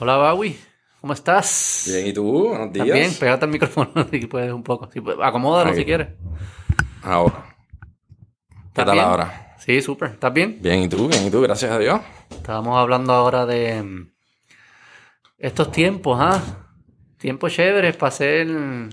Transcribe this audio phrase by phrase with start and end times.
[0.00, 0.58] Hola, Bawi.
[1.00, 1.84] ¿Cómo estás?
[1.86, 2.48] Bien, ¿y tú?
[2.48, 2.92] Buenos días.
[2.92, 4.90] Bien, pégate al micrófono si puedes un poco.
[4.90, 6.08] Si acomódalo si quieres.
[7.02, 7.44] Ahora.
[8.48, 9.04] ¿Qué ¿Estás tal bien?
[9.06, 9.56] ahora?
[9.58, 10.10] Sí, súper.
[10.12, 10.58] ¿Estás bien?
[10.62, 11.08] Bien, ¿y tú?
[11.08, 11.40] Bien, ¿y tú?
[11.40, 12.00] Gracias a Dios.
[12.30, 14.10] Estábamos hablando ahora de mm,
[15.38, 16.40] estos tiempos, ¿ah?
[17.18, 18.48] Tiempos chéveres para ser...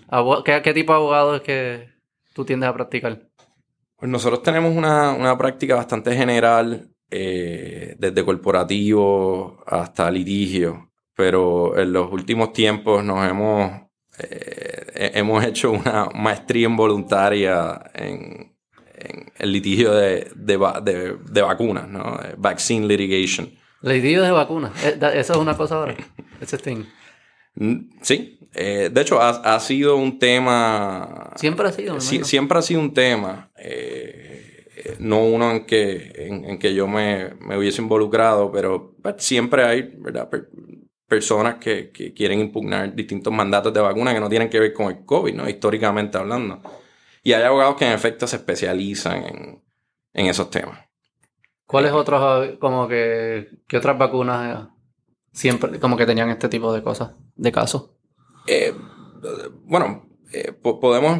[0.09, 1.89] abo- ¿Qué, qué tipo de abogado es que
[2.33, 3.21] tú tiendes a practicar?
[3.97, 10.86] Pues nosotros tenemos una, una práctica bastante general, eh, desde corporativo hasta litigio,
[11.17, 13.71] pero en los últimos tiempos nos hemos,
[14.19, 18.55] eh, he- hemos hecho una maestría involuntaria en,
[18.95, 22.19] en el litigio de, de, de- de vacunas, ¿no?
[22.23, 23.49] Eh, Vaccine litigation.
[23.81, 24.71] Litigio de vacunas.
[24.85, 25.95] Eh, Eso es una cosa ahora.
[26.41, 26.83] Ese thing.
[27.55, 31.31] Mm, Sí, eh, de hecho ha, ha sido un tema...
[31.35, 32.25] Siempre ha sido, imagino.
[32.25, 36.87] siempre ha sido un tema, eh, eh, no uno en que, en, en que yo
[36.87, 40.29] me, me hubiese involucrado, pero siempre hay ¿verdad?
[41.07, 44.73] Per- personas que, que quieren impugnar distintos mandatos de vacuna que no tienen que ver
[44.73, 45.49] con el COVID, ¿no?
[45.49, 46.61] históricamente hablando.
[47.23, 49.63] Y hay abogados que en efecto se especializan en,
[50.13, 50.79] en esos temas.
[51.65, 54.67] ¿Cuáles otros, como que, qué otras vacunas eh,
[55.33, 57.91] siempre, como que tenían este tipo de cosas, de casos?
[58.47, 58.73] Eh,
[59.63, 61.19] bueno, eh, po- podemos.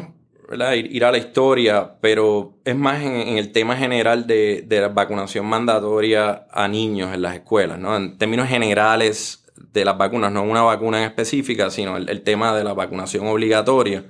[0.50, 4.80] Ir, ir a la historia, pero es más en, en el tema general de, de
[4.80, 7.94] la vacunación mandatoria a niños en las escuelas, ¿no?
[7.94, 9.37] En términos generales
[9.72, 14.04] de las vacunas, no una vacuna en específica, sino el, tema de la vacunación obligatoria.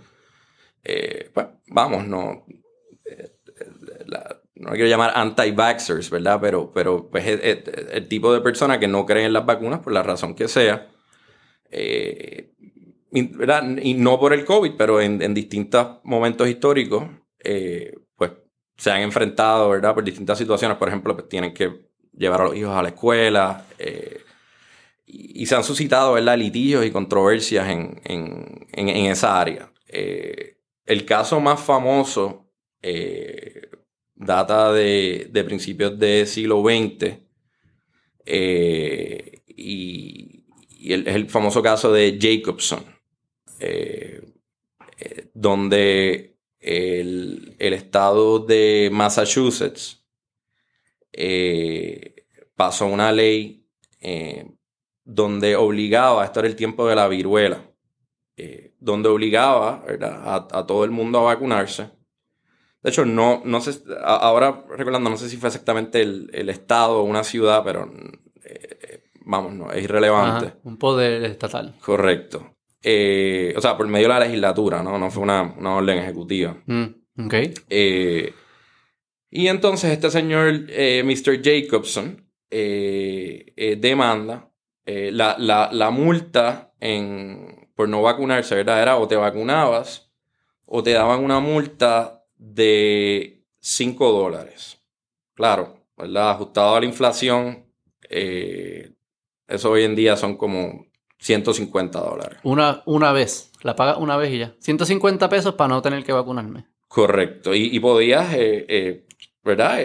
[0.84, 2.44] Eh, pues vamos, no,
[3.04, 3.32] eh,
[4.54, 6.38] no quiero llamar anti-vaxxers, ¿verdad?
[6.40, 7.58] Pero, pero pues, es- es-
[7.92, 10.88] el tipo de persona que no cree en las vacunas por la razón que sea.
[11.70, 12.52] eh,
[13.10, 13.64] ¿verdad?
[13.82, 17.04] y no por el COVID, pero en, en distintos momentos históricos,
[18.16, 18.32] pues
[18.76, 19.94] se han enfrentado, ¿verdad?
[19.94, 20.76] Por distintas situaciones.
[20.78, 23.64] Por ejemplo, pues tienen que llevar a los hijos a la escuela.
[23.78, 24.20] eh,
[25.10, 26.36] y, se han suscitado, ¿verdad?
[26.38, 29.72] Litigios y controversias en, en- en- esa área.
[29.88, 32.46] Eh, el caso más famoso
[32.82, 33.62] eh,
[34.14, 37.18] data de, de principios del siglo XX.
[38.26, 40.44] eh, y
[40.92, 42.84] es el famoso caso de Jacobson,
[45.34, 50.04] donde el, el estado de Massachusetts
[52.56, 53.66] pasó una ley
[55.10, 57.62] donde obligaba, esto era el tiempo de la viruela,
[58.36, 59.82] eh, donde obligaba.
[60.02, 61.90] A, a todo el mundo a vacunarse.
[62.82, 66.48] De hecho, no, no sé, a- ahora recordando, no sé si fue exactamente el, el
[66.50, 67.90] estado o una ciudad, pero
[68.44, 70.46] eh, vamos, no, es irrelevante.
[70.46, 71.74] Ajá, un poder estatal.
[71.82, 72.54] Correcto.
[72.82, 74.98] Eh, o sea, por medio de la legislatura, ¿no?
[74.98, 76.56] No fue una, una orden ejecutiva.
[76.66, 76.84] Mm,
[77.26, 77.34] ok.
[77.70, 78.32] Eh,
[79.30, 81.42] y entonces este señor, eh, Mr.
[81.42, 82.24] Jacobson,
[83.78, 84.50] demanda
[84.90, 88.80] eh, la, la- la multa en, por no vacunarse, ¿verdad?
[88.80, 90.10] Era o te vacunabas
[90.64, 94.80] o te daban una multa de 5 dólares.
[95.34, 96.30] Claro, ¿verdad?
[96.30, 97.66] Ajustado a la inflación,
[98.08, 98.92] eh,
[99.46, 100.86] eso hoy en día son como
[101.18, 102.38] 150 dólares.
[102.42, 103.52] Una, una vez.
[103.62, 104.54] La paga una vez y ya.
[104.60, 106.66] 150 pesos para no tener que vacunarme.
[106.86, 107.54] Correcto.
[107.54, 109.04] Y, y podías, eh,
[109.44, 109.80] ¿verdad?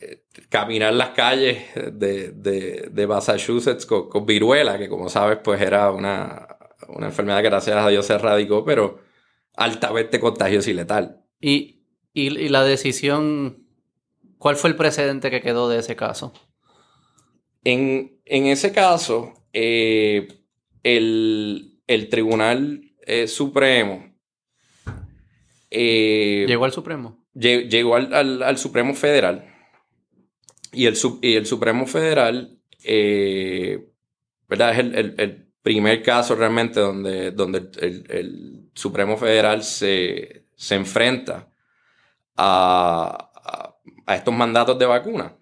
[0.00, 1.58] Eh, caminar las calles
[1.92, 6.48] de, de- de Massachusetts con, con viruela, que como sabes, pues era una,
[6.88, 8.98] una enfermedad que gracias a Dios se erradicó, pero
[9.56, 11.22] altamente contagiosa y letal.
[11.40, 11.84] Y,
[12.14, 13.66] y, y la decisión,
[14.38, 16.32] ¿cuál fue el precedente que quedó de ese caso?
[17.64, 20.28] En, en ese caso, eh,
[20.82, 24.14] el, el Tribunal eh, Supremo
[25.70, 27.18] eh, ¿Llegó al Supremo?
[27.34, 29.46] lle- llegó al, al- al Supremo Federal
[30.72, 33.88] y el, y el Supremo Federal, eh,
[34.48, 34.72] ¿verdad?
[34.72, 41.50] Es el, el- primer caso realmente donde, donde el, Supremo Federal se, se enfrenta
[42.36, 43.76] a,
[44.06, 45.36] a- estos mandatos de vacuna.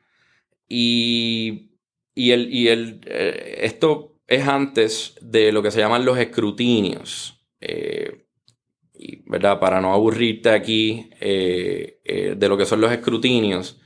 [0.68, 1.70] Y,
[2.14, 7.42] y, el, y el, eh, esto es antes de lo que se llaman los escrutinios.
[7.60, 8.26] Eh,
[9.26, 9.60] ¿verdad?
[9.60, 13.80] Para no aburrirte aquí de lo que son los escrutinios.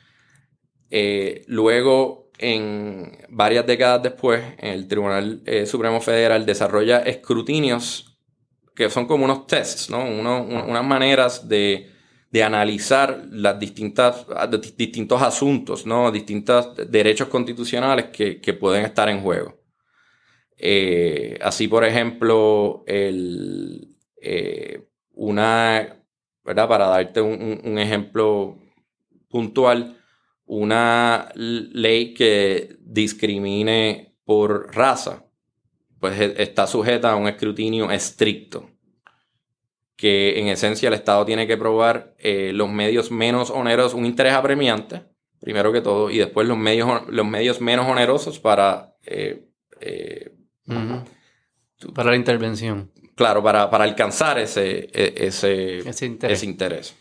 [0.95, 8.09] Eh, luego, en varias décadas después, el Tribunal eh, Supremo Federal desarrolla escrutinios
[8.75, 10.03] que son como unos tests, ¿no?
[10.03, 11.91] Unas maneras de,
[12.31, 16.11] de analizar las distintas, de- distintos asuntos, ¿no?
[16.11, 19.59] Distintos derechos constitucionales que, que pueden estar en juego.
[20.57, 23.89] Eh, así, por ejemplo, el,
[25.15, 25.97] una,
[26.45, 26.69] ¿verdad?
[26.69, 28.57] Para darte un ejemplo
[29.29, 30.02] puntual,
[30.47, 35.25] una ley que discrimine por raza,
[36.01, 38.69] pues e- está sujeta a un escrutinio estricto.
[39.97, 44.33] Que en esencia el Estado tiene que probar eh, los medios menos onerosos, un interés
[44.33, 45.03] apremiante,
[45.41, 49.45] primero que todo, y después los medios, los medios menos onerosos para, eh,
[49.81, 50.33] eh.
[51.95, 52.91] Para la intervención.
[53.15, 56.39] claro, para, para alcanzar ese, e- ese, Ese interés.
[56.39, 56.97] ese interés.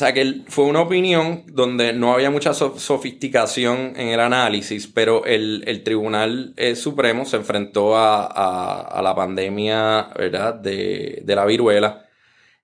[0.00, 5.26] Sea que fue una opinión donde no había mucha so- sofisticación en el análisis, pero
[5.26, 10.54] el, el Tribunal eh, Supremo se enfrentó a, a- a la pandemia ¿verdad?
[10.54, 12.06] De, de la viruela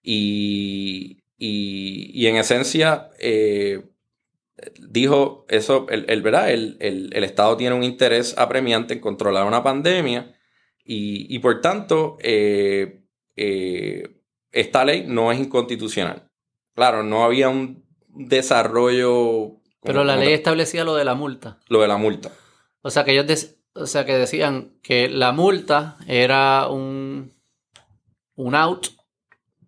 [0.03, 3.83] y, y- y en esencia eh,
[4.89, 6.51] dijo eso, el, el- ¿verdad?
[6.51, 10.35] El- el Estado tiene un interés apremiante en controlar una pandemia
[10.85, 13.03] y, y por tanto eh,
[13.37, 14.09] eh,
[14.53, 16.26] esta ley no es inconstitucional.
[16.77, 19.57] Claro, no había un desarrollo.
[19.83, 21.59] Pero la ley establecía lo de la multa.
[21.69, 22.31] Lo de la multa.
[22.83, 27.33] O sea que ellos o sea que decían que la multa era un,
[28.35, 28.89] un out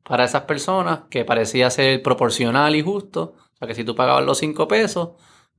[0.03, 3.35] para esas personas que parecía ser proporcional y justo.
[3.37, 5.11] O sea que si tú pagabas los 5 pesos,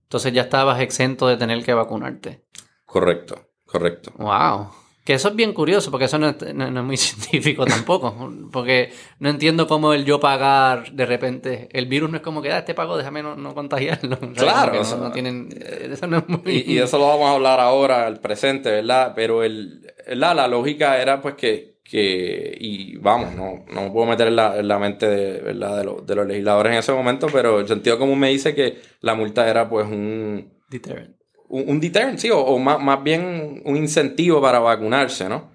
[0.04, 2.46] entonces ya estabas exento de tener que vacunarte.
[2.86, 4.14] Correcto, correcto.
[4.18, 4.70] Wow.
[5.04, 8.32] Que eso es bien curioso, porque eso no es, no- no es muy científico tampoco.
[8.52, 11.68] Porque no entiendo cómo el yo pagar de repente.
[11.72, 14.18] El virus no es como que, ah, este pago, déjame no, no contagiarlo.
[14.36, 15.50] Claro, o sea, no, tienen.
[15.92, 16.42] Eso no es muy.
[16.68, 19.14] Y, eso lo vamos a hablar ahora, el presente, ¿verdad?
[19.16, 20.36] Pero el, ¿verdad?
[20.36, 24.58] la lógica era pues que, que y vamos, no, no me puedo meter en la,
[24.58, 25.78] en la mente de, ¿verdad?
[25.78, 28.78] De, los- de los legisladores en ese momento, pero el sentido común me dice que
[29.02, 31.16] la multa era pues un, Deterrent.
[31.50, 35.52] Un, un deterrent, sí, o, o más, más bien un incentivo para vacunarse, ¿no?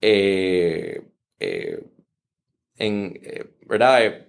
[0.00, 1.02] Eh,
[1.40, 1.80] eh,
[2.78, 4.26] en, eh, ¿verdad?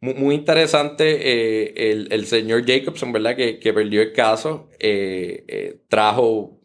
[0.00, 3.36] Mu- muy, interesante el, el señor Jacobson, ¿verdad?
[3.36, 4.68] Que, que perdió el caso,
[5.88, 6.60] trajo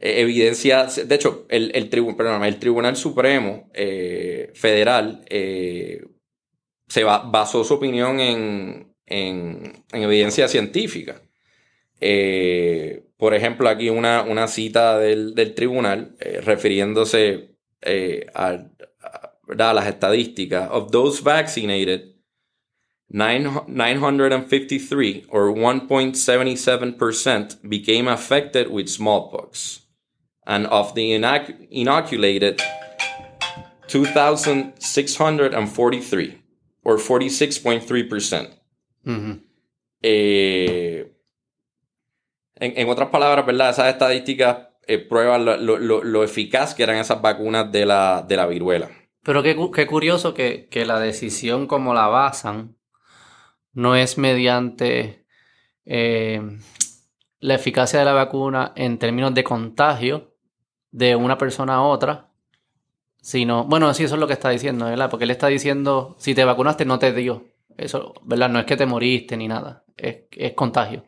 [0.00, 6.04] evidencia, de hecho, el, el, tribu- perdóname, el Tribunal Supremo eh, Federal eh,
[6.88, 11.20] se ba- basó su opinión en, en- en evidencia científica.
[12.00, 18.64] Eh, por ejemplo, aquí una, una cita del, del tribunal eh, refiriéndose eh, a,
[19.56, 20.68] las estadísticas.
[20.70, 22.14] Of those vaccinated,
[23.08, 29.84] nine- 953 or 1.77% became affected with smallpox.
[30.46, 32.60] And of the inoc- inoculated,
[33.88, 36.42] 2,643
[36.84, 38.57] or 46.3%.
[40.02, 41.12] Eh,
[42.56, 43.70] en, en otras palabras, ¿verdad?
[43.70, 48.24] Esas estadísticas eh, prueban lo, lo- lo- lo eficaz que eran esas vacunas de la,
[48.26, 48.90] de la viruela.
[49.22, 52.76] Pero qué, qué curioso que, que la decisión como la basan
[53.72, 55.24] no es mediante
[55.84, 56.40] eh,
[57.40, 60.34] la eficacia de la vacuna en términos de contagio
[60.90, 62.30] de una persona a otra,
[63.20, 65.10] sino, bueno, sí, eso es lo que está diciendo, ¿verdad?
[65.10, 67.44] Porque él está diciendo, si te vacunaste no te dio.
[67.78, 68.50] Eso, ¿verdad?
[68.50, 71.04] No es que te moriste ni nada, es, es contagio.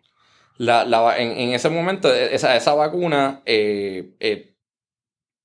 [0.56, 4.54] La, la en, en ese momento, e- esa, esa vacuna, eh, eh,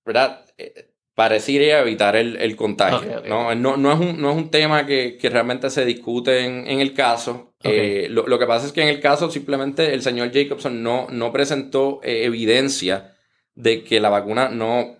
[0.05, 0.45] ¿verdad?
[0.57, 3.23] Eh, pareciera evitar el, el contagio.
[3.27, 3.55] ¿no?
[3.55, 6.79] No, no es un, no es un tema que, que realmente se discute en, en
[6.81, 7.53] el caso.
[7.63, 11.07] Eh, lo, lo que pasa es que en el caso simplemente el señor Jacobson no,
[11.09, 13.15] no presentó eh, evidencia
[13.55, 14.97] de que la vacuna no,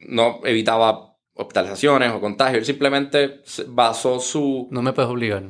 [0.00, 2.58] no evitaba hospitalizaciones o contagios.
[2.60, 5.44] Él simplemente basó su, No me puedes obligar.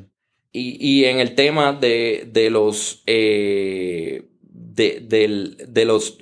[0.52, 6.18] y, y en el tema de, de los eh, de, del- de los,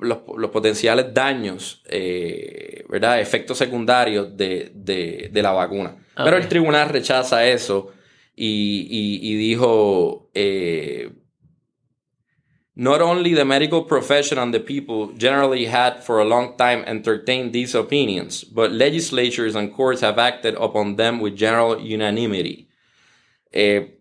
[0.00, 3.20] los, los potenciales daños, eh, ¿verdad?
[3.20, 5.96] Efectos secundarios de, de- de la vacuna.
[6.16, 6.42] Pero Ok.
[6.42, 7.92] el tribunal rechaza eso
[8.34, 11.10] y, y- y dijo, eh,
[12.80, 17.52] Not only the medical profession and the people generally had for a long time entertained
[17.52, 22.68] these opinions, but legislatures and courts have acted upon them with general unanimity.
[23.52, 23.98] Eh,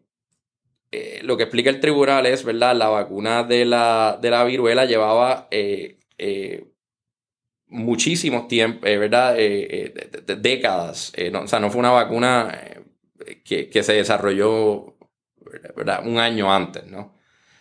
[0.91, 2.75] eh, lo que explica el tribunal es, ¿verdad?
[2.75, 6.67] La vacuna de la, de la viruela llevaba eh, eh,
[7.69, 9.39] muchísimos tiempos, ¿verdad?
[9.39, 11.11] Eh, eh, de- de- décadas.
[11.15, 12.51] Eh, no- o sea, no fue una vacuna
[13.25, 14.95] eh, que, que se desarrolló,
[15.75, 16.05] ¿verdad?
[16.05, 17.16] Un año antes, ¿no?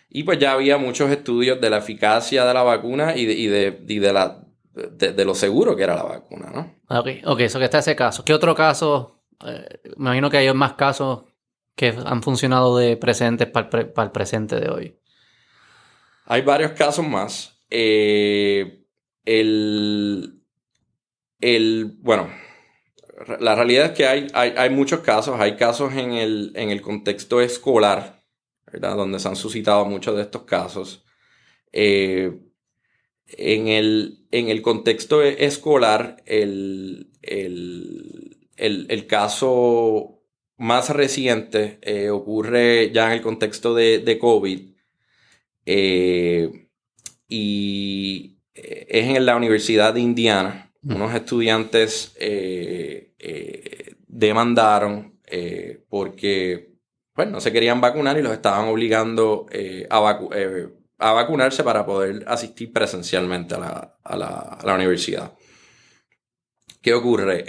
[0.08, 3.46] Y pues ya había muchos estudios de la eficacia de la vacuna y de, y
[3.48, 6.74] de, y de la, de, de lo seguro que era la vacuna, ¿no?
[6.88, 8.24] Ah, Ok, ok, eso que está ese caso.
[8.24, 9.22] ¿Qué otro caso?
[9.44, 11.24] Eh, me imagino que hay más casos
[11.74, 14.98] que han funcionado de presentes para el, pre- para el presente de hoy.
[16.24, 17.60] Hay varios casos más.
[17.70, 18.84] Eh,
[19.24, 20.40] el,
[21.40, 22.28] el, bueno,
[23.40, 25.38] la realidad es que hay, hay, hay muchos casos.
[25.40, 28.15] Hay casos en el, en el contexto escolar
[28.70, 28.96] ¿verdad?
[28.96, 31.04] Donde se han suscitado muchos de estos casos.
[31.72, 32.38] Eh,
[33.26, 40.22] en, el, en el contexto escolar, el, el, caso
[40.56, 44.60] más reciente eh, ocurre ya en el contexto de, de COVID
[47.28, 50.66] y es en la Universidad de Indiana.
[50.82, 56.75] Unos estudiantes eh, eh, demandaron eh, porque
[57.16, 59.46] bueno, no se querían vacunar y los estaban obligando
[59.90, 65.32] a, vacunarse para poder asistir presencialmente a la, universidad.
[66.82, 67.44] ¿Qué ocurre?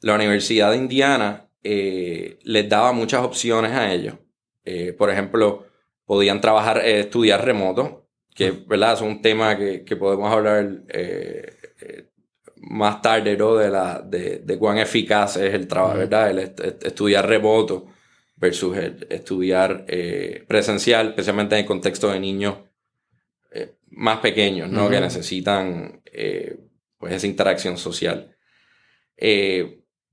[0.00, 4.14] la Universidad de Indiana les daba muchas opciones a ellos.
[4.96, 5.66] por ejemplo,
[6.04, 8.02] podían trabajar, estudiar remoto,
[8.34, 8.94] que ¿verdad?
[8.94, 12.08] es un tema que, podemos hablar eh, eh,
[12.56, 13.56] más tarde, ¿no?
[13.56, 16.30] De, la, de, cuán eficaz es el trabajo, ¿verdad?
[16.30, 17.86] El estudiar remoto
[18.42, 18.76] versus
[19.08, 22.56] estudiar eh, presencial, especialmente en el contexto de niños
[23.94, 24.88] más pequeños, ¿no?
[24.88, 26.00] Que necesitan
[26.98, 28.34] pues esa interacción social.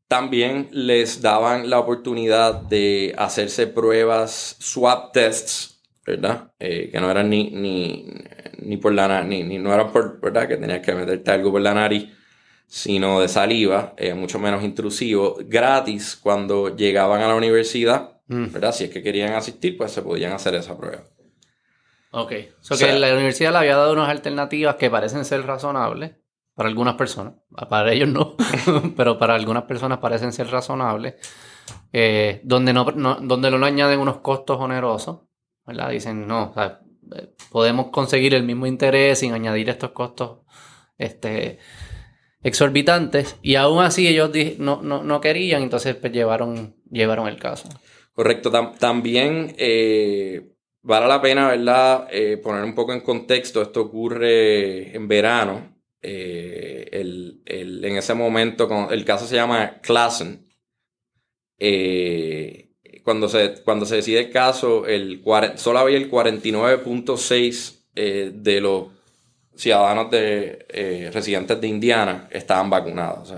[0.08, 6.52] también les daban la oportunidad de hacerse pruebas swab tests ¿verdad?
[6.60, 8.08] Eh, que no eran ni, ni,
[8.58, 10.48] ni por la nariz, ni, no eran por, ¿verdad?
[10.48, 12.10] Que tenías que meterte algo por la nariz,
[12.66, 18.52] sino de saliva, eh, mucho menos intrusivo, gratis cuando llegaban a la universidad, mm.
[18.52, 18.72] ¿verdad?
[18.74, 21.04] Si es que querían asistir, pues se podían hacer esa prueba.
[22.12, 22.34] Ok.
[22.72, 26.14] o que la universidad le había dado unas alternativas que parecen ser razonables
[26.56, 27.34] para algunas personas.
[27.70, 28.36] Para ellos no,
[28.96, 31.16] pero para algunas personas parecen ser razonables.
[31.94, 35.20] Eh, donde, no, donde no añaden unos costos onerosos
[35.92, 40.40] Dicen, no, eh, podemos conseguir el mismo interés sin añadir estos costos
[40.98, 41.60] este,
[42.42, 43.38] exorbitantes.
[43.42, 47.70] Y aún así ellos no, no, querían, entonces pues, llevaron, llevaron el caso.
[48.20, 48.52] Correcto.
[48.80, 52.08] también eh, vale la pena, ¿verdad?
[52.12, 53.62] Eh, poner un poco en contexto.
[53.62, 55.76] Esto ocurre en verano.
[56.02, 60.50] en ese momento, el caso se llama Klassen.
[61.60, 62.70] Eh,
[63.04, 65.22] cuando se, cuando se decide el caso, el,
[65.56, 68.88] solo había el 49.6 eh, de los
[69.56, 73.34] ciudadanos de, eh, residentes de Indiana estaban vacunados.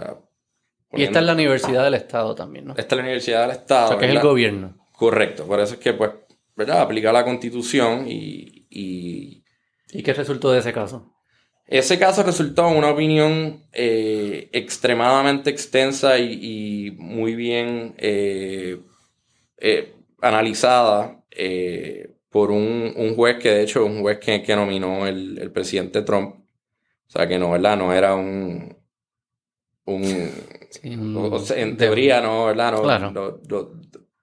[0.93, 2.71] Y esta es la Universidad del Estado también, ¿no?
[2.77, 3.85] Esta es la Universidad del Estado.
[3.85, 4.77] O sea, que es el gobierno.
[4.91, 5.45] Correcto.
[5.45, 6.11] Por eso es que, pues,
[6.55, 6.81] ¿verdad?
[6.81, 8.67] Aplica la Constitución y...
[8.69, 9.43] ¿Y,
[9.91, 11.13] ¿Y qué resultó de ese caso?
[11.67, 18.81] Ese caso resultó en una opinión eh, extremadamente extensa y, muy bien eh,
[20.21, 25.51] analizada eh, por un, juez que de hecho es un juez que, que nominó el,
[25.53, 26.35] presidente Trump.
[27.07, 27.77] O sea que no, ¿verdad?
[27.77, 28.77] No era un...
[29.85, 30.29] un,
[30.83, 32.71] en teoría, no, ¿verdad?
[32.71, 33.11] No, claro.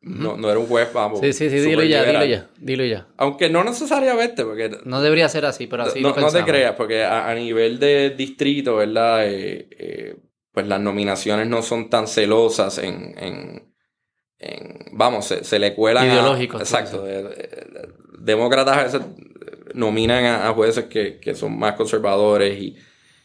[0.01, 1.21] no, no, era un juez, vamos.
[1.21, 3.09] Sí, sí, sí, dilo ya, dilo ya, dilo ya.
[3.17, 4.79] Aunque no necesariamente, porque...
[4.85, 8.11] No debería ser así, pero así no, lo No te creas, porque a, nivel de
[8.11, 9.23] distrito, ¿verdad?
[9.25, 10.17] Eh,
[10.53, 13.69] pues las nominaciones no son tan celosas en,
[14.93, 16.07] vamos, se, le cuelan.
[16.07, 16.61] Ideológicos.
[16.61, 17.05] exacto.
[18.19, 19.03] demócratas a veces
[19.75, 22.59] nominan a, jueces que, son más conservadores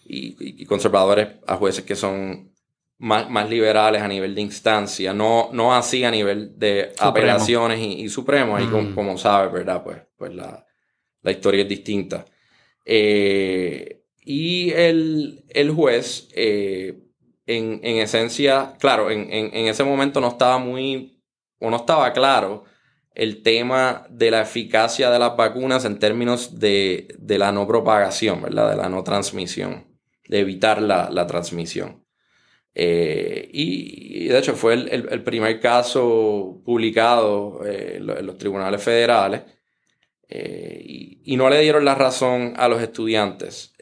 [0.06, 2.53] y, conservadores a jueces que son
[3.04, 8.08] más, más, liberales a nivel de instancia, no, no así a nivel de apelaciones y,
[8.08, 8.96] supremos, ahí como, mm.
[8.96, 9.84] como sabes, ¿verdad?
[9.84, 10.66] Pues, pues la,
[11.26, 12.26] historia es distinta.
[12.86, 15.44] Eh, y el,
[15.76, 16.98] juez eh,
[17.46, 21.22] en, esencia, claro, en, ese momento no estaba muy,
[21.60, 22.64] o no estaba claro
[23.16, 28.72] el tema de la eficacia de las vacunas en términos de, la no propagación, ¿verdad?
[28.72, 29.86] De la no transmisión,
[30.28, 32.03] de evitar la, transmisión.
[32.76, 39.44] Eh, y, de hecho fue el, primer caso publicado eh, en los tribunales federales
[40.28, 40.82] eh,
[41.24, 43.74] y, no le dieron la razón a los estudiantes.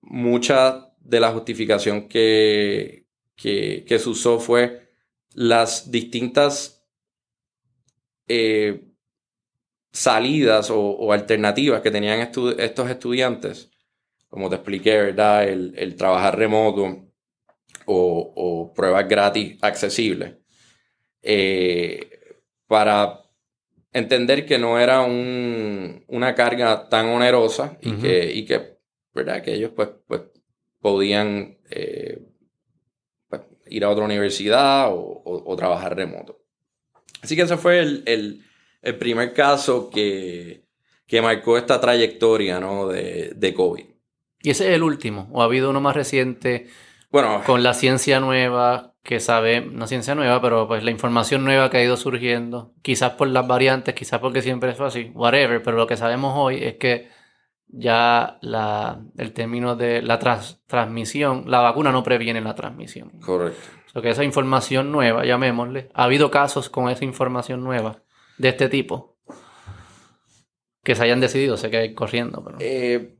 [0.00, 3.06] muchas de la justificación que,
[3.36, 4.88] que, se usó fue
[5.34, 6.84] las distintas
[9.92, 13.70] salidas o, alternativas que tenían estos estudiantes,
[14.34, 15.44] como te expliqué, ¿verdad?
[15.44, 17.06] El, trabajar remoto
[17.86, 20.34] o, pruebas gratis accesibles,
[21.22, 22.34] eh,
[22.66, 23.20] para
[23.92, 28.78] entender que no era una carga tan onerosa y, que, y que,
[29.14, 29.40] ¿verdad?
[29.40, 30.22] Que ellos pues, pues
[30.80, 32.20] podían eh,
[33.28, 36.40] pues, ir a otra universidad o, trabajar remoto.
[37.22, 38.42] Así que ese fue el,
[38.98, 40.64] primer caso que,
[41.22, 43.93] marcó esta trayectoria de, COVID.
[44.44, 45.26] ¿Y ese es el último?
[45.32, 46.68] ¿O ha habido uno más reciente
[47.10, 51.70] bueno, con la ciencia nueva que sabe, no ciencia nueva, pero pues la información nueva
[51.70, 55.78] que ha ido surgiendo, quizás por las variantes, quizás porque siempre es así, whatever, pero
[55.78, 57.08] lo que sabemos hoy es que
[57.68, 60.18] ya la, el término de la
[60.66, 63.18] transmisión, la vacuna no previene la transmisión.
[63.20, 63.62] Correcto.
[63.86, 68.02] O sea, que esa información nueva, llamémosle, ha habido casos con esa información nueva
[68.36, 69.16] de este tipo
[70.82, 72.58] que se hayan decidido, sé que hay corriendo, pero...
[72.60, 73.16] Eh,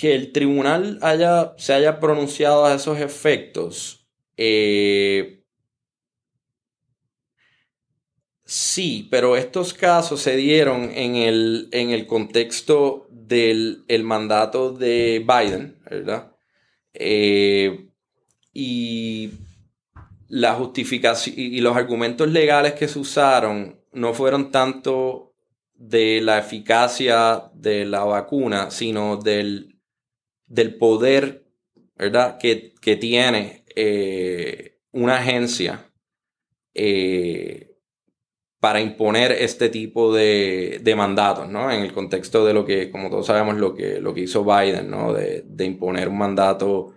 [0.00, 5.44] que el tribunal haya, se haya pronunciado a esos efectos, eh,
[8.42, 15.78] sí, pero estos casos se dieron en el, en el contexto del mandato de Biden,
[15.84, 16.34] ¿verdad?
[16.94, 17.90] Eh,
[18.54, 19.32] y
[20.28, 25.34] la justificación y los argumentos legales que se usaron no fueron tanto
[25.74, 29.69] de la eficacia de la vacuna, sino del
[30.50, 31.46] del poder,
[31.96, 32.36] ¿verdad?
[32.38, 35.90] Que, tiene eh, una agencia
[36.74, 37.78] eh,
[38.58, 41.70] para imponer este tipo de, mandatos, ¿no?
[41.70, 44.90] En el contexto de lo que, como todos sabemos, lo que, lo que hizo Biden,
[44.90, 45.14] ¿no?
[45.14, 46.94] De, imponer un mandato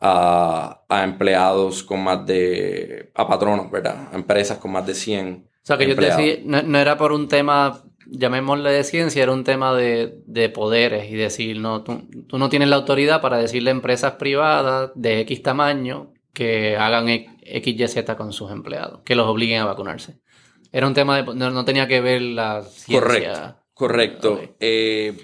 [0.00, 4.08] a, empleados con más de, a patronos, ¿verdad?
[4.12, 5.46] A empresas con más de 100.
[5.46, 9.32] O sea, que yo te decía, no, era por un tema llamémosle de ciencia, era
[9.32, 13.72] un tema de, poderes y decir, no, tú, no tienes la autoridad para decirle a
[13.72, 17.34] empresas privadas de X tamaño que hagan X,
[17.66, 20.20] Y, Z con sus empleados, que los obliguen a vacunarse.
[20.72, 23.58] Era un tema de, no, tenía que ver la ciencia.
[23.72, 24.54] Correcto, correcto.
[24.58, 25.16] Eh,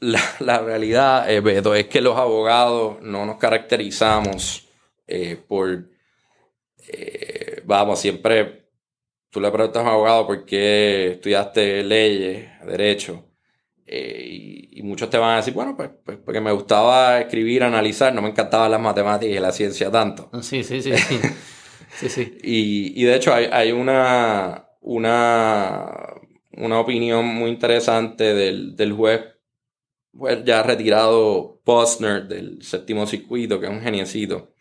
[0.00, 1.42] la, realidad, eh,
[1.76, 4.68] es que los abogados no nos caracterizamos
[5.06, 5.90] eh, por,
[7.64, 8.59] vamos, siempre
[9.30, 13.30] tú le preguntas a un abogado por qué estudiaste leyes, derecho,
[13.92, 18.14] eh, y, muchos te van a decir, bueno, pues, pues, porque me gustaba escribir, analizar,
[18.14, 20.30] no me encantaban las matemáticas y la ciencia tanto.
[20.42, 20.92] Sí, sí, sí.
[21.98, 22.38] sí, sí.
[22.44, 25.90] Y, de hecho hay, una, una,
[26.52, 29.22] una opinión muy interesante del, juez,
[30.16, 34.54] pues ya retirado Posner del séptimo circuito, que es un geniecito.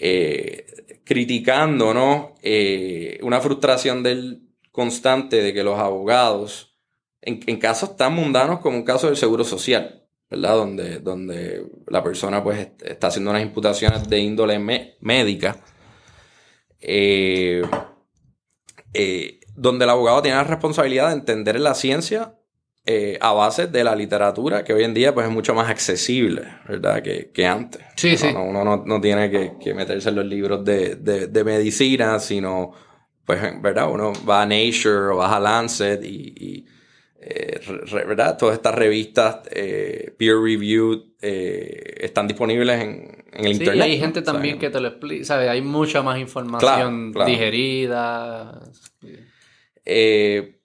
[0.00, 2.36] Eh, criticando, ¿no?
[2.40, 6.78] Eh, una frustración del constante de que los abogados,
[7.20, 10.54] en, casos tan mundanos como un caso del seguro social, ¿verdad?
[10.54, 14.60] Donde, donde la persona pues está haciendo unas imputaciones de índole
[15.00, 15.56] médica,
[16.80, 17.62] eh,
[19.56, 22.37] donde el abogado tiene la responsabilidad de entender la ciencia
[22.90, 26.44] eh, a base de la literatura, que hoy en día pues, es mucho más accesible,
[26.66, 27.02] ¿verdad?
[27.02, 27.82] Que, antes.
[27.96, 28.28] Sí, sí.
[28.28, 32.72] Uno no, tiene que, meterse en los libros de, medicina, sino,
[33.26, 33.90] pues, ¿verdad?
[33.90, 36.64] Uno va a Nature o va a Lancet y,
[37.20, 37.60] eh,
[37.92, 38.38] ¿verdad?
[38.38, 43.84] Todas estas revistas eh, peer-reviewed están disponibles en, el Internet.
[43.84, 45.50] Sí, hay gente también que te lo explica, ¿sabes?
[45.50, 48.62] Hay mucha más información digerida.
[49.84, 50.57] Eh,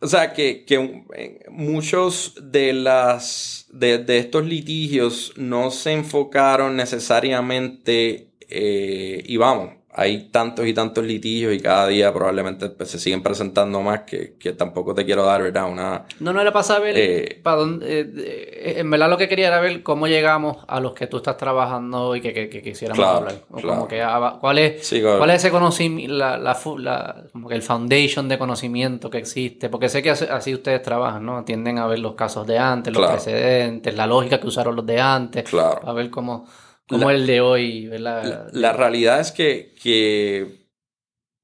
[0.00, 8.30] o sea, que, que muchos de, las, de, de, estos litigios no se enfocaron necesariamente,
[8.48, 13.22] eh, y vamos, hay tantos y tantos litigios y cada día probablemente pues, se siguen
[13.22, 15.70] presentando más que, tampoco te quiero dar, ¿verdad?
[15.70, 19.48] Una, no, no era para saber eh, para dónde, eh, en verdad lo que quería
[19.48, 23.40] era ver cómo llegamos a los que tú estás trabajando y que, que, quisiéramos hablar.
[23.50, 28.28] como que, ah, ¿cuál, es, ¿Cuál es ese conocimiento, la, la, como que el foundation
[28.28, 29.70] de conocimiento que existe?
[29.70, 31.44] Porque sé que así, ustedes trabajan, ¿no?
[31.44, 35.00] Tienden a ver los casos de antes, los precedentes, la lógica que usaron los de
[35.00, 36.46] antes, a ver cómo
[36.88, 38.48] como el de hoy, ¿verdad?
[38.52, 40.66] La, realidad es que,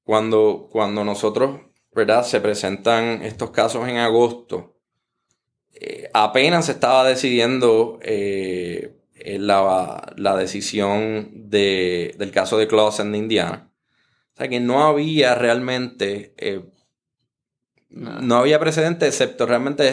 [0.03, 1.61] cuando, cuando nosotros,
[1.93, 2.23] ¿verdad?
[2.23, 4.75] Se presentan estos casos en agosto,
[5.73, 8.95] eh, apenas se estaba decidiendo eh,
[9.37, 13.71] la, decisión del caso de Clausen de Indiana.
[14.33, 16.63] O sea que no había realmente, eh,
[17.89, 18.35] no.
[18.35, 19.83] había precedente excepto realmente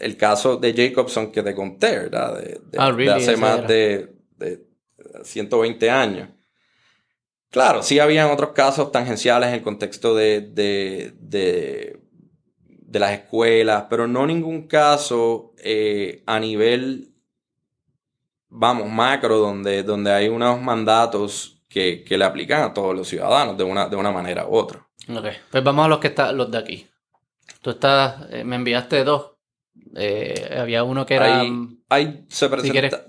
[0.00, 2.38] el caso de Jacobson que te conté, ¿verdad?
[2.38, 4.16] De, ah, hace más de,
[5.22, 6.28] 120 años.
[7.50, 11.98] Claro, sí habían otros casos tangenciales en el contexto de, de,
[12.92, 17.12] las escuelas, pero no ningún caso eh, a nivel,
[18.48, 23.64] vamos, macro, donde, donde hay unos mandatos que, le aplican a todos los ciudadanos de
[23.64, 24.86] una, de una manera u otra.
[25.08, 26.86] Ok, pues vamos a los que están, los de aquí.
[27.62, 29.39] Tú estás, eh, me enviaste dos
[29.96, 31.42] eh, había uno que era.
[31.88, 33.06] Ahí, se presenta.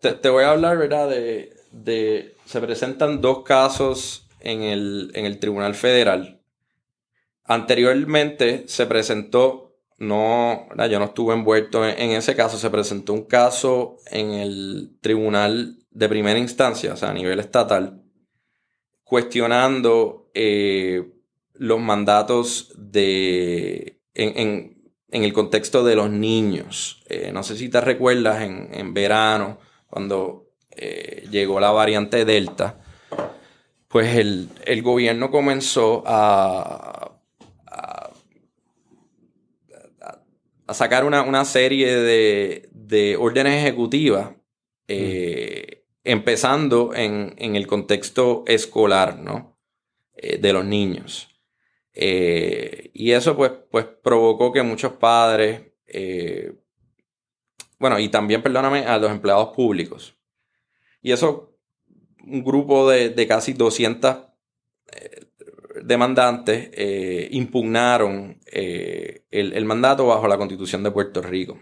[0.00, 1.08] te, voy a hablar, ¿verdad?
[1.08, 6.40] De, se presentan dos casos en el, en el Tribunal Federal.
[7.44, 13.96] Anteriormente se presentó, no, yo no estuve envuelto en, ese caso, se presentó un caso
[14.10, 18.02] en el Tribunal de primera instancia, o sea, a nivel estatal,
[19.02, 21.12] cuestionando eh,
[21.54, 24.79] los mandatos de, en,
[25.12, 27.02] el contexto de los niños.
[27.08, 32.78] Eh, no sé si te recuerdas en, verano, cuando eh, llegó la variante Delta,
[33.88, 34.48] pues el,
[34.82, 37.18] gobierno comenzó a,
[37.66, 38.10] a,
[40.74, 44.30] sacar una, serie de, órdenes ejecutivas,
[44.86, 49.58] eh, empezando en, el contexto escolar, ¿no?
[50.14, 51.30] De los niños.
[51.92, 55.62] Eh, y eso pues, pues provocó que muchos padres,
[57.78, 60.16] bueno, y también, perdóname, a los empleados públicos.
[61.02, 61.50] Y eso
[62.24, 64.16] un grupo de, casi 200
[64.92, 65.26] eh,
[65.82, 71.58] demandantes eh, impugnaron eh, el, mandato bajo la constitución de Puerto Rico.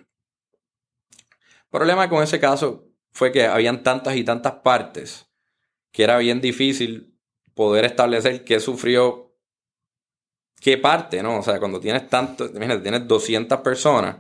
[1.11, 5.27] El problema con ese caso fue que habían tantas y tantas partes
[5.93, 7.15] que era bien difícil
[7.55, 9.28] poder establecer qué sufrió
[10.61, 11.39] qué parte, ¿no?
[11.39, 14.17] O sea, cuando tienes tanto, imagínate, tienes 200 personas,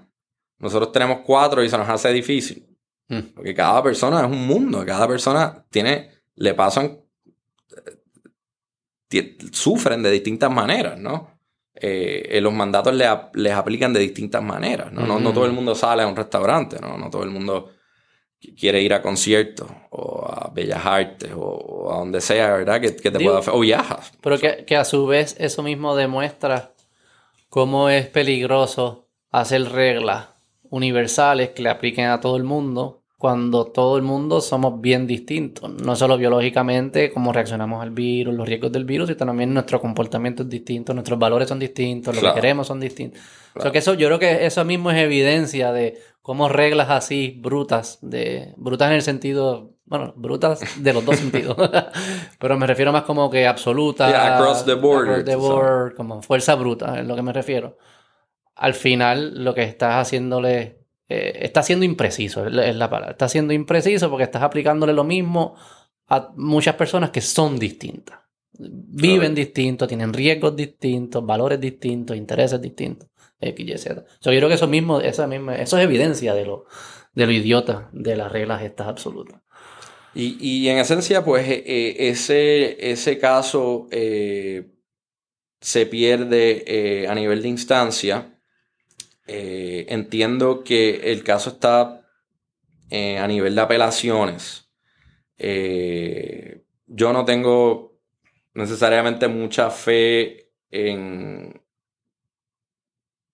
[0.58, 2.66] nosotros tenemos cuatro y se nos hace difícil.
[3.08, 3.32] Hmm.
[3.34, 6.98] Porque cada persona es un mundo, cada persona tiene le pasan,
[9.10, 11.38] eh, sufren de distintas maneras, ¿no?
[11.74, 15.20] Eh, los mandatos les aplican de distintas maneras, ¿no?
[15.20, 15.32] ¿no?
[15.32, 16.98] todo el mundo sale a un restaurante, ¿no?
[16.98, 17.70] No todo el mundo
[18.58, 22.80] quiere ir a conciertos o a bellas artes o, a donde sea, ¿verdad?
[22.80, 23.40] Que, te pueda...
[23.52, 24.12] o viajas.
[24.20, 26.72] Pero que, que a su vez eso mismo demuestra
[27.48, 30.28] cómo es peligroso hacer reglas
[30.70, 35.68] universales que le apliquen a todo el mundo cuando todo el mundo somos bien distintos,
[35.68, 40.44] no solo biológicamente, cómo reaccionamos al virus, los riesgos del virus, sino también nuestro comportamiento
[40.44, 43.20] es distinto, nuestros valores son distintos, lo que queremos son distintos.
[43.56, 47.40] O sea que eso, yo creo que eso mismo es evidencia de cómo reglas así
[47.42, 51.56] brutas, de brutas en el sentido, bueno, brutas de los dos sentidos,
[52.38, 56.54] pero me refiero más como que absoluta, across the board, across the board como fuerza
[56.54, 57.78] bruta, es lo que me refiero.
[58.54, 60.77] Al final, lo que estás haciéndole
[61.08, 63.12] eh, está siendo impreciso, es la palabra.
[63.12, 65.54] Está siendo impreciso porque estás aplicándole lo mismo
[66.08, 68.18] a muchas personas que son distintas.
[68.58, 73.08] Viven distintos, tienen riesgos distintos, valores distintos, intereses distintos.
[73.40, 74.04] X, Y, Z.
[74.20, 76.66] yo creo que eso mismo, esa misma, eso es evidencia de lo,
[77.14, 79.40] de lo idiota de las reglas estas absolutas.
[80.14, 83.86] Y, en esencia, pues eh, eh, ese, ese caso
[85.60, 88.37] se pierde a nivel de instancia
[89.30, 92.08] eh, entiendo que el caso está
[92.88, 94.70] eh, a nivel de apelaciones.
[95.36, 98.00] Eh, yo no tengo
[98.54, 101.62] necesariamente mucha fe en,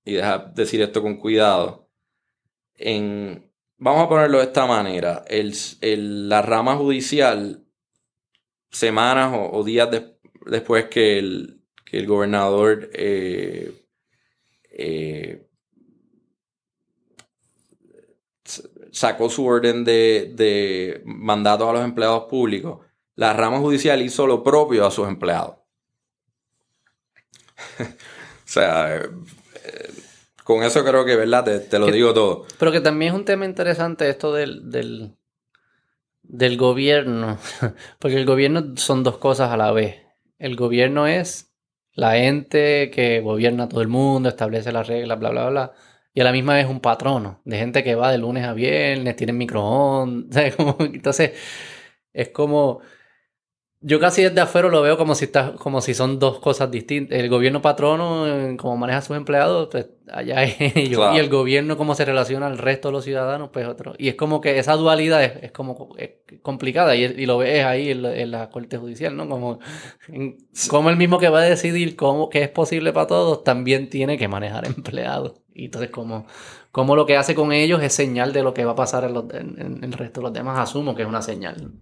[0.04, 1.88] y deja decir esto con cuidado,
[2.74, 7.64] en, vamos a ponerlo de esta manera, el, la rama judicial,
[8.72, 9.88] semanas o, días
[10.46, 12.90] después que el, que el gobernador
[18.94, 22.80] sacó su orden de, de mandato a los empleados públicos,
[23.16, 25.56] la rama judicial hizo lo propio a sus empleados.
[27.80, 27.84] o
[28.44, 29.10] sea, eh,
[30.44, 31.66] con eso creo que, ¿verdad?
[31.68, 32.46] Te, lo digo todo.
[32.56, 35.16] Pero que también es un tema interesante esto del, del,
[36.22, 37.38] del gobierno,
[37.98, 40.02] porque el gobierno son dos cosas a la vez.
[40.38, 41.52] El gobierno es
[41.94, 45.74] la ente que gobierna a todo el mundo, establece las reglas, bla, bla, bla
[46.14, 49.16] y a la misma vez un patrono de gente que va de lunes a viernes,
[49.16, 51.32] tiene microondas, entonces
[52.12, 52.80] es como
[53.86, 57.18] yo casi desde afuera lo veo como si está, como si son dos cosas distintas.
[57.18, 61.14] El gobierno patrono, eh, como maneja a sus empleados, pues allá es ellos.
[61.14, 63.92] Y el gobierno, cómo se relaciona al resto de los ciudadanos, pues otro.
[63.98, 65.90] Y es como que esa dualidad es, como
[66.40, 69.28] complicada y, lo ves ahí en la, Corte Judicial, ¿no?
[69.28, 69.58] Como,
[70.70, 74.16] como el mismo que va a decidir cómo, qué es posible para todos, también tiene
[74.16, 75.43] que manejar empleados.
[75.54, 76.26] Y entonces, como,
[76.72, 79.60] como lo que hace con ellos es señal de lo que va a pasar en,
[79.60, 81.72] en el resto de los demás, asumo que es una señal.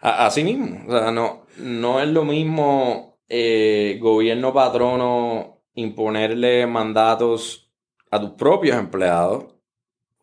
[0.00, 7.70] Así mismo, o sea, no, no es lo mismo eh, gobierno patrono imponerle mandatos
[8.10, 9.54] a tus propios empleados,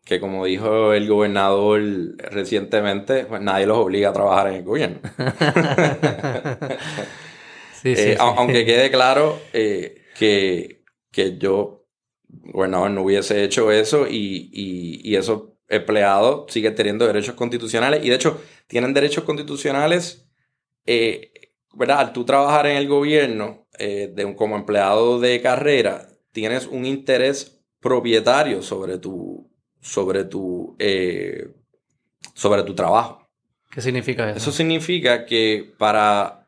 [0.03, 1.81] que como dijo el gobernador
[2.17, 4.99] recientemente, pues nadie los obliga a trabajar en el gobierno.
[7.83, 11.76] Eh, aunque quede claro eh, que, que, yo,
[12.45, 18.09] gobernador, no hubiese hecho eso y, y, y esos empleados siguen teniendo derechos constitucionales y
[18.09, 20.27] de hecho tienen derechos constitucionales,
[20.85, 21.31] eh,
[21.73, 21.99] ¿verdad?
[21.99, 26.85] Al tú trabajar en el gobierno eh, de un, como empleado de carrera, tienes un
[26.85, 29.49] interés propietario sobre tu,
[29.81, 31.49] sobre tu, eh,
[32.33, 33.27] sobre tu trabajo.
[33.71, 34.37] ¿Qué significa eso?
[34.37, 36.47] Eso significa que para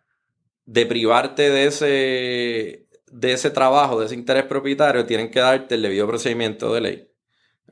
[0.65, 6.07] deprivarte de ese, de ese trabajo, de ese interés propietario, tienen que darte el debido
[6.07, 7.07] procedimiento de ley.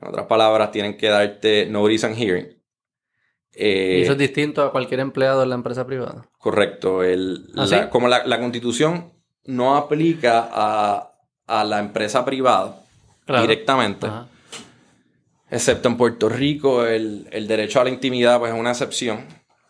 [0.00, 2.58] En otras palabras, tienen que darte notice and hearing.
[3.54, 6.28] ¿Y eso es distinto a cualquier empleado en la empresa privada?
[6.38, 7.02] Correcto.
[7.02, 9.12] El, ¿Ah, como la, constitución
[9.46, 12.80] no aplica a, la empresa privada
[13.26, 14.06] directamente,
[15.50, 19.26] excepto en Puerto Rico, el, derecho a la intimidad pues, es una excepción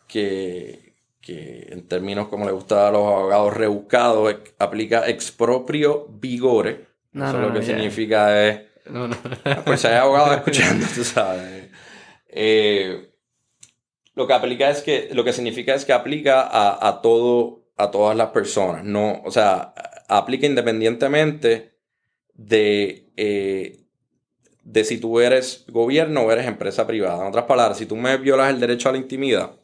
[0.06, 0.87] que,
[1.36, 6.86] en términos como le gusta a los abogados rebuscados, aplica exproprio vigore.
[7.14, 8.62] eso lo que significa es...
[9.64, 11.68] Pues hay abogados escuchando, tú sabes.
[12.28, 13.10] Eh,
[14.14, 18.16] lo que aplica es que, lo que significa es que aplica a, todo, a todas
[18.16, 18.84] las personas.
[18.84, 19.74] No, o sea,
[20.08, 21.74] aplica independientemente
[22.34, 23.84] de, eh,
[24.62, 27.20] de si tú eres gobierno o eres empresa privada.
[27.20, 29.57] En otras palabras, si tú me violas el derecho a la intimidad,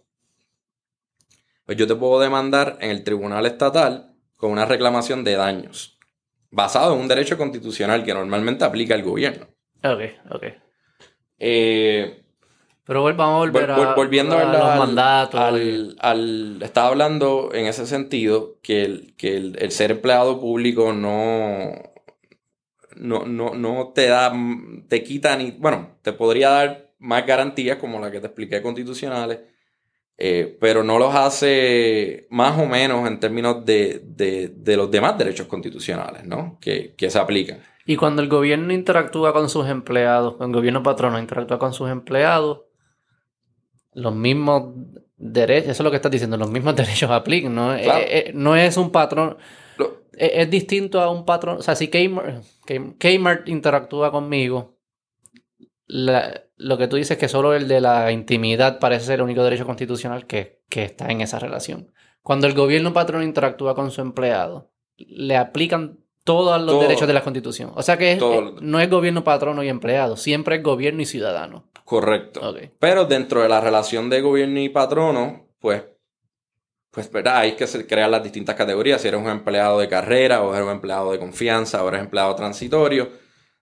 [1.66, 5.98] pues yo te puedo demandar en el tribunal estatal con una reclamación de daños,
[6.50, 9.46] basado en un derecho constitucional que normalmente aplica el gobierno.
[9.82, 10.00] Ok,
[10.30, 10.44] ok.
[11.38, 12.24] Eh,
[12.86, 15.40] pero vamos a volver a, volviendo a, los mandatos.
[15.40, 21.72] Al, estaba hablando en ese sentido que el, que el, ser empleado público no,
[22.96, 24.32] no, no, te da,
[24.88, 29.40] te quita ni, bueno, te podría dar más garantías como la que te expliqué constitucionales,
[30.16, 35.46] eh, pero no los hace más o menos en términos de, de, los demás derechos
[35.46, 36.58] constitucionales, ¿no?
[36.60, 37.60] Que, que se aplican.
[37.86, 42.62] Y cuando el gobierno interactúa con sus empleados, el gobierno patrono interactúa con sus empleados,
[43.92, 44.74] los mismos
[45.16, 47.74] derechos, eso es lo que estás diciendo, los mismos derechos aplican, ¿no?
[47.74, 49.36] Eh, eh, no es un patrón,
[50.16, 54.76] eh, es, distinto a un patrón, o sea, si Kmart, interactúa conmigo,
[56.56, 59.42] lo que tú dices es que solo el de la intimidad parece ser el único
[59.42, 61.92] derecho constitucional que, está en esa relación.
[62.22, 67.22] Cuando el gobierno patrón interactúa con su empleado, le aplican todos los derechos de la
[67.22, 67.70] constitución.
[67.74, 68.18] O sea que
[68.60, 71.68] no es gobierno patrono y empleado, siempre es gobierno y ciudadano.
[71.84, 72.40] Correcto.
[72.80, 75.84] Pero dentro de la relación de gobierno y patrono, pues,
[76.90, 77.38] pues, ¿verdad?
[77.38, 79.02] Hay que crear las distintas categorías.
[79.02, 82.34] Si eres un empleado de carrera, o eres un empleado de confianza, o eres empleado
[82.34, 83.10] transitorio.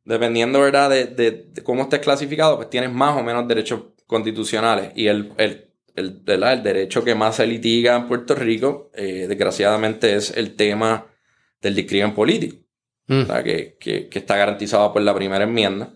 [0.05, 0.91] Dependiendo, ¿verdad?
[0.91, 4.93] De, cómo estés clasificado, pues tienes más o menos derechos constitucionales.
[4.97, 10.15] Y el, el, el, el derecho que más se litiga en Puerto Rico, eh, desgraciadamente,
[10.15, 11.07] es el tema
[11.61, 12.57] del discrimen político.
[13.07, 13.23] Mm.
[13.23, 15.93] O sea, que, que, que, está garantizado por la primera enmienda.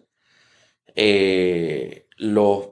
[0.94, 2.70] Eh, los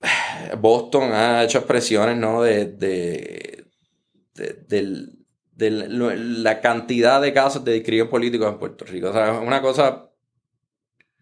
[0.58, 2.42] Boston ha hecho expresiones, ¿no?
[2.42, 3.64] De, de,
[5.58, 9.08] la cantidad de casos de discriminación político en Puerto Rico.
[9.10, 10.10] O sea, es una cosa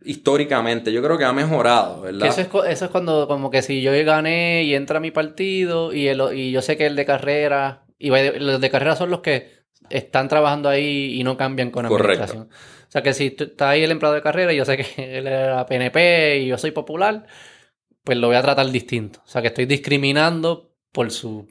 [0.02, 2.28] históricamente, yo creo que ha mejorado, ¿verdad?
[2.28, 2.40] Eso
[2.84, 6.62] es, cuando, como que si yo gané y entra mi partido y, el, y yo
[6.62, 11.18] sé que el de carrera, y los de carrera son los que están trabajando ahí
[11.18, 12.48] y no cambian con administración.
[12.88, 14.86] O sea que si está ahí el empleado de carrera y yo sé que
[15.18, 17.26] él era PNP y yo soy popular,
[18.02, 19.20] pues lo voy a tratar distinto.
[19.24, 21.48] O sea que estoy discriminando por su,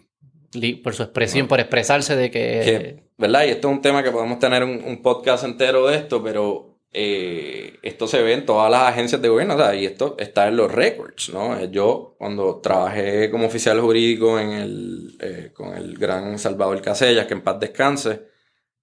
[0.83, 3.03] por su expresión, por expresarse de que...
[3.17, 3.45] ¿Verdad?
[3.45, 7.79] Y esto es un tema que podemos tener un, podcast entero de esto, pero eh,
[7.81, 10.57] esto se ve en todas las agencias de gobierno, o sea, y esto está en
[10.57, 11.63] los records, ¿no?
[11.65, 17.33] Yo, cuando trabajé como oficial jurídico en el, eh, con el gran Salvador Casellas, que
[17.33, 18.21] en paz descanse,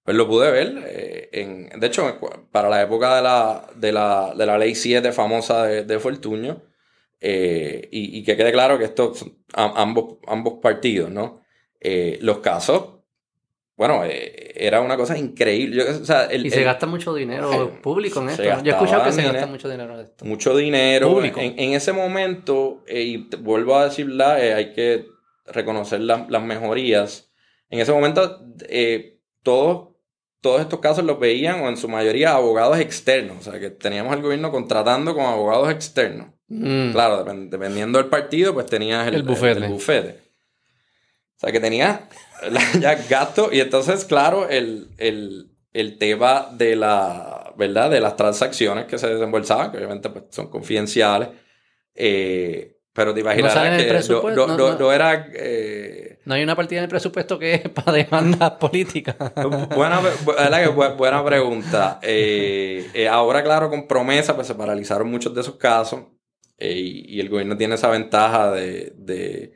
[0.03, 0.83] pues lo pude ver.
[0.87, 2.19] Eh, de hecho,
[2.51, 6.63] para la época de la, de la, de la ley 7 famosa de, de Fortuño,
[7.23, 11.43] eh, y, que quede claro que esto son ambos, ambos partidos, ¿no?
[11.79, 13.00] Eh, los casos,
[13.81, 15.83] bueno, era una cosa increíble.
[16.33, 18.43] y se gasta mucho dinero público en esto.
[18.43, 20.23] Yo he escuchado que se gasta mucho dinero en esto.
[20.23, 21.23] Mucho dinero.
[21.23, 25.07] En, en, ese momento, y vuelvo a decirla, hay que
[25.47, 27.31] reconocer las mejorías.
[27.71, 28.39] En ese momento,
[29.41, 29.87] todos
[30.41, 33.47] todos estos casos los veían, o en su mayoría, abogados externos.
[33.47, 36.27] O sea, que teníamos al gobierno contratando con abogados externos.
[36.49, 36.91] Mm.
[36.91, 40.19] Claro, dependiendo del partido, pues tenías el, bufete.
[41.35, 42.01] O sea, que tenías
[42.79, 43.49] ya gasto.
[43.51, 44.87] Y entonces, claro, el,
[45.99, 47.89] tema de la, ¿verdad?
[47.89, 51.29] De las transacciones que se desembolsaban, que obviamente pues, son confidenciales.
[51.93, 54.13] Eh, pero te imaginarás que
[54.79, 55.29] no, era...
[55.33, 59.15] Eh, no hay una partida en el presupuesto que es para demandas políticas.
[59.75, 60.01] buena,
[60.97, 61.99] buena pregunta.
[62.01, 66.01] Eh, eh, ahora, claro, con promesa, pues se paralizaron muchos de esos casos.
[66.59, 69.53] y, el gobierno tiene esa ventaja de, de,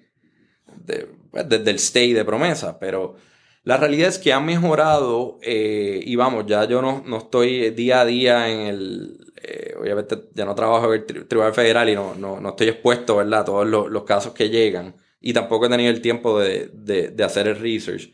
[0.77, 2.79] de pues, desde el stay de promesa.
[2.79, 3.15] Pero
[3.63, 5.37] la realidad es que ha mejorado.
[5.43, 10.45] y vamos, ya yo no, no estoy día a día en el eh, obviamente ya
[10.45, 13.41] no trabajo en el Tribunal Federal y no, no, estoy expuesto ¿verdad?
[13.41, 14.95] a todos los, casos que llegan.
[15.21, 18.11] y tampoco he tenido el tiempo de, de hacer el research.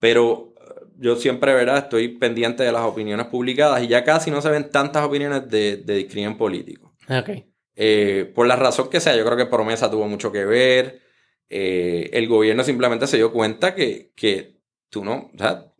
[0.00, 0.54] Pero
[0.96, 1.78] yo siempre, ¿verdad?
[1.78, 5.78] Estoy pendiente de las opiniones publicadas y ya casi no se ven tantas opiniones de,
[5.78, 6.94] de crimen político.
[7.08, 7.30] Ok.
[7.76, 11.00] Eh, por la razón que sea, yo creo que Promesa tuvo mucho que ver.
[11.48, 15.74] Eh, el gobierno simplemente se dio cuenta que, que tú no, o sea,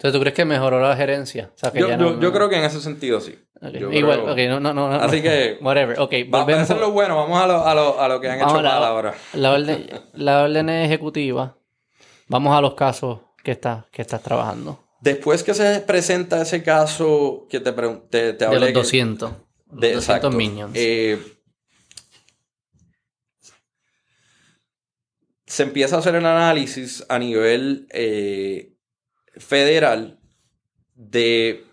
[0.00, 1.50] entonces, ¿tú crees que mejoró la gerencia?
[1.74, 3.38] yo, creo que en ese sentido sí.
[3.92, 4.90] Igual, ok, no, no, no.
[4.94, 5.58] Así que.
[5.60, 6.14] Whatever, ok.
[6.26, 6.62] Volvemos.
[6.62, 8.76] Eso es lo bueno, vamos a lo, a lo, a lo que han hecho la,
[8.78, 9.14] ahora.
[9.34, 11.58] La orden, la orden ejecutiva.
[12.28, 14.82] Vamos a los casos que, está, que estás trabajando.
[15.02, 18.68] Después que se presenta ese caso que te, te, te hablé...
[18.68, 19.32] De los 200.
[19.66, 20.72] De, 200 minions.
[20.74, 21.18] Eh,
[25.50, 28.76] se empieza a hacer el análisis a nivel eh,
[29.36, 30.20] federal
[30.94, 31.66] de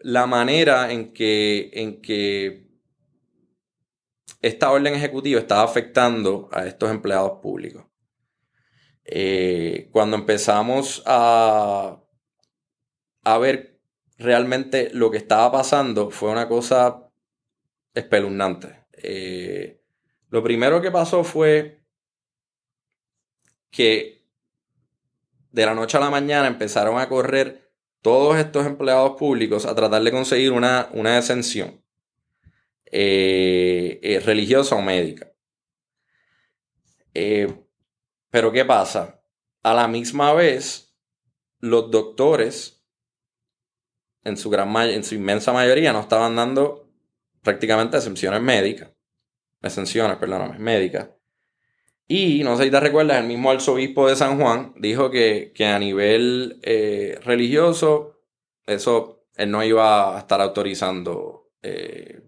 [0.00, 2.68] la manera en que, en que
[4.42, 7.86] esta orden ejecutiva estaba afectando a estos empleados públicos.
[9.06, 11.98] Eh, cuando empezamos a,
[13.22, 13.80] a ver
[14.18, 17.10] realmente lo que estaba pasando, fue una cosa
[17.94, 18.84] espeluznante.
[18.92, 19.80] Eh,
[20.28, 21.83] lo primero que pasó fue
[23.74, 24.24] que
[25.50, 30.02] de la noche a la mañana empezaron a correr todos estos empleados públicos a tratar
[30.02, 31.82] de conseguir una, una exención
[32.86, 35.32] eh, religiosa o médica.
[38.34, 39.22] Pero ¿qué pasa?
[39.62, 40.92] A la misma vez,
[41.60, 42.84] los doctores,
[44.24, 46.90] en su, gran en su inmensa mayoría, no estaban dando
[47.42, 48.90] prácticamente exenciones médicas.
[49.62, 51.13] Exenciones, perdóname, médicas.
[52.06, 55.78] Y no sé si te recuerdas, el mismo arzobispo de San Juan dijo que, a
[55.78, 58.20] nivel eh, religioso,
[58.66, 62.20] eso él no iba a estar autorizando eh,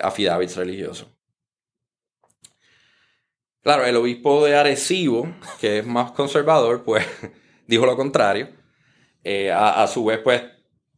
[0.00, 1.08] affidavits religiosos.
[3.62, 5.26] Claro, el obispo de Arecibo,
[5.60, 7.04] que es más conservador, pues
[7.66, 8.48] dijo lo contrario.
[9.24, 10.40] Eh, a, su vez, pues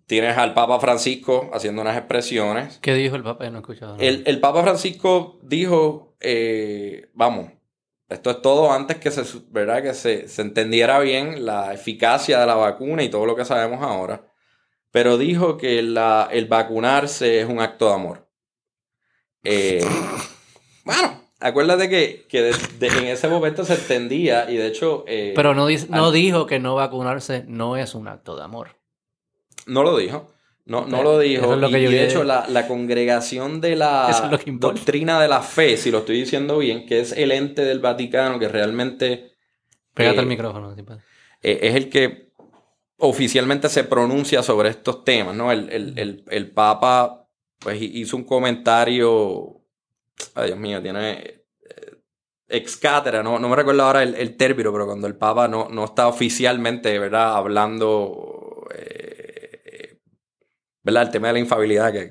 [0.05, 2.79] tienes al Papa Francisco haciendo unas expresiones.
[2.83, 3.49] ¿Qué dijo el Papa?
[3.49, 3.97] no he escuchado.
[3.99, 7.53] El, Papa Francisco dijo, eh, vamos,
[8.09, 9.83] esto es todo antes que se, ¿verdad?
[9.83, 14.33] Que se, entendiera bien la eficacia de la vacuna y todo lo que sabemos ahora.
[14.91, 18.29] Pero dijo que la, el vacunarse es un acto de amor.
[19.45, 19.85] Eh,
[20.85, 25.05] bueno, Acuérdate que, que en ese momento se entendía y de hecho...
[25.07, 28.77] Eh, Pero no, no dijo que no vacunarse no es un acto de amor.
[29.67, 30.33] No lo dijo.
[30.69, 31.57] No, no lo dijo.
[31.69, 36.59] y, de hecho, la, congregación de la doctrina de la fe, si lo estoy diciendo
[36.59, 39.33] bien, que es el ente del Vaticano que realmente.
[39.95, 40.77] Pégate el eh, micrófono,
[41.43, 42.33] eh, es el que
[42.99, 45.51] oficialmente se pronuncia sobre estos temas, ¿no?
[45.51, 47.27] El, el, el Papa
[47.61, 49.59] pues, hizo un comentario
[50.35, 51.43] ay Dios mío, tiene eh,
[52.49, 55.85] ex cátedra, no, no me recuerdo ahora el, término, pero cuando el Papa no, no
[55.85, 57.37] está oficialmente, ¿verdad?
[57.37, 58.28] Hablando,
[60.89, 61.03] ¿verdad?
[61.03, 62.11] El tema de la infabilidad que,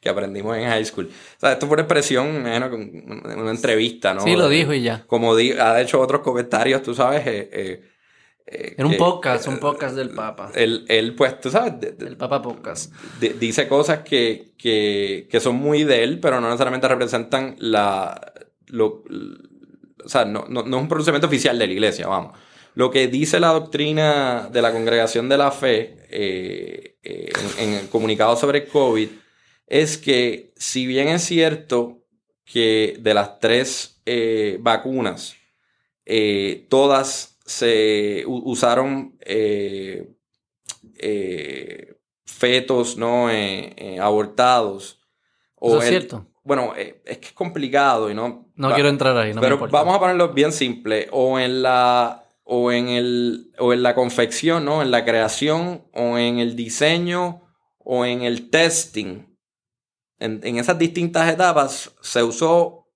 [0.00, 1.06] que, aprendimos en high school.
[1.06, 4.20] O sea, esto fue una expresión, una entrevista, ¿no?
[4.20, 5.04] Sí, lo dijo y ya.
[5.06, 7.82] Como ha hecho otros comentarios, tú sabes, eh,
[8.46, 10.50] en un podcast, un podcast del Papa.
[10.54, 11.74] Él, pues, tú sabes.
[12.00, 12.92] el Papa Podcast.
[13.20, 18.32] dice cosas que, que, son muy de él, pero no necesariamente representan la.
[18.66, 19.04] Lo,
[20.04, 22.36] o sea, no, no, es un pronunciamiento oficial de la iglesia, vamos.
[22.74, 27.88] Lo que dice la doctrina de la congregación de la fe eh, eh, en, el
[27.88, 29.08] comunicado sobre COVID
[29.66, 32.04] es que, si bien es cierto
[32.44, 35.36] que de las tres eh, vacunas,
[36.68, 39.16] todas se usaron
[42.24, 43.28] fetos no
[44.00, 45.00] abortados.
[45.54, 46.26] O es cierto.
[46.42, 48.50] Bueno, es que es complicado y no.
[48.56, 51.08] No quiero entrar ahí, no Pero vamos a ponerlo bien simple.
[51.12, 52.19] O en la.
[52.52, 53.52] O en el.
[53.58, 54.82] O en la confección, ¿no?
[54.82, 57.42] En la creación, o en el diseño,
[57.78, 59.26] o en el testing.
[60.18, 62.88] En, en esas distintas etapas se usó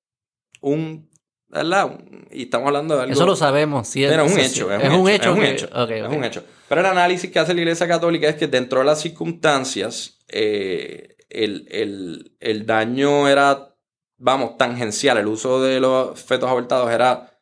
[0.60, 1.08] un
[1.54, 2.00] ¿verdad?
[2.32, 3.12] Y estamos hablando de algo...
[3.12, 4.04] Eso lo sabemos, sí.
[4.06, 4.72] Pero es un hecho.
[4.72, 5.30] Es, un, hecho.
[5.30, 5.68] Es un hecho.
[5.86, 6.44] Es un hecho.
[6.68, 11.16] Pero el análisis que hace la Iglesia Católica es que dentro de las circunstancias, eh,
[11.30, 13.76] el, daño era,
[14.16, 15.18] vamos, tangencial.
[15.18, 17.33] El uso de los fetos abortados era,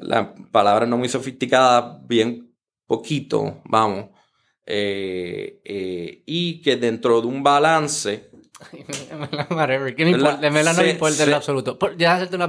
[0.00, 2.54] la palabra no muy sofisticada, bien
[2.86, 4.06] poquito, vamos.
[4.66, 8.30] Eh, eh, y que dentro de un balance
[9.50, 9.94] Whatever.
[9.96, 10.10] ¿Qué me.
[10.12, 10.40] En verdad
[10.72, 11.78] no Se- me importa en se- absoluto.
[11.78, 12.46] Por- Ya hacerte una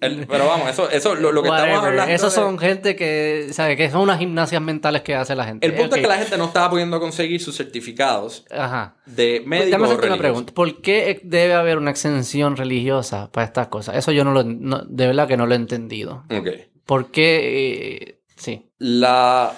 [0.00, 1.88] El- pero vamos, eso, eso lo, lo que estamos Whatever.
[1.90, 2.12] hablando.
[2.14, 3.76] Esos de- son gente que, ¿sabes?
[3.76, 5.66] Que son unas gimnasias mentales que hace la gente.
[5.66, 5.96] El punto Ok.
[5.96, 8.94] es que la gente no estaba pudiendo conseguir sus certificados Ajá.
[9.06, 10.54] de Pues, médico hacerte una pregunta.
[10.54, 13.96] ¿Por qué debe haber una exención religiosa para estas cosas?
[13.96, 14.44] Eso yo no lo...
[14.44, 16.24] no- de verdad que no lo he entendido.
[16.30, 16.48] Ok.
[16.88, 17.96] ¿Por qué?
[17.96, 18.72] eh, sí.
[18.78, 19.54] La.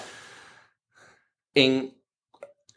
[1.53, 1.93] En.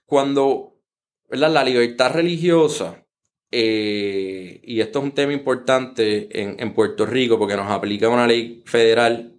[0.06, 0.80] Cuando.
[1.28, 1.50] ¿verdad?
[1.52, 3.04] La libertad religiosa.
[3.50, 8.28] eh, y esto es un tema importante en, en Puerto Rico porque nos aplica una
[8.28, 9.34] ley federal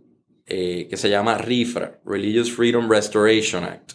[0.45, 3.93] eh, que se llama RIFRA, Religious Freedom Restoration Act.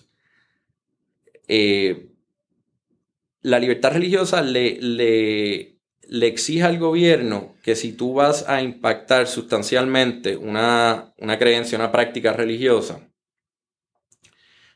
[3.42, 5.79] La libertad religiosa le, le,
[6.10, 11.92] le exige al gobierno que si tú vas a impactar sustancialmente una, una creencia, una
[11.92, 13.08] práctica religiosa,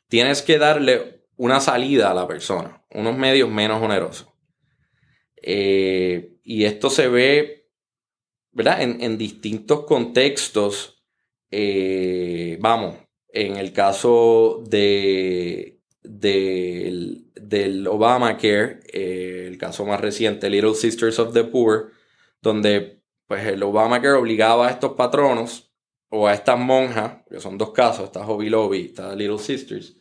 [0.07, 4.29] tienes que darle una salida a la persona, unos medios menos onerosos.
[5.43, 7.69] Eh, y esto se ve,
[8.53, 8.83] ¿verdad?
[8.83, 11.05] En, distintos contextos.
[11.51, 12.97] eh, vamos,
[13.29, 21.33] en el caso de, del, del Obamacare, eh, el caso más reciente, Little Sisters of
[21.33, 21.93] the Poor,
[22.41, 25.71] donde pues el Obamacare obligaba a estos patronos
[26.09, 29.97] o a estas monjas, que son dos casos, esta Hobby Lobby y esta Little Sisters,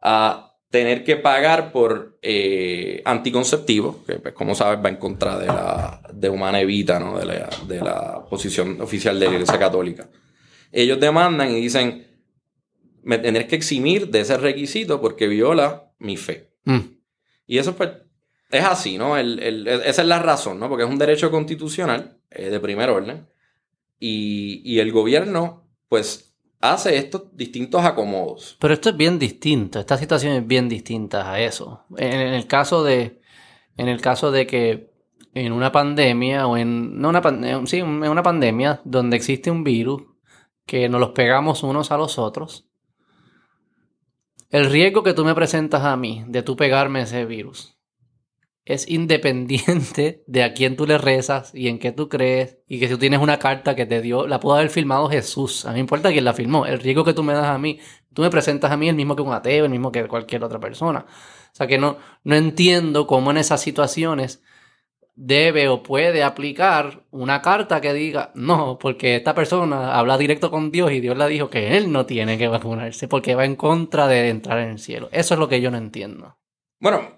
[0.00, 5.46] a tener que pagar por eh, anticonceptivos, que pues, como sabes va en contra de
[5.46, 7.18] la de Humana Evita, ¿no?
[7.18, 10.08] de, la, de la posición oficial de la Iglesia Católica.
[10.72, 12.06] Ellos demandan y dicen,
[13.02, 16.51] me tenés que eximir de ese requisito porque viola mi fe.
[16.64, 16.78] Mm.
[17.46, 17.90] Y eso pues
[18.50, 19.16] es así, ¿no?
[19.16, 20.68] El- el- esa es la razón, ¿no?
[20.68, 23.26] Porque es un derecho constitucional eh, de primer orden.
[23.98, 28.56] Y, y el gobierno, pues, hace estos distintos acomodos.
[28.60, 29.78] Pero esto es bien distinto.
[29.78, 31.84] Esta situación es bien distinta a eso.
[31.96, 33.20] En, en el caso de...
[33.76, 34.92] En el caso de que
[35.34, 37.00] en una pandemia o en...
[37.00, 40.02] No una pandemia, sí, en una pandemia donde existe un virus
[40.66, 42.68] que nos los pegamos unos a los otros.
[44.52, 47.78] El riesgo que tú me presentas a mí de tú pegarme ese virus
[48.66, 52.86] es independiente de a quién tú le rezas y en qué tú crees y que
[52.86, 55.64] si tú tienes una carta que te dio, la pudo haber firmado Jesús.
[55.64, 56.66] A mí me importa quién la firmó.
[56.66, 57.80] El riesgo que tú me das a mí,
[58.12, 60.60] tú me presentas a mí el mismo que un ateo, el mismo que cualquier otra
[60.60, 61.06] persona.
[61.08, 64.42] O sea que no, no entiendo cómo en esas situaciones
[65.14, 70.70] debe o puede aplicar una carta que diga no, porque esta persona habla directo con
[70.70, 74.08] Dios y Dios le dijo que él no tiene que vacunarse porque va en contra
[74.08, 75.08] de entrar en el cielo.
[75.12, 76.38] Eso es lo que yo no entiendo.
[76.80, 77.16] Bueno,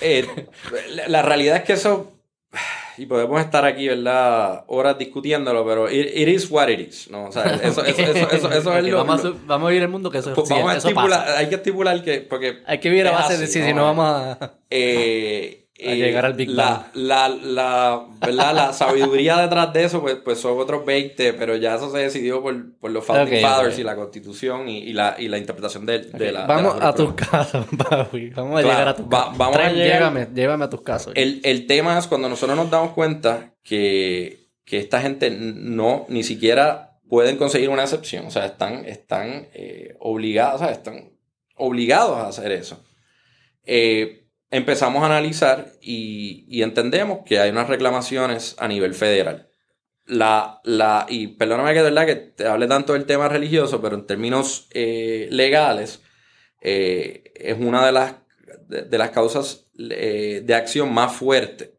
[0.00, 0.26] eh,
[1.08, 2.20] la, realidad es que eso,
[2.98, 4.64] y podemos estar aquí, ¿verdad?
[4.66, 7.26] Horas discutiéndolo, pero it, it is what it is, ¿no?
[7.26, 8.02] O sea, eso, eso,
[8.50, 8.98] eso, es lo...
[8.98, 11.38] vamos, a, vamos a vivir el mundo que eso, pues sí, vamos a estipular, pasa.
[11.38, 13.66] hay que estipular que, porque Hay que vivir a base de si, ¿no?
[13.66, 14.58] si no vamos a...
[14.68, 18.54] eh, A llegar al Big la, la, la, ¿verdad?
[18.54, 22.40] la sabiduría detrás de eso, pues, pues son otros 20, pero ya eso se decidió
[22.42, 25.98] por, por los Founding Fathers y la Constitución y, y la, y la interpretación de,
[25.98, 26.42] de la.
[26.42, 28.30] de vamos la a tus casos, Papi.
[28.30, 29.72] Vamos a Claro, llegar a tus va- casos.
[29.74, 31.12] llegar- Llévame, llévame a tus casos.
[31.14, 36.22] El, el tema es cuando nosotros nos damos cuenta que, que esta gente no, ni
[36.22, 38.24] siquiera pueden conseguir una excepción.
[38.26, 41.10] O sea, están, están eh, obligados, o sea, están
[41.54, 42.82] obligados a hacer eso.
[43.64, 49.48] Eh, empezamos a analizar y, entendemos que hay unas reclamaciones a nivel federal.
[50.06, 54.06] La, la, y perdóname que verdad que te hable tanto del tema religioso, pero en
[54.06, 56.02] términos eh, legales,
[56.60, 58.14] eh, es una de las,
[58.68, 61.76] de, las causas eh, de acción más fuerte.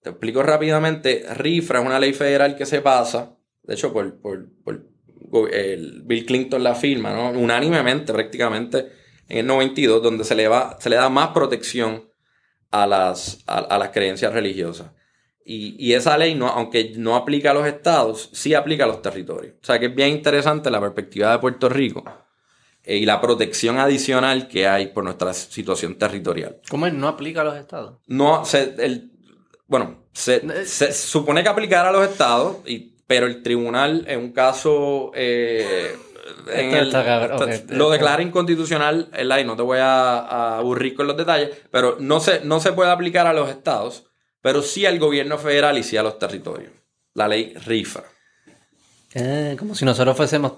[0.00, 1.24] Te explico rápidamente.
[1.34, 4.94] RIFRA es una ley federal que se pasa, de hecho, por, por, por
[5.52, 7.30] el Bill Clinton la firma, ¿no?
[7.30, 12.10] unánimemente prácticamente en el 92, donde se le, va, se le da más protección
[12.70, 14.90] a las, a, a las creencias religiosas.
[15.44, 19.02] Y, y esa ley, no, aunque no aplica a los estados, sí aplica a los
[19.02, 19.54] territorios.
[19.62, 22.02] O sea que es bien interesante la perspectiva de Puerto Rico
[22.82, 26.60] eh, y la protección adicional que hay por nuestra situación territorial.
[26.70, 26.94] ¿Cómo es?
[26.94, 27.98] No aplica a los estados.
[28.06, 29.12] No, se, el,
[29.66, 34.32] bueno, se, se supone que aplicará a los estados, y, pero el tribunal en un
[34.32, 35.12] caso...
[35.14, 35.94] eh,
[36.52, 37.70] en el- está ok.
[37.70, 39.38] lo declara inconstitucional, ¿verdad?
[39.38, 42.72] y no te voy a, a aburrir con los detalles, pero no se, no se
[42.72, 44.04] puede aplicar a los estados,
[44.40, 46.72] pero sí al gobierno federal y sí a los territorios.
[47.14, 48.02] La ley RIFA.
[49.14, 50.54] Eh, como si nosotros fuésemos...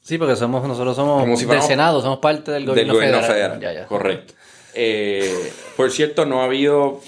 [0.00, 3.26] Sí, porque somos nosotros somos Como si del Senado, somos parte del gobierno, del gobierno
[3.26, 3.58] federal.
[3.58, 3.74] federal.
[3.74, 3.86] Ya, ya.
[3.88, 4.34] Correcto.
[4.74, 7.00] Eh, por cierto, no ha habido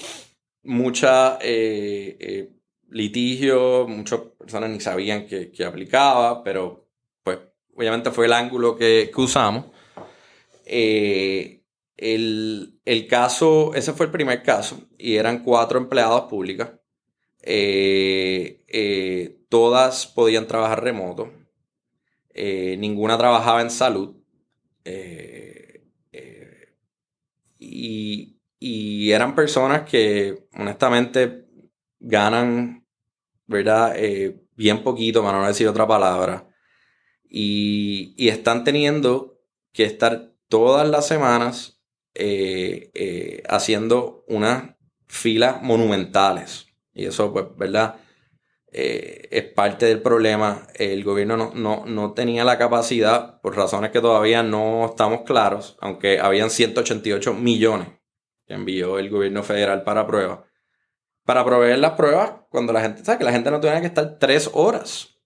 [0.63, 2.49] mucha eh,
[2.89, 6.88] litigio, muchas personas ni sabían que, que aplicaba, pero
[7.79, 9.67] obviamente fue el ángulo que, usamos.
[10.65, 11.63] Eh,
[11.95, 16.71] el, el, caso, ese fue el primer caso, y eran cuatro empleadas públicas.
[17.41, 21.31] Eh, eh, todas podían trabajar remoto.
[22.35, 24.15] Ninguna trabajaba en salud.
[27.59, 31.45] Y, y, eran personas que honestamente
[31.99, 32.85] ganan,
[33.45, 33.95] ¿verdad?
[34.55, 36.48] bien poquito, para no decir otra palabra.
[37.29, 39.39] Y, están teniendo
[39.71, 41.81] que estar todas las semanas
[42.15, 44.75] eh, eh, haciendo unas
[45.07, 46.67] filas monumentales.
[46.93, 47.97] Y eso, pues, ¿verdad?
[48.71, 50.67] Eh, es parte del problema.
[50.75, 56.19] El gobierno no, no, tenía la capacidad, por razones que todavía no estamos claros, aunque
[56.19, 57.87] habían 188 millones
[58.45, 60.39] que envió el gobierno federal para pruebas.
[61.23, 64.17] Para proveer las pruebas, cuando la gente sabe que la gente no tiene que estar
[64.17, 65.18] tres horas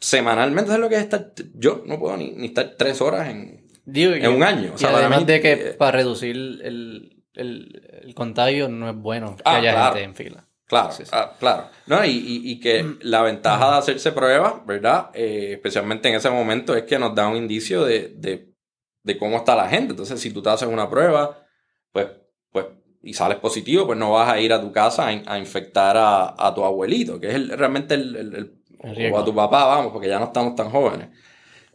[0.00, 0.68] semanalmente.
[0.68, 1.32] ¿Sabes lo que es estar?
[1.54, 4.74] Yo no puedo ni estar tres horas en, en un año.
[4.80, 9.56] O además de que eh, para reducir el, el, contagio no es bueno que ah,
[9.56, 10.46] haya gente en fila.
[10.66, 11.68] Claro, ah, claro.
[11.86, 12.98] No, y, y, que mm.
[13.02, 15.10] la ventaja de hacerse pruebas, ¿verdad?
[15.14, 18.54] Eh, especialmente en ese momento, es que nos da un indicio de, de,
[19.02, 19.92] de, cómo está la gente.
[19.92, 21.44] Entonces, si tú te haces una prueba,
[21.90, 22.06] pues,
[22.52, 22.66] pues,
[23.02, 26.54] y sales positivo, pues no vas a ir a tu casa a, infectar a, a,
[26.54, 30.54] tu abuelito, que es realmente el, o a tu papá, vamos, porque ya no estamos
[30.54, 31.08] tan jóvenes.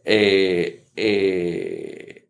[0.04, 2.28] Eh, eh,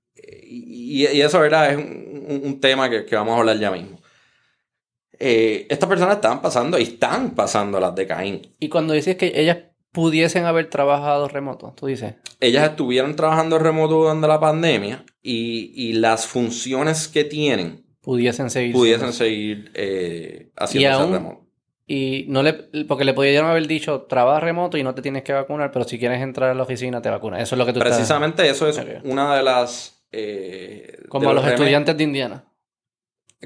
[0.48, 1.72] y, eso, ¿verdad?
[1.72, 4.00] Es un, tema que, vamos a hablar ya mismo.
[5.18, 8.42] Eh, estas personas estaban pasando y están pasando las de Caín.
[8.60, 9.58] Y cuando dices que ellas
[9.92, 12.14] pudiesen haber trabajado remoto, tú dices.
[12.40, 18.74] Ellas estuvieron trabajando remoto durante la pandemia y, las funciones que tienen pudiesen seguir.
[18.74, 21.45] Pudiesen seguir eh, haciendo remoto.
[21.88, 22.52] Y no le,
[22.88, 25.98] porque le podrían haber dicho, trabaja remoto y no te tienes que vacunar, pero si
[25.98, 27.40] quieres entrar a la oficina te vacunas.
[27.40, 30.04] Eso es lo que tú Precisamente eso es una de las...
[30.10, 32.44] Eh, Como a los, estudiantes de Indiana.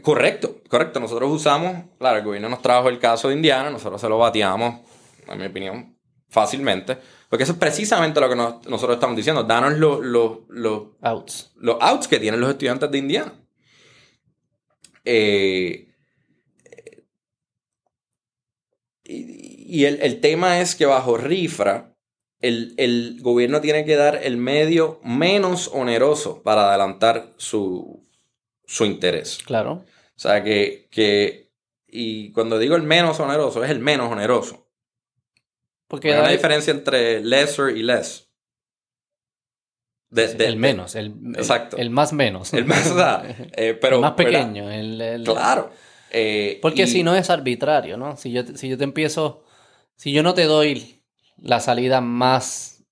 [0.03, 1.01] Correcto, correcto.
[1.01, 4.81] Nosotros usamos, claro, el gobierno nos trajo el caso de Indiana, nosotros se lo bateamos,
[5.29, 6.97] en mi opinión, fácilmente.
[7.29, 9.43] Porque eso es precisamente lo que nosotros estamos diciendo.
[9.45, 10.01] Danos los,
[10.49, 11.53] los, outs.
[11.57, 13.33] Los outs que tienen los estudiantes de Indiana.
[15.05, 15.90] Eh,
[19.11, 21.97] y, el, tema es que bajo RIFRA,
[22.41, 28.07] el, gobierno tiene que dar el medio menos oneroso para adelantar su,
[28.81, 29.39] interés.
[29.45, 29.85] Claro.
[30.17, 31.51] O sea que, que,
[31.89, 34.69] y cuando digo el menos oneroso, es el menos oneroso.
[35.89, 38.29] Porque hay una diferencia entre lesser y less.
[40.15, 41.77] el menos, el, exacto.
[41.79, 42.55] El, más menos.
[42.55, 42.93] El más,
[43.57, 44.71] eh, pero, más pequeño.
[44.71, 45.73] El, claro.
[46.11, 48.17] Eh, Porque si no es arbitrario, ¿no?
[48.17, 49.45] Si yo, si yo te empiezo,
[49.97, 51.03] si yo no te doy
[51.39, 52.85] la salida más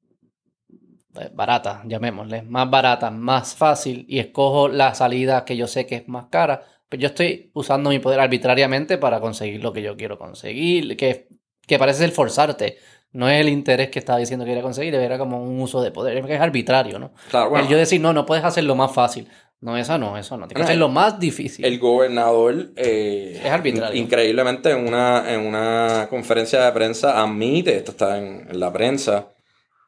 [1.21, 5.97] eh, barata, llamémosle, más barata, más fácil, y escojo la salida que yo sé que
[5.97, 9.97] es más cara, pues yo estoy usando mi poder arbitrariamente para conseguir lo que yo
[9.97, 11.29] quiero conseguir, que,
[11.67, 12.79] que parece ser forzarte.
[13.11, 15.91] No es el interés que estaba diciendo que quería conseguir, era como un uso de
[15.91, 17.13] poder, es arbitrario, ¿no?
[17.31, 17.65] Claro, bueno.
[17.65, 19.29] El yo decir, no, no puedes hacerlo más fácil.
[19.61, 20.47] No, eso no, eso no.
[20.47, 21.65] Tiene que ser lo más difícil.
[21.65, 24.01] El gobernador eh, es arbitrario.
[24.01, 29.29] Increíblemente en una, en una conferencia de prensa admite, esto está en, la prensa,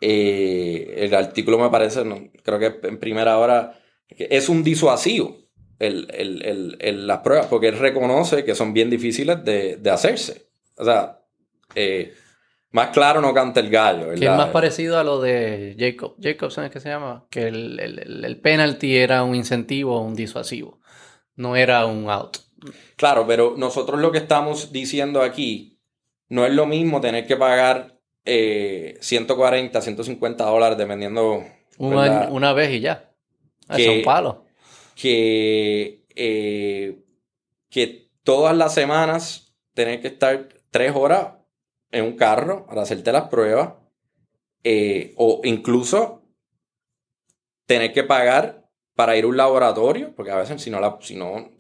[0.01, 5.37] eh, el artículo me parece, no, creo que en primera hora, es un disuasivo
[5.79, 10.49] el, el, las pruebas, porque él reconoce que son bien difíciles de, de hacerse.
[10.77, 11.21] O sea,
[11.75, 12.13] eh,
[12.73, 16.15] más claro no canta el gallo, Que es más parecido a lo de Jacob.
[16.21, 17.27] Jacobson es que se llama.
[17.29, 20.79] Que el, el, penalty era un incentivo o un disuasivo.
[21.35, 22.39] No era un out.
[22.97, 25.81] Claro, pero nosotros lo que estamos diciendo aquí
[26.29, 31.43] no es lo mismo tener que pagar 140, eh, 150 dólares dependiendo.
[31.79, 33.11] Una, vez y ya.
[33.75, 34.45] Que, es un palo.
[34.95, 37.01] Que, eh,
[37.69, 41.40] que todas las semanas tener que estar tres horas
[41.93, 43.75] en un carro para hacerte las pruebas
[44.63, 46.23] eh, o incluso
[47.67, 51.17] tener que pagar para ir a un laboratorio, porque a veces si no, la, si
[51.17, 51.51] no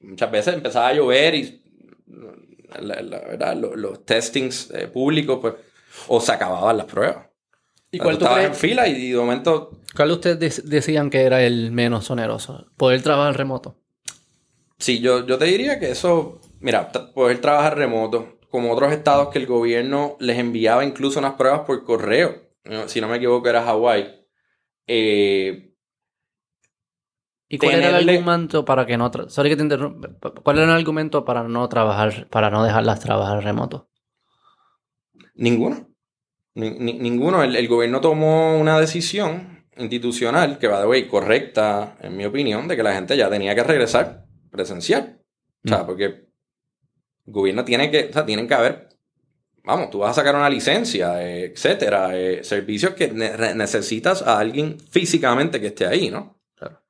[0.00, 1.62] muchas veces empezaba a llover y
[2.80, 5.54] la, los, testings eh, públicos, pues,
[6.08, 7.26] o se acababan las pruebas.
[7.90, 9.80] ¿Y cuál tú en fila y, de momento...
[9.96, 12.66] ¿Cuál ustedes decían que era el menos oneroso?
[12.76, 13.76] ¿Poder trabajar remoto?
[14.78, 19.38] Sí, yo, yo te diría que eso, mira, poder trabajar remoto, como otros estados que
[19.38, 22.48] el gobierno les enviaba incluso unas pruebas por correo.
[22.86, 24.26] Si no me equivoco, era Hawái.
[24.86, 25.74] Eh,
[27.48, 29.10] ¿Y cuál era el argumento para que no...
[29.28, 30.10] Sorry que te interrumpa.
[30.42, 33.88] ¿Cuál era el argumento para no trabajar, para no dejarlas trabajar remoto?
[35.34, 35.88] Ninguno.
[36.54, 37.42] ninguno.
[37.42, 42.76] El, gobierno tomó una decisión institucional que va de way correcta, en mi opinión, de
[42.76, 45.22] que la gente ya tenía que regresar presencial.
[45.64, 45.86] O sea, Mm.
[45.86, 46.27] porque
[47.28, 48.88] el gobierno tiene que, o sea, tienen que haber,
[49.64, 54.38] vamos, tú vas a sacar una licencia, eh, etcétera, eh, servicios que ne- necesitas a
[54.38, 56.36] alguien físicamente que esté ahí, ¿no?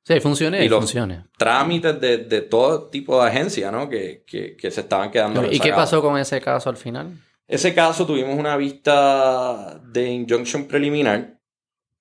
[0.03, 1.25] Sí, funcione Y y los- funcione.
[1.37, 3.87] Trámites de, de todo tipo de agencias, ¿no?
[3.87, 5.45] Que, que- que se estaban quedando.
[5.51, 7.11] ¿Y qué pasó con ese caso al final?
[7.47, 11.39] Ese caso tuvimos una vista de injunction preliminar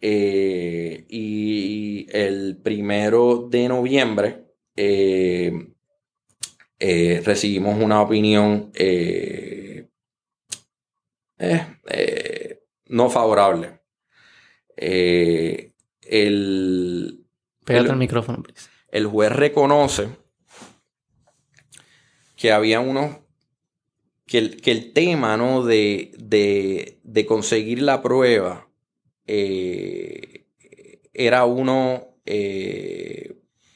[0.01, 4.45] eh, y el primero de noviembre
[4.77, 5.53] eh,
[6.79, 9.89] eh, recibimos una opinión eh,
[11.39, 13.81] eh, eh, no favorable.
[14.77, 15.75] El,
[17.65, 18.69] Pégate el- al micrófono, please.
[18.91, 20.09] el juez reconoce
[22.37, 23.19] que había unos.
[24.27, 25.65] que el, que el tema, ¿no?
[25.65, 28.71] De, de, de conseguir la prueba
[31.13, 32.15] era uno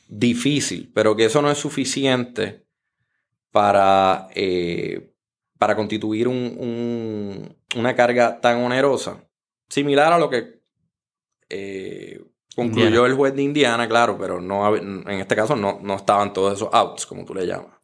[0.09, 2.65] difícil, pero que eso no es suficiente
[3.53, 5.15] para, eh,
[5.59, 9.25] para constituir un- un- una carga tan onerosa.
[9.69, 10.61] Similar a lo que
[11.49, 12.19] eh,
[12.57, 13.07] concluyó Indiana.
[13.07, 16.69] el juez de Indiana, claro, pero no, en este caso no, no estaban todos esos
[16.73, 17.77] outs, como tú le llamas.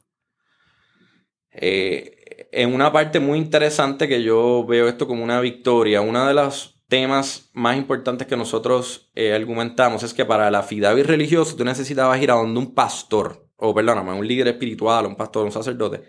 [1.50, 6.34] Eh, en una parte muy interesante que yo veo esto como una victoria, uno de
[6.34, 11.64] los temas más importantes que nosotros eh, argumentamos es que para la affidavit religioso tú
[11.64, 16.02] necesitabas ir a donde un pastor, o perdóname, un líder espiritual, un pastor, un sacerdote,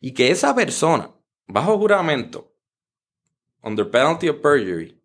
[0.00, 1.10] y que esa persona,
[1.46, 2.52] bajo juramento,
[3.62, 5.00] under penalty of perjury,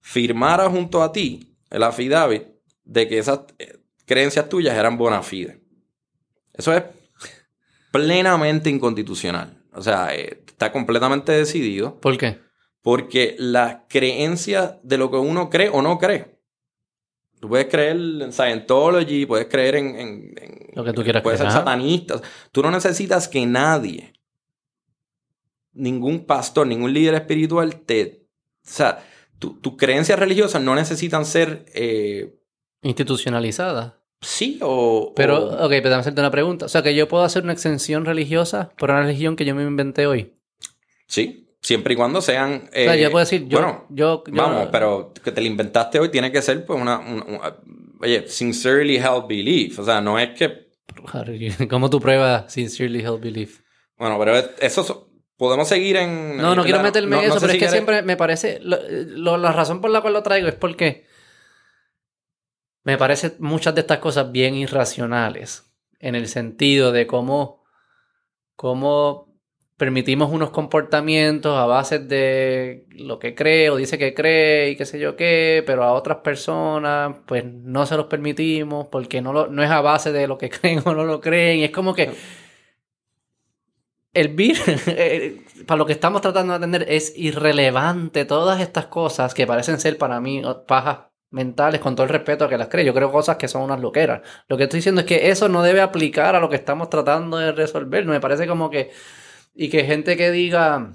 [0.00, 2.44] firmara junto a ti el affidavit
[2.84, 5.60] de que esas eh, creencias tuyas eran bona fide.
[6.52, 6.84] Eso es
[7.90, 9.62] plenamente inconstitucional.
[9.72, 12.38] O sea, eh, está completamente decidido ¿Por qué?
[12.82, 16.35] porque las creencias de lo que uno cree o no cree.
[17.40, 19.86] Tú puedes creer en Scientology, puedes creer en...
[19.96, 22.20] en- en- Lo que tú quieras Puedes creer, ser satanista.
[22.52, 24.12] Tú no necesitas que nadie,
[25.72, 28.26] ningún pastor, ningún líder espiritual te...
[28.64, 29.04] O sea,
[29.38, 31.66] tu- tus creencias religiosas no necesitan ser...
[31.74, 32.34] eh,
[32.82, 34.00] Institucionalizada.
[34.20, 35.12] sí o...
[35.14, 36.66] Pero, o- ok, pero déjame hacerte una pregunta.
[36.66, 39.62] O sea, que yo puedo hacer una exención religiosa por una religión que yo me
[39.62, 40.32] inventé hoy.
[41.06, 42.68] sí, siempre y cuando sean...
[42.68, 45.48] o sea, eh, yo puedo decir, yo, bueno, yo, yo- Vamos, pero que te la
[45.48, 47.40] inventaste hoy tiene que ser pues una, un- un-
[48.00, 49.76] oye, sincerely held belief.
[49.80, 50.68] O sea, no es que,
[51.68, 53.62] ¿Cómo tú pruebas sincerely held belief?
[53.98, 56.36] bueno, pero es- eso so- podemos seguir en...
[56.36, 58.60] No, no quiero meterme en no eso, sé pero si es que siempre me parece.
[58.62, 61.04] lo- lo- la razón por la cual lo traigo es porque
[62.84, 65.64] me parecen muchas de estas cosas bien irracionales.
[65.98, 67.64] En el sentido de cómo,
[68.54, 69.25] cómo
[69.76, 74.86] permitimos unos comportamientos a base de lo que cree o dice que cree y qué
[74.86, 79.48] sé yo qué, pero a otras personas pues no se los permitimos porque no, lo-
[79.48, 81.58] no es a base de lo que creen o no lo creen.
[81.60, 82.10] Y es como que
[84.14, 84.56] el vir,
[84.86, 89.78] eh, para lo que estamos tratando de atender, es irrelevante todas estas cosas que parecen
[89.80, 90.98] ser para mí pajas
[91.30, 92.84] mentales, con todo el respeto a que las cree.
[92.84, 94.22] Yo creo cosas que son unas loqueras.
[94.48, 97.36] Lo que estoy diciendo es que eso no debe aplicar a lo que estamos tratando
[97.36, 98.06] de resolver.
[98.06, 98.90] Me parece como que.
[99.56, 100.92] Y que gente que diga.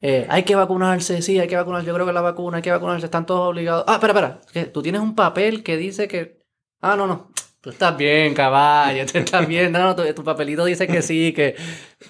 [0.00, 1.86] eh, hay que vacunarse, sí, hay que vacunarse.
[1.86, 3.84] Yo creo que la vacuna, hay que vacunarse, están todos obligados.
[3.86, 4.40] Ah, espera, espera.
[4.52, 6.40] que Tú tienes un papel que dice que.
[6.80, 7.30] Ah, no, no.
[7.60, 9.70] Tú estás bien, caballo, tú estás bien.
[9.72, 11.54] No, no, tu, tu papelito dice que sí, que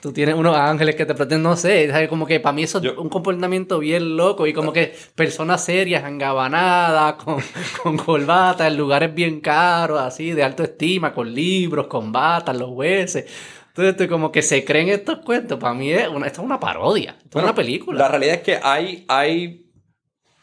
[0.00, 1.42] tú tienes unos ángeles que te protegen.
[1.42, 2.08] No sé, ¿sabes?
[2.08, 4.46] como que para mí eso es Yo- un comportamiento bien loco.
[4.46, 7.42] Y como que personas serias, engabanadas, con,
[7.82, 12.70] con corbata, en lugares bien caros, así, de alta estima, con libros, con batas, los
[12.70, 13.26] jueces.
[13.70, 15.58] Entonces, esto como que se creen estos cuentos.
[15.58, 17.12] Para mí es una, esto es una parodia.
[17.18, 17.98] Esto Bueno, es una película.
[17.98, 19.66] La realidad es que hay, hay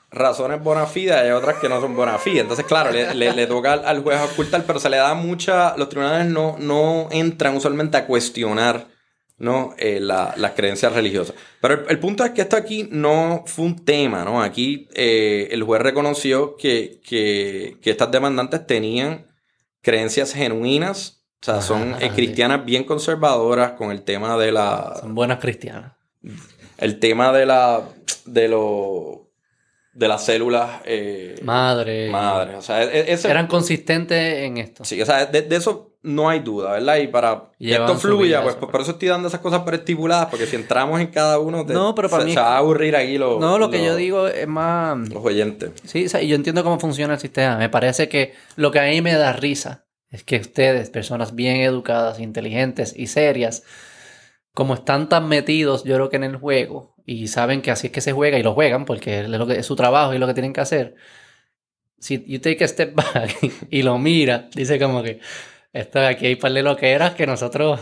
[0.09, 2.39] razones bona fide y hay otras que no son bona fide.
[2.41, 5.75] Entonces, claro, le, le- le toca al, al juez ocultar, pero se le da mucha...
[5.77, 8.87] Los tribunales no, no entran usualmente a cuestionar
[9.39, 9.75] ¿no?
[9.77, 11.35] Eh, la- las creencias religiosas.
[11.61, 14.41] Pero el, el punto es que esto aquí no fue un tema, ¿no?
[14.41, 19.27] Aquí eh, el juez reconoció que, que, que estas demandantes tenían
[19.83, 24.97] creencias genuinas, o sea, son Ah, eh, cristianas bien conservadoras con el tema de la
[25.01, 25.93] Son buenas cristianas.
[26.77, 27.81] el tema de la
[28.25, 29.23] de lo
[29.93, 32.09] de las células eh, Madre.
[32.11, 34.83] madres o sea e- ese- Eran consistentes en esto.
[34.85, 38.43] sí o sea de, de eso no hay duda verdad y para que esto fluya
[38.43, 41.65] pues, pues, por eso estoy dando esas cosas preestipuladas porque si entramos en cada uno
[41.65, 43.77] te- No, pero para se, mí- se va a aburrir aquí los No, lo que
[43.79, 44.97] los- yo digo es más...
[45.09, 47.57] los oyentes Sí, o sea, yo entiendo cómo funciona el sistema.
[47.57, 51.57] Me parece que lo que a mí me da risa es que ustedes, personas bien
[51.57, 53.63] educadas, inteligentes y serias,
[54.53, 57.93] como están tan metidos, yo creo que en el juego, y saben que así es
[57.93, 60.27] que se juega y lo juegan porque es, lo que, es su trabajo y lo
[60.27, 60.95] que tienen que hacer,
[61.99, 63.37] si you take a step back
[63.69, 65.19] y lo mira, dice como que
[65.73, 67.79] esto aquí hay par de lo que nosotros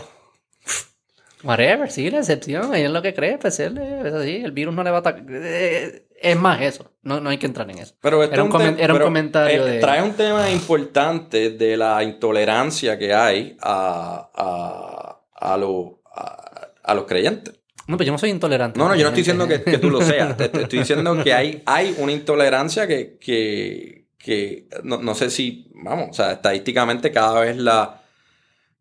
[1.42, 4.74] whatever, sí, la excepción, ella es lo que cree, pues él es así, el virus
[4.74, 5.24] no le va a atacar.
[5.28, 7.94] Es más eso, no, no hay que entrar en eso.
[8.00, 12.02] Pero este Era un era pero, comentario eh, de- Trae un tema importante de la
[12.02, 17.54] intolerancia que hay a, a, a, lo- a, a los creyentes.
[17.86, 18.78] No, pues yo no soy intolerante.
[18.78, 20.36] No, no, yo no estoy diciendo que, tú lo seas.
[20.36, 25.30] Te, te estoy diciendo que hay, hay una intolerancia que, que, que no, no sé
[25.30, 28.02] si, vamos, o sea, estadísticamente cada vez la,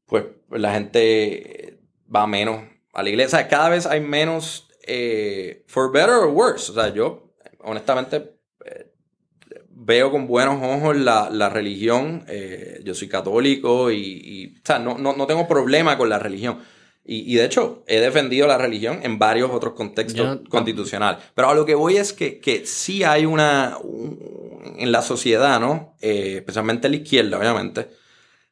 [0.08, 1.80] pues, la gente
[2.14, 2.62] va menos
[2.94, 3.38] a la iglesia.
[3.38, 6.72] O sea, cada vez hay menos, eh, for better or worse.
[6.72, 7.25] O sea, yo,
[7.66, 8.36] honestamente,
[8.66, 8.92] eh,
[9.70, 12.24] veo con buenos ojos la, la religión.
[12.28, 16.20] Eh, yo soy católico y, y, o sea, no, no, no tengo problema con la
[16.20, 16.60] religión.
[17.08, 21.22] Y, y de hecho, he defendido la religión en varios otros contextos Yo- constitucionales.
[21.36, 25.60] Pero a lo que voy es que, que sí hay una, un- en la sociedad,
[25.60, 25.96] ¿no?
[26.02, 27.90] Eh, especialmente en la izquierda, obviamente,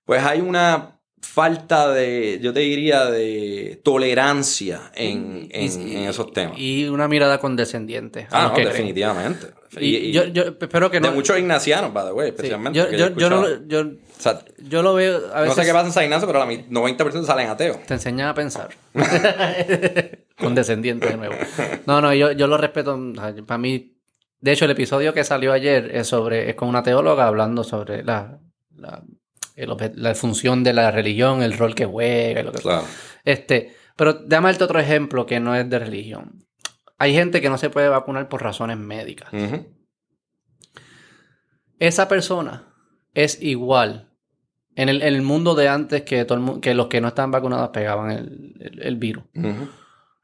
[0.06, 0.93] pues hay una
[1.24, 6.58] falta de, yo te diría, de tolerancia en, en- Y- en esos temas.
[6.60, 8.28] Y una mirada condescendiente.
[8.32, 9.48] ah, no, definitivamente.
[9.80, 11.16] Y, Y- yo, yo espero que de no.
[11.16, 12.78] muchos ignacianos, by the way, sí, especialmente.
[12.78, 15.88] yo, yo, yo, no, yo, O sea, yo lo veo a no sé qué pasa
[15.88, 17.78] en San Ignacio, pero la mi- 90% salen ateos.
[17.86, 18.70] Te enseñan a pensar.
[20.38, 21.36] Condescendiente de nuevo.
[21.86, 23.00] No, no, yo, yo lo respeto.
[23.48, 23.98] Para mí,
[24.40, 28.04] de hecho, el episodio que salió ayer es sobre, es con una teóloga hablando sobre
[28.04, 28.40] la,
[28.76, 29.04] la,
[29.56, 32.86] el la función de la religión, el rol que juega lo que Claro.
[33.26, 36.46] Este, pero déjame darte otro ejemplo que no es de religión.
[36.98, 39.30] Hay gente que no se puede vacunar por razones médicas.
[41.80, 42.74] Esa persona
[43.14, 44.10] es igual
[44.76, 47.32] en el, en el mundo de antes que, todo el que los que no estaban
[47.32, 49.24] vacunados pegaban el, el- el virus.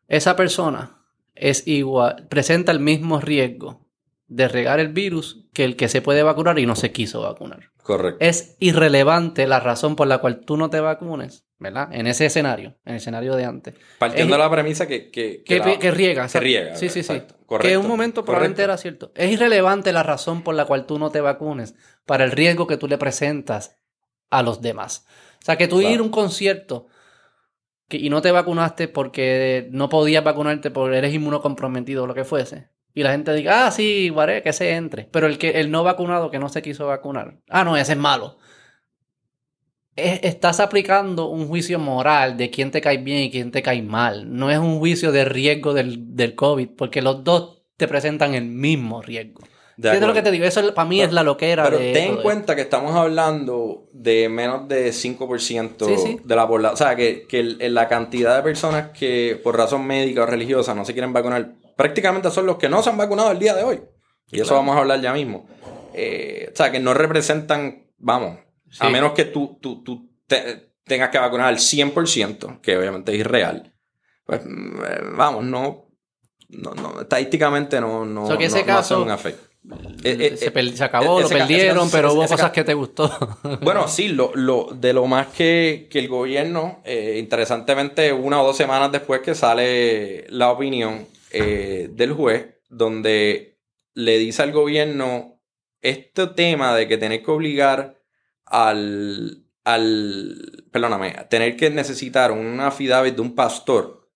[0.07, 1.03] Esa persona
[1.35, 3.85] es igual, presenta el mismo riesgo
[4.27, 7.71] de regar el virus que el que se puede vacunar y no se quiso vacunar.
[7.97, 8.23] Correcto.
[8.23, 11.89] Es irrelevante la razón por la cual tú no te vacunes, ¿verdad?
[11.91, 13.73] En ese escenario, en el escenario de antes.
[13.97, 15.09] Partiendo es- de la premisa que...
[15.09, 16.27] Que, Que, la- que riega.
[16.27, 16.75] Que riega.
[16.75, 17.13] Sí, sí, sí.
[17.13, 17.35] exacto.
[17.39, 17.73] Que Correcto.
[17.73, 18.71] en un momento probablemente Correcto.
[18.73, 19.11] era cierto.
[19.15, 21.73] Es irrelevante la razón por la cual tú no te vacunes
[22.05, 23.79] para el riesgo que tú le presentas
[24.29, 25.07] a los demás.
[25.41, 25.93] O sea, que tú Claro.
[25.95, 26.85] ir a un concierto
[27.89, 32.69] y no te vacunaste porque no podías vacunarte porque eres inmunocomprometido o lo que fuese.
[32.99, 35.05] Y la gente diga, ah, sí, guaré, que se entre.
[35.05, 37.37] Pero el, que, el no vacunado que no se quiso vacunar.
[37.47, 38.37] Ah, no, ese es malo.
[39.95, 43.81] Es- estás aplicando un juicio moral de quién te cae bien y quién te cae
[43.81, 44.35] mal.
[44.37, 48.43] No es un juicio de riesgo del, del COVID, porque los dos te presentan el
[48.45, 49.41] mismo riesgo.
[49.77, 50.43] De ¿Entiendes lo que te digo?
[50.43, 53.87] Eso para mí Pero- es la loquera Pero de ten en cuenta que estamos hablando
[53.93, 56.19] de menos de 5% Sí, sí.
[56.21, 56.73] de la población.
[56.73, 60.83] O sea, que, que la cantidad de personas que por razón médica o religiosa no
[60.83, 63.79] se quieren vacunar, prácticamente son los que no se han vacunado el día de hoy.
[64.29, 64.57] Y eso Claro.
[64.57, 65.47] vamos a hablar ya mismo.
[65.93, 68.37] Eh, o sea, que no representan, vamos,
[68.81, 73.19] a menos que tú, tú, tú te- tengas que vacunar al 100%, que obviamente es
[73.19, 73.73] irreal.
[74.25, 75.87] Pues, mm, vamos, no,
[76.49, 79.45] no, no, estadísticamente no, no, O sea, que ese no- no hace caso- un efecto.
[80.03, 83.09] Eh, eh, se, eh, se acabó, lo perdieron, caso- pero hubo cosas que te gustó.
[83.61, 88.45] Bueno, sí, lo, lo, de lo más que, que el gobierno, eh, interesantemente, una o
[88.47, 93.59] dos semanas después que sale la opinión eh, del juez, donde
[93.93, 95.41] le dice al gobierno
[95.81, 98.01] este tema de que tener que obligar
[98.45, 104.09] al, al perdóname, tener que necesitar una affidavit de un pastor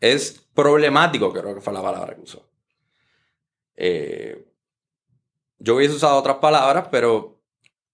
[0.00, 2.50] es problemático, creo que fue la palabra que usó.
[3.76, 4.52] Eh,
[5.58, 7.31] yo hubiese usado otras palabras, pero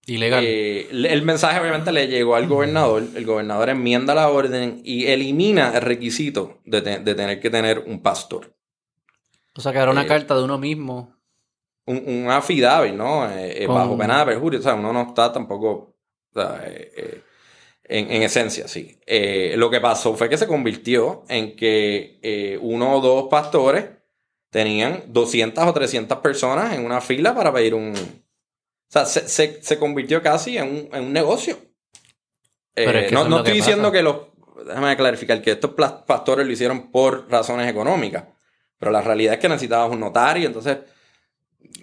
[0.09, 0.43] Ilegal.
[0.45, 3.03] eh, el mensaje obviamente le llegó al gobernador.
[3.15, 7.79] El gobernador enmienda la orden y elimina el requisito de, te- de tener que tener
[7.79, 8.53] un pastor.
[9.55, 11.15] o sea, que era una eh, carta de uno mismo.
[11.85, 13.29] Un, un affidavit, ¿no?
[13.31, 14.59] Eh, Con- Bajo pena de perjurio.
[14.59, 15.95] O sea, uno no está tampoco.
[16.33, 16.63] o sea,
[17.83, 18.99] en, en esencia, sí.
[19.55, 23.85] Lo que pasó fue que se convirtió en que uno o dos pastores
[24.51, 27.93] tenían 200 o 300 personas en una fila para pedir un.
[28.89, 31.57] O sea, se, se- se convirtió casi en un, en un negocio.
[32.75, 34.15] Eh, Pero es que no no que estoy diciendo que los.
[34.65, 35.71] Déjame clarificar que estos
[36.05, 38.25] pastores lo hicieron por razones económicas.
[38.77, 40.77] Pero la realidad es que necesitabas un notario, entonces.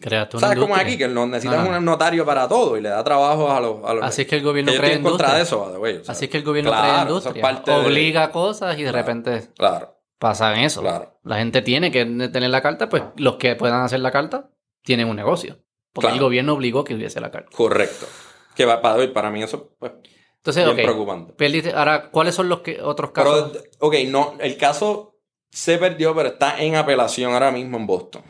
[0.01, 0.99] Creaste ¿Sabes cómo es aquí?
[0.99, 3.85] Que necesitas un notario para todo y le da trabajo a los.
[3.85, 5.97] A los Así es que el gobierno que crea estoy en contra de eso, way,
[5.99, 7.63] o sea, Así es que el gobierno claro, crea es industria.
[7.65, 9.07] de- Obliga cosas y de Claro.
[9.07, 10.81] repente Claro, pasa eso.
[10.83, 11.19] claro.
[11.25, 14.51] La gente tiene que tener la carta, pues los que puedan hacer la carta
[14.83, 15.59] tienen un negocio.
[15.97, 16.17] Porque Claro.
[16.17, 17.51] el gobierno obligó que hubiese la carta.
[17.57, 18.07] Correcto.
[18.55, 19.93] Que va para hoy, para mí eso pues,
[20.37, 20.83] Entonces, bien ok.
[20.83, 21.33] preocupante.
[21.35, 23.51] perdiste- Ahora, ¿cuáles son los que, otros casos?
[23.53, 25.17] Pero, ok, no, el caso
[25.51, 28.23] se perdió, pero está en apelación ahora mismo en Boston.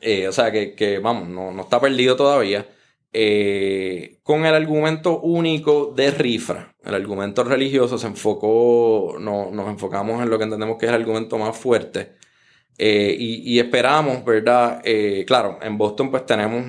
[0.00, 2.68] Eh, o sea que, que, vamos, no, no, está perdido todavía.
[3.12, 10.22] Eh, con el argumento único de Rifra, el argumento religioso se enfocó, no, nos enfocamos
[10.22, 12.14] en lo que entendemos que es el argumento más fuerte.
[12.82, 14.82] Eh, y, esperamos, ¿verdad?
[15.26, 16.64] claro, en Boston pues tenemos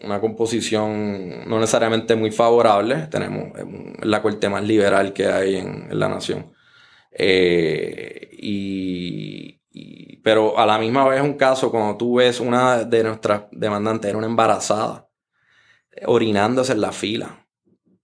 [0.00, 3.48] una composición no necesariamente muy favorable, tenemos
[4.02, 6.52] la corte más liberal que hay en, en la nación.
[8.38, 9.60] y,
[10.22, 14.18] pero a la misma vez un caso cuando tú ves una de nuestras demandantes era
[14.18, 15.08] una embarazada
[16.06, 17.46] orinándose en la fila.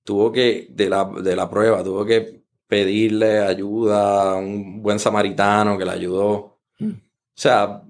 [0.05, 5.77] Tuvo que, de la, de la prueba, tuvo que pedirle ayuda a un buen samaritano
[5.79, 6.60] que la ayudó.
[6.81, 7.83] O sea,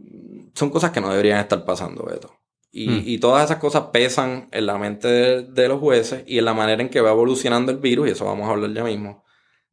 [0.54, 2.32] son cosas que no deberían estar pasando, Beto.
[2.72, 3.02] Y, mm.
[3.06, 5.08] y todas esas cosas pesan en la mente
[5.42, 8.24] de, los jueces y en la manera en que va evolucionando el virus, y eso
[8.24, 9.24] vamos a hablar ya mismo,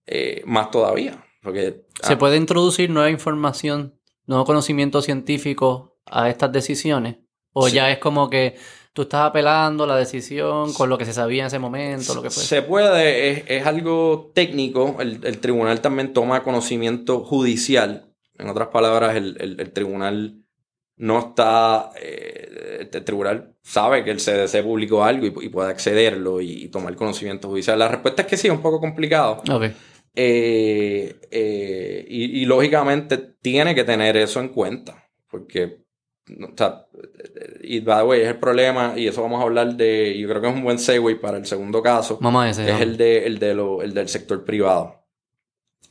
[0.05, 1.23] eh, más todavía.
[1.43, 3.97] Porque, ¿Se ah, puede introducir nueva información
[4.27, 7.17] nuevo conocimiento científico a estas decisiones?
[7.53, 8.55] ¿O ya es como que
[8.93, 12.13] tú estás apelando la decisión con lo que se sabía en ese momento?
[12.13, 12.43] Lo que fue?
[12.43, 14.97] Se puede, es, algo técnico.
[14.99, 18.06] El, tribunal también toma conocimiento judicial.
[18.39, 20.43] En otras palabras, el, tribunal
[20.97, 21.91] no está.
[22.01, 27.49] Eh, el tribunal sabe que el CDC publicó algo y, puede accederlo y, tomar conocimiento
[27.49, 27.79] judicial.
[27.79, 29.41] La respuesta es que sí, es un poco complicado.
[29.49, 29.73] Okay.
[30.19, 35.83] Eh, eh, y, lógicamente tiene que tener eso en cuenta, porque,
[36.27, 36.87] o sea,
[37.61, 40.41] y by the way, es el problema, y eso vamos a hablar de, yo creo
[40.41, 42.17] que es un buen segue para el segundo caso,
[42.47, 45.06] es el, de, el, de el del sector privado.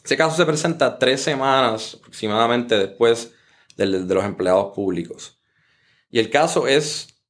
[0.07, 3.35] Ese caso se presenta tres semanas aproximadamente después
[3.77, 5.41] de los empleados públicos.
[6.11, 7.21] Y el caso es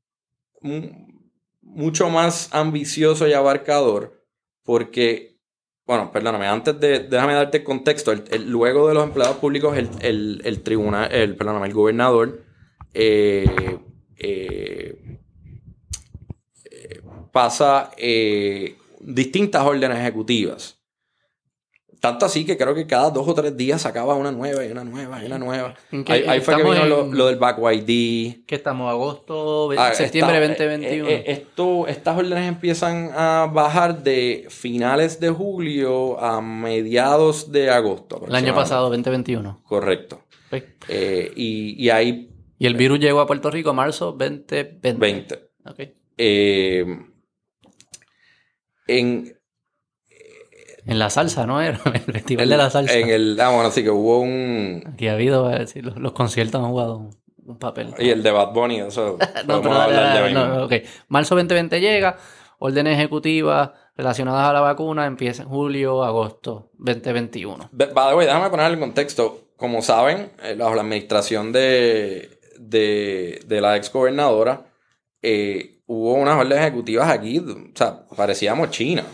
[1.63, 4.23] mucho más ambicioso y abarcador
[4.63, 5.41] porque
[5.87, 8.13] bueno, perdóname, antes de, déjame darte el contexto.
[8.45, 12.45] Luego de los empleados públicos, el, el tribunal, el, perdóname, el gobernador
[12.93, 13.79] eh,
[14.19, 15.19] eh,
[16.71, 17.01] eh,
[17.33, 17.91] pasa
[19.01, 20.76] distintas órdenes ejecutivas
[22.07, 24.85] tanto así que creo que cada dos o tres días sacaba una nueva y una
[24.85, 25.75] nueva y una nueva.
[26.07, 28.45] Ahí, fue que vino lo, del Back YD.
[28.47, 31.09] Que estamos agosto, ah, septiembre 2021.
[31.09, 37.71] Eh, eh, esto, estas órdenes empiezan a bajar de finales de julio a mediados de
[37.71, 38.25] agosto.
[38.29, 39.63] El año pasado, 2021.
[39.65, 40.23] Correcto.
[40.89, 42.31] Eh, y, y, ahí...
[42.59, 45.51] Y el virus llegó a Puerto Rico marzo 2020.
[46.17, 47.17] 20.
[48.87, 49.36] en,
[50.87, 51.61] en la salsa, ¿no?
[51.63, 52.95] Era el festival de la salsa.
[52.95, 54.83] En el, ah, bueno, sí que hubo un...
[54.93, 55.67] Aquí ha habido, eh,
[55.97, 57.11] los, conciertos han jugado
[57.45, 57.95] un, papel.
[57.99, 60.83] Y el de Bad Bunny, eso no, pero, hablar ya no, okay.
[61.09, 62.17] Marzo 2020 llega,
[62.59, 67.71] órdenes ejecutivas relacionadas a la vacuna empiezan en julio, agosto 2021.
[67.73, 69.43] By the way, déjame poner el contexto.
[69.57, 74.67] Como saben, eh, bajo la administración de, de, de la ex gobernadora,
[75.23, 79.05] eh, hubo unas órdenes ejecutivas aquí, o sea, parecíamos China.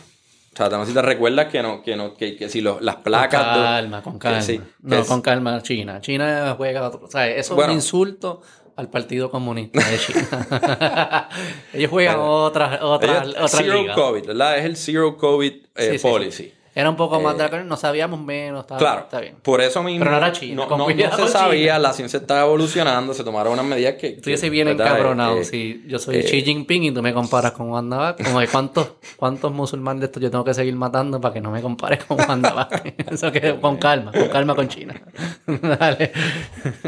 [0.53, 2.97] O sea, no sé si te recuerdas que no, que no, que, que si las
[2.97, 3.43] placas.
[3.43, 4.65] Con calma, con calma.
[4.83, 6.01] no, con calma, China.
[6.01, 7.01] China juega otro.
[7.05, 8.43] O sea, eso es un insulto
[8.77, 11.29] al Partido Comunista de China.
[11.73, 14.59] ellos juegan otra, otra, otra Zero COVID, ¿verdad?
[14.59, 16.53] Es el Zero COVID eh, Policy.
[16.75, 18.65] Era un poco más de no sabíamos menos.
[18.65, 19.37] claro, está bien.
[19.43, 20.01] por eso mismo.
[20.01, 20.67] Pero no era China.
[20.67, 24.13] No, se sabía, la ciencia estaba evolucionando, se tomaron unas medidas que.
[24.13, 25.39] Tú se bien encabronado.
[25.39, 28.49] Eh, si yo soy eh, Xi Jinping y tú me comparas con Wanda como de
[28.49, 32.05] cuántos, cuántos musulmanes de estos yo tengo que seguir matando para que no me compares
[32.05, 32.69] con Wanda
[33.11, 34.95] Eso que con calma, con calma con China.
[35.47, 36.13] Dale.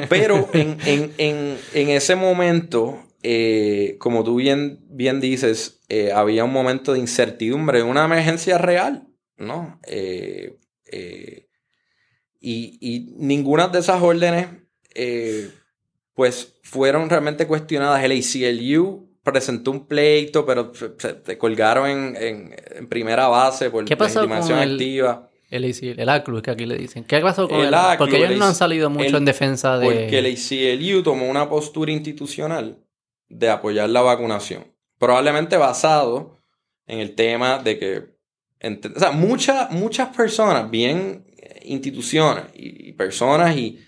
[0.08, 5.82] Pero en, en, en, en ese momento, eh, como tú bien, bien dices,
[6.14, 9.08] había un momento de incertidumbre, una emergencia real.
[9.36, 9.80] ¿No?
[9.86, 11.48] Eh, eh,
[12.40, 14.48] y, ninguna de esas órdenes,
[14.94, 15.50] eh,
[16.14, 18.04] pues, fueron realmente cuestionadas.
[18.04, 22.54] El ACLU presentó un pleito, pero se, colgaron en,
[22.88, 25.30] primera base por ¿Qué pasó con el, activa.
[25.50, 27.04] El, ACLU, el ACLU, que aquí le dicen.
[27.04, 27.98] ¿Qué pasó con el, ACLU?
[27.98, 29.86] Porque ellos no han salido mucho en defensa de...
[29.86, 32.78] Porque el ACLU tomó una postura institucional
[33.28, 34.66] de apoyar la vacunación.
[34.98, 36.42] Probablemente basado
[36.86, 38.13] en el tema de que
[38.64, 41.24] o sea, muchas, muchas personas, bien
[41.64, 43.80] instituciones y, personas y,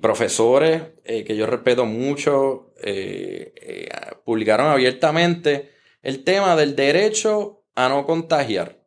[0.00, 3.88] profesores eh, que yo respeto mucho, eh, eh,
[4.24, 8.80] publicaron abiertamente el tema del derecho a no contagiar.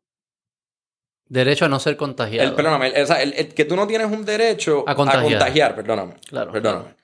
[1.28, 2.50] Derecho a no ser contagiado.
[2.50, 6.16] El, perdóname, el, que tú no tienes un derecho a contagiar, perdóname.
[6.28, 6.52] Claro.
[6.52, 6.96] Perdóname.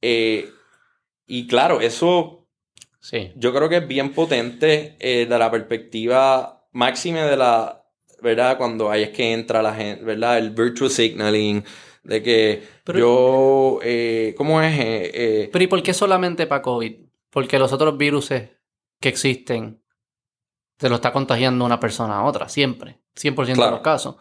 [0.00, 2.46] y claro, eso
[3.00, 3.30] sí.
[3.36, 7.82] yo creo que es bien potente de la perspectiva máxime de la,
[8.20, 8.58] ¿verdad?
[8.58, 10.38] Cuando ahí es que entra la gente, ¿verdad?
[10.38, 11.64] El virtual signaling,
[12.02, 14.78] De que yo, eh, ¿cómo es?
[14.78, 16.96] Eh, eh, Pero ¿y por qué solamente para COVID?
[17.30, 19.82] Porque los otros virus que existen
[20.78, 24.16] se lo está contagiando una persona a otra, siempre, 100% de los casos.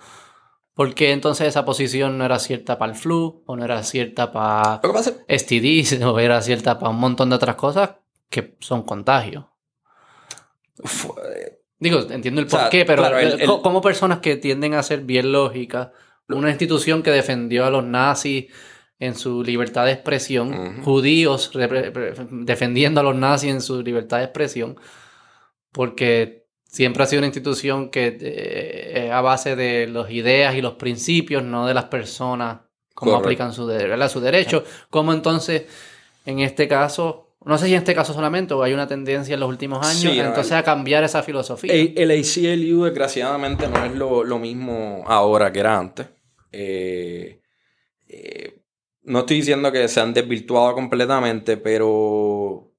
[0.74, 4.32] ¿Por qué entonces esa posición no era cierta para el flu o no era cierta
[4.32, 4.82] para
[5.28, 7.92] STDs o era cierta para un montón de otras cosas
[8.30, 9.46] que son contagios?
[11.84, 15.90] Digo, entiendo el por qué, pero como personas que tienden a ser bien lógicas,
[16.30, 18.46] una institución que defendió a los nazis
[19.00, 21.52] en su libertad de expresión, judíos
[22.32, 24.78] defendiendo a los nazis en su libertad de expresión,
[25.74, 30.62] porque siempre ha sido una institución que eh, es a base de las ideas y
[30.62, 32.62] los principios, no de las personas,
[32.96, 33.64] cómo aplican su,
[34.10, 34.64] su derecho.
[34.90, 35.66] Como entonces,
[36.26, 39.40] en este caso, no sé si en este caso solamente o hay una tendencia en
[39.40, 41.74] los últimos años entonces a cambiar esa filosofía.
[41.74, 46.08] El, ACLU desgraciadamente no es lo, mismo ahora que era antes.
[46.52, 47.42] Eh,
[48.08, 48.62] eh,
[49.04, 52.72] no estoy diciendo que se han desvirtuado completamente, pero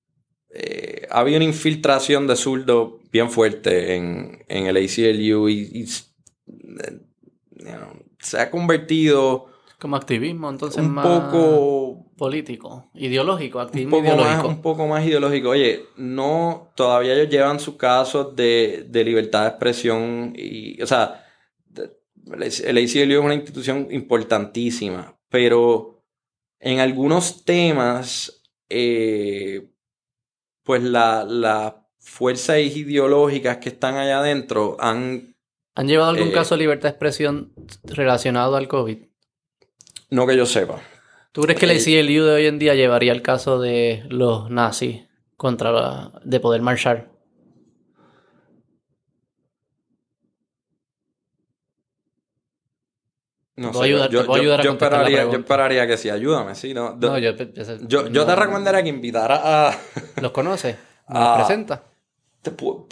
[0.51, 5.87] eh, había una infiltración de zurdo bien fuerte en, el ACLU y,
[8.21, 9.47] se ha convertido
[9.79, 15.51] como activismo, entonces un poco político, ideológico, activismo un poco Más, un poco más ideológico.
[15.51, 21.25] Oye, no, todavía ellos llevan sus casos de, libertad de expresión y, o sea,
[22.27, 26.03] el ACLU es una institución importantísima, pero
[26.61, 29.69] en algunos temas, eh,
[30.63, 35.35] pues las fuerzas ideológicas que están allá adentro han...
[35.75, 37.53] ¿Han llevado algún eh, caso de libertad de expresión
[37.85, 38.99] relacionado al COVID?
[40.11, 40.81] No que yo sepa.
[41.35, 45.03] ¿Tú crees que la ICLU de hoy en día llevaría el caso de los nazis
[45.37, 47.11] contra la, de poder marchar?
[53.57, 56.73] No sé, yo, yo, esperaría, yo, esperaría, que sí, ayúdame, sí.
[56.73, 59.77] No, yo, te recomendaría que invitara a...
[60.21, 60.77] ¿Los conoces?
[61.09, 61.83] ¿Los presenta?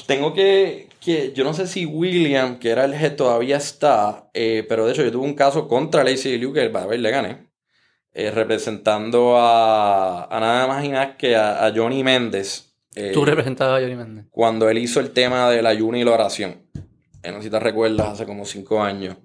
[0.06, 4.66] tengo que, que, Yo no sé si William, que era el jefe, todavía está, eh,
[4.68, 7.51] pero de hecho yo tuve un caso contra la ACLU que a ver, le gané.
[8.14, 12.74] Eh, representando a, a, nada más y nada que a, Johnny Méndez.
[12.94, 14.26] Eh, ¿Tú representabas a Johnny Méndez?
[14.30, 16.62] Cuando él hizo el tema del ayuno y la oración.
[17.24, 19.16] no sé si te recuerdas, hace como cinco años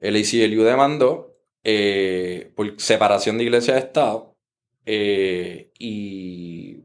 [0.00, 4.36] el ACLU demandó eh, por separación de iglesia de Estado
[4.84, 6.84] eh, y,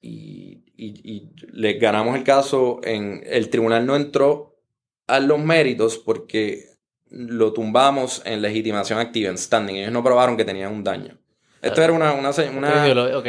[0.00, 4.56] y, y, le ganamos el caso en el tribunal no entró
[5.06, 6.75] a los méritos porque
[7.10, 9.76] lo tumbamos en legitimación activa, en standing.
[9.76, 11.18] Ellos no probaron que tenían un daño.
[11.62, 12.12] Esto era una...
[12.12, 12.30] una,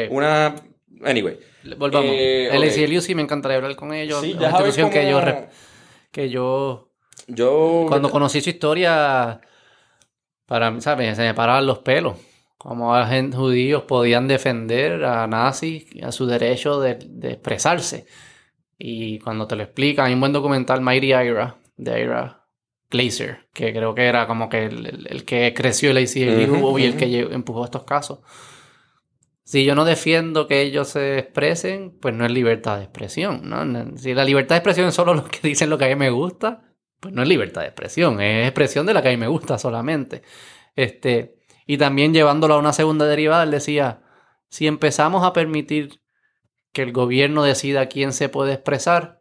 [0.09, 0.55] una,
[1.03, 1.39] Anyway.
[1.77, 2.11] Volvamos.
[2.11, 4.21] Eh, el ACLU sí me encantaría hablar con ellos.
[4.21, 5.21] Sí, ya sabes que yo...
[6.11, 6.87] Que yo
[7.27, 7.85] yo.
[7.87, 9.41] Cuando conocí su historia,
[10.45, 11.15] para ¿sabes?
[11.15, 12.17] Se me paraban los pelos.
[12.57, 18.07] Como agentes judíos podían defender a nazis, a su derecho de, expresarse.
[18.79, 22.36] Y cuando te lo explican, hay un buen documental, Mighty Ira, de Ira
[22.89, 27.19] Glazer, que creo que era como que el, que creció el ACLU y el que
[27.19, 28.19] empujó estos casos.
[29.43, 33.97] Si yo no defiendo que ellos se expresen, pues no es libertad de expresión, ¿no?
[33.97, 36.09] Si la libertad de expresión es solo los que dicen lo que a mí me
[36.09, 36.63] gusta,
[36.99, 39.57] pues no es libertad de expresión, es expresión de la que a mí me gusta
[39.57, 40.21] solamente.
[40.75, 44.01] Este, y también llevándolo a una segunda derivada, él decía,
[44.49, 46.01] si empezamos a permitir
[46.71, 49.16] que el gobierno decida quién se puede expresar,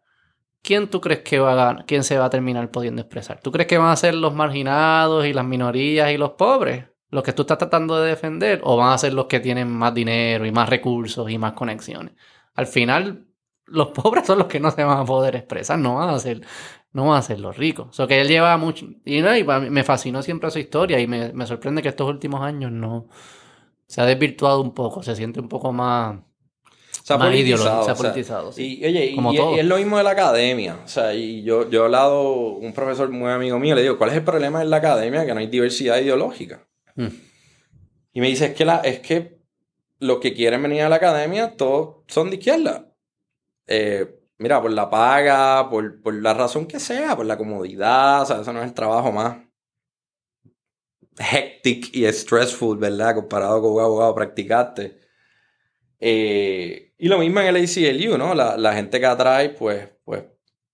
[0.66, 3.40] ¿quién tú crees que va a quién se va a terminar pudiendo expresar?
[3.40, 6.86] ¿Tú crees que van a ser los marginados y las minorías y los pobres?
[7.10, 9.94] Los que tú estás tratando de defender, o van a ser los que tienen más
[9.94, 12.14] dinero y más recursos y más conexiones.
[12.54, 13.28] Al final,
[13.66, 16.42] los pobres son los que no se van a poder expresar, no van a ser
[16.96, 17.88] no va a ser los ricos.
[17.90, 18.86] O sea, que él lleva mucho.
[19.04, 22.72] Y, no, y me fascinó siempre su historia y me, sorprende que estos últimos años
[22.72, 23.08] no.
[23.86, 26.20] Se ha desvirtuado un poco, se siente un poco más.
[27.06, 27.84] Se ha politizado.
[27.84, 28.80] Se ha politizado sí.
[28.80, 30.76] Y, oye, y, es lo mismo de la academia.
[30.84, 34.10] O sea, y yo, yo he hablado, un profesor muy amigo mío, le digo, ¿cuál
[34.10, 35.24] es el problema en la academia?
[35.24, 36.66] Que no hay diversidad ideológica.
[36.96, 37.06] Hmm.
[38.12, 39.38] Y me dice, es que, la, es que
[40.00, 42.92] los que quieren venir a la academia, todos son de izquierda.
[43.68, 48.40] Eh, mira, por la paga, por, la razón que sea, por la comodidad, o sea,
[48.40, 49.36] eso no es el trabajo más
[51.18, 53.14] hectic y stressful, ¿verdad?
[53.14, 54.98] Comparado con un abogado practicante.
[56.00, 58.34] Eh, y lo mismo en el ACLU, ¿no?
[58.34, 60.24] La, gente que atrae, pues, pues,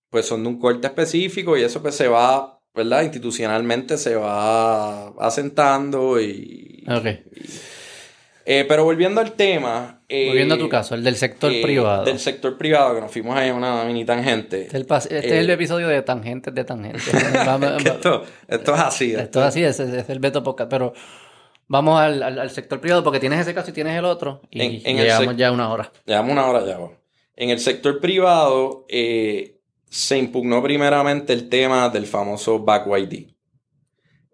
[0.09, 3.03] pues son de un corte específico y eso pues se va, ¿verdad?
[3.03, 6.85] Institucionalmente se va asentando y...
[6.89, 7.05] Ok.
[8.45, 10.01] Eh, pero volviendo al tema.
[10.09, 12.03] eh, Volviendo a tu caso, el del sector eh, privado.
[12.03, 14.63] Del sector privado, que nos fuimos ahí a una mini tangente.
[14.63, 17.07] Este, es el, este Eh, es el episodio de tangentes de tangentes.
[17.85, 19.13] Esto, esto es así.
[19.13, 20.93] Esto es así, ese es el Beto Podcast, pero
[21.73, 24.61] vamos al, al- al sector privado porque tienes ese caso y tienes el otro y
[24.61, 25.91] En- en sec- ya una hora.
[26.05, 26.77] Llevamos una hora ya.
[27.35, 29.59] En el sector privado eh,
[29.89, 33.33] se impugnó primeramente el tema del famoso Back YD.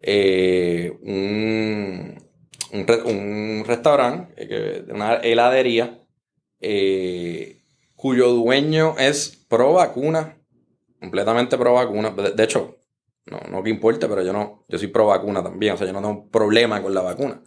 [0.02, 2.24] Eh, un,
[2.74, 6.00] un, re- un restaurante, eh, una heladería,
[6.62, 7.62] eh,
[7.96, 10.38] cuyo dueño es pro vacuna,
[11.00, 12.10] completamente pro vacuna.
[12.12, 12.79] De, de hecho,
[13.26, 15.94] no, no que importe, pero yo no, yo soy pro vacuna también, o sea, yo
[15.94, 17.42] no tengo un problema con la vacuna.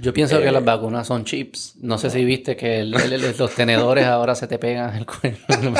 [0.00, 1.74] Yo pienso Eh, que las vacunas son chips.
[1.80, 5.38] No sé si viste que el- el- los tenedores ahora se te pegan el cuerpo.
[5.62, 5.72] No.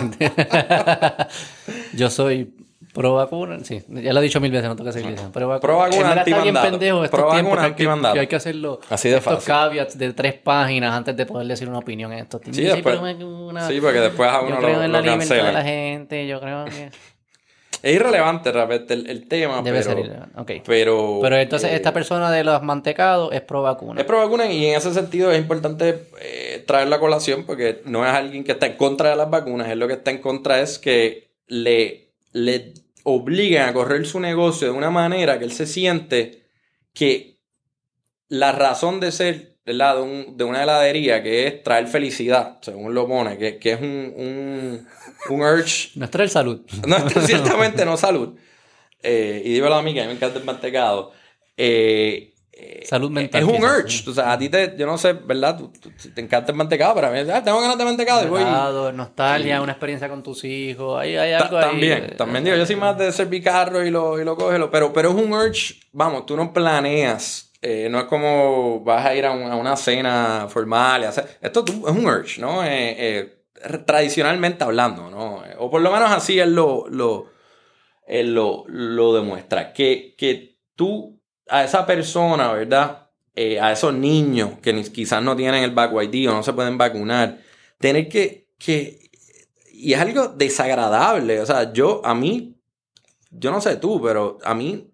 [1.94, 2.52] Yo soy
[2.94, 3.58] pro vacuna.
[3.62, 5.32] Sí, ya lo he dicho mil veces, no que seguir diciendo.
[5.32, 5.60] Pro vacuna.
[5.60, 8.36] Pro vacuna, verdad está bien pendejo estos Pro tiempos vacuna, que hay que- hay que
[8.36, 8.80] hacerlo.
[8.90, 9.46] Así de estos fácil.
[9.46, 12.40] caveats de tres páginas antes de poder decir una opinión en esto.
[12.50, 12.98] Sí, después-
[13.68, 16.26] Sí, porque después a uno yo creo lo, en la lo libertad de la gente.
[16.26, 16.90] Yo creo que
[17.82, 19.98] Es irrelevante realmente el, el tema, debe pero, ser.
[19.98, 20.40] irrelevante.
[20.40, 20.62] Ok.
[20.66, 21.18] pero...
[21.22, 24.00] Pero entonces eh, esta persona de los mantecados es pro vacuna.
[24.00, 28.04] Es pro vacuna y en ese sentido es importante eh, traer la colación porque no
[28.06, 30.60] es alguien que está en contra de las vacunas, es lo que está en contra
[30.60, 32.74] es que le, le
[33.04, 36.42] obliguen a correr su negocio de una manera que él se siente
[36.92, 37.38] que
[38.28, 39.96] la razón de ser ¿verdad?
[39.96, 43.80] De, un- de una heladería que es traer felicidad, según lo pone, que, que es
[43.80, 44.88] un, un,
[45.30, 46.60] un urge No es traer salud.
[46.86, 48.36] no, ciertamente no salud.
[49.02, 51.12] Eh, y dímelo a mí, que a mí me encanta el mantecado.
[51.56, 53.76] Eh, eh, Salud mental, Es un quizás.
[53.84, 54.10] urge.
[54.10, 55.56] O sea, a ti te, yo no sé, ¿verdad?
[55.56, 58.24] Tú- tú- te encanta el mantecado, pero a mí, ah, tengo ganas de mantecado.
[58.26, 58.42] Y voy.
[58.94, 61.00] Nostalgia, una experiencia con tus hijos.
[61.00, 61.64] Ahí hay Ta- algo ahí.
[61.70, 64.70] también, eh, también digo, yo soy más de servir carro y lo, y lo cógelo,
[64.70, 67.47] pero, pero es un urge, vamos, tú no planeas.
[67.62, 71.38] Eh, no es como vas a ir a, un- a una cena formal y hacer.
[71.40, 72.64] Esto es un urge, ¿no?
[72.64, 73.44] Eh, eh,
[73.86, 75.42] tradicionalmente hablando, ¿no?
[75.58, 77.26] O por lo menos así él lo, lo,
[78.08, 79.72] lo, lo demuestra.
[79.72, 83.08] Que, que tú, a esa persona, ¿verdad?
[83.60, 87.38] A esos niños que quizás no tienen el back ID o no se pueden vacunar,
[87.78, 88.98] tener que, que
[89.72, 91.40] y es algo desagradable.
[91.40, 92.56] O sea, yo, a mí,
[93.30, 94.87] yo no sé tú, pero a mí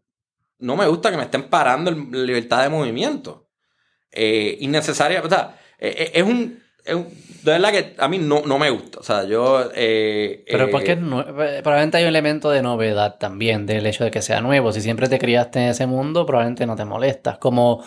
[0.64, 3.48] no me gusta que me estén parando la libertad de movimiento.
[4.10, 7.08] Eh, innecesaria, o sea, eh, eh, es un, es un-
[7.44, 9.00] De verdad que a mí no, no me gusta.
[9.00, 9.70] O sea, yo.
[9.74, 14.40] eh, Pero porque probablemente hay un elemento de novedad también, del hecho de que sea
[14.40, 14.72] nuevo.
[14.72, 17.36] Si siempre te criaste en ese mundo, probablemente no te molestas.
[17.38, 17.84] Como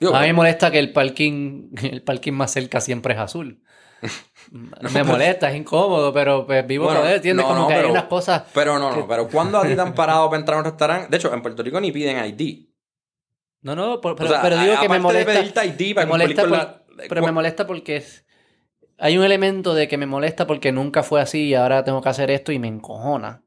[0.00, 3.62] digo, a mí me molesta que el parking, el parking más cerca siempre es azul.
[4.50, 7.44] me molesta, es incómodo, pero pues, vivo Bueno, con él, ¿entiendes?
[7.44, 8.44] no, Como no, que hay pero- unas cosas.
[8.54, 11.08] Pero no, no, pero ¿cuándo a ti te han parado para entrar a un restaurante?
[11.10, 12.68] De hecho, en Puerto Rico ni piden ID.
[13.62, 15.32] No, no, por- pero, o sea, pero digo que me de molesta.
[15.32, 18.24] pedirte ID para me molesta con por- la- pero me molesta porque es-
[18.98, 22.08] hay un elemento de que me molesta porque nunca fue así y ahora tengo que
[22.10, 23.42] hacer esto y me encojona.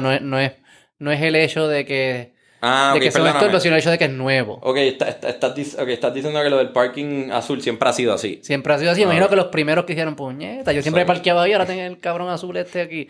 [0.00, 0.52] No es,
[0.98, 3.38] no es el hecho de que, Ah, de que son perdóname.
[3.38, 4.58] estorpos, sino el hecho de que es nuevo.
[4.62, 7.92] Ok, está- está- estás, dic- ok, estás diciendo que lo del parking azul siempre ha
[7.92, 8.40] sido así.
[8.42, 9.02] Siempre ha sido así.
[9.02, 10.72] Ah, Imagino que los primeros que hicieron puñeta.
[10.72, 11.06] Yo siempre Sí.
[11.06, 13.08] parqueaba ahí, ahora tengo el cabrón azul este aquí.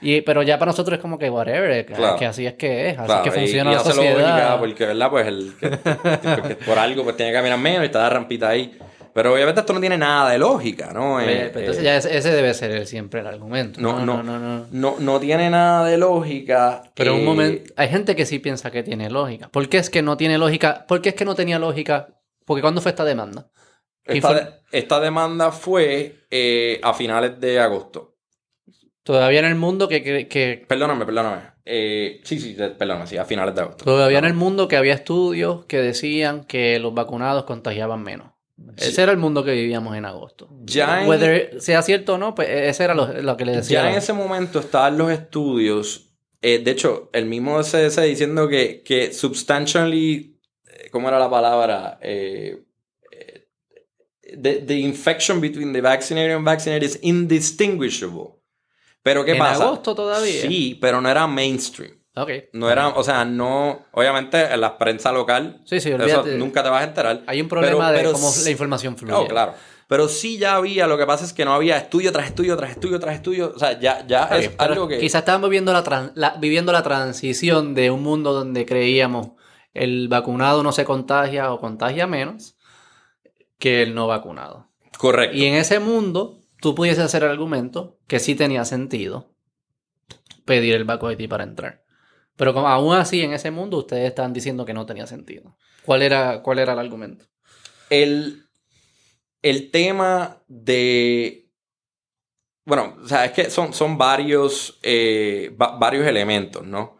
[0.00, 2.16] Y, pero ya para nosotros es como que whatever, que, Claro.
[2.16, 4.58] que así es que es, así Claro, es que y- funciona y, la hace sociedad.
[4.58, 5.10] porque, ¿verdad?
[5.10, 5.68] Pues el que,
[6.66, 8.76] por algo pues tiene que caminar menos y está la rampita ahí.
[9.18, 11.20] Pero obviamente esto no tiene nada de lógica, ¿no?
[11.20, 13.80] Eh, entonces eh, ya ese, debe ser el- siempre el argumento.
[13.80, 14.66] No, No, no, no.
[14.70, 14.96] no.
[15.00, 15.18] no.
[15.18, 16.84] tiene nada de lógica.
[16.94, 19.48] Pero un eh, momento, hay gente que sí piensa que tiene lógica.
[19.48, 20.84] ¿Por qué es que no tiene lógica?
[20.86, 22.10] ¿Por qué es que no tenía lógica?
[22.44, 23.50] Porque ¿cuándo fue esta demanda?
[24.04, 24.36] ¿Quién Esta, fue?
[24.40, 28.14] de- esta demanda fue eh, a finales de agosto.
[29.02, 31.42] Todavía en el mundo que, que, que- Perdóname, perdóname.
[31.64, 33.84] Eh, sí, sí, perdóname, sí, a finales de agosto.
[33.84, 38.28] todavía en el mundo que había estudios que decían que los vacunados contagiaban menos.
[38.76, 38.88] Sí.
[38.90, 40.48] Ese era el mundo que vivíamos en agosto.
[40.64, 43.82] Ya en- Whether sea cierto o no, pues ese era lo, lo que le decía.
[43.84, 46.04] Ya en ese momento estaban los estudios.
[46.42, 50.38] eh, de hecho, el mismo CDC diciendo que, que substantially.
[50.66, 51.98] eh, ¿Cómo era la palabra?
[52.02, 52.62] Eh,
[54.40, 58.36] the, the infection between the vaccinated and vaccinated is indistinguishable.
[59.02, 59.64] Pero ¿qué ¿En pasa?
[59.64, 60.42] agosto todavía?
[60.42, 61.97] Sí, pero no era mainstream.
[62.22, 62.30] Ok.
[62.52, 63.86] No era, o sea, no.
[63.92, 65.60] Obviamente, en la prensa local.
[65.64, 66.36] Sí, sí, Eso olvídate.
[66.36, 67.22] nunca te vas a enterar.
[67.26, 69.14] Hay un problema Pero- de pero cómo sí- la información fluye.
[69.14, 69.54] Oh, claro.
[69.86, 72.72] Pero sí ya había, lo que pasa es que no había estudio tras estudio, tras
[72.72, 73.52] estudio, tras estudio.
[73.56, 74.98] O sea, ya, ya es algo que.
[74.98, 79.30] Quizás estábamos viviendo la, viviendo la transición de un mundo donde creíamos
[79.72, 82.56] el vacunado no se contagia o contagia menos
[83.58, 84.66] que el no vacunado.
[84.98, 85.36] Correcto.
[85.36, 89.30] Y en ese mundo, tú pudiese hacer el argumento que sí tenía sentido
[90.44, 91.82] pedir el vacuna ID para entrar.
[92.38, 95.56] Pero aún así, en ese mundo, ustedes estaban diciendo que no tenía sentido.
[95.84, 97.26] ¿Cuál era, cuál era el argumento?
[97.90, 98.44] El,
[99.42, 101.50] el tema de...
[102.64, 106.98] Bueno, o sea, es que son, son varios, eh, varios elementos, ¿no?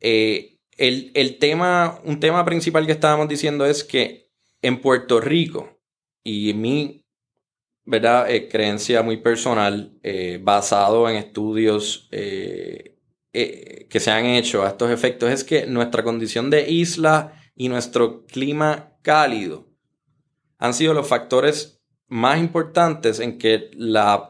[0.00, 4.28] Eh, el, el, tema, un tema principal que estábamos diciendo es que
[4.60, 5.78] en Puerto Rico,
[6.24, 7.06] y mi
[7.84, 8.28] ¿verdad?
[8.28, 10.00] Eh, creencia muy personal,
[10.42, 12.08] basado en estudios
[13.32, 18.26] que se han hecho a estos efectos, es que nuestra condición de isla y nuestro
[18.26, 19.68] clima cálido
[20.58, 24.20] han sido los factores más importantes en que las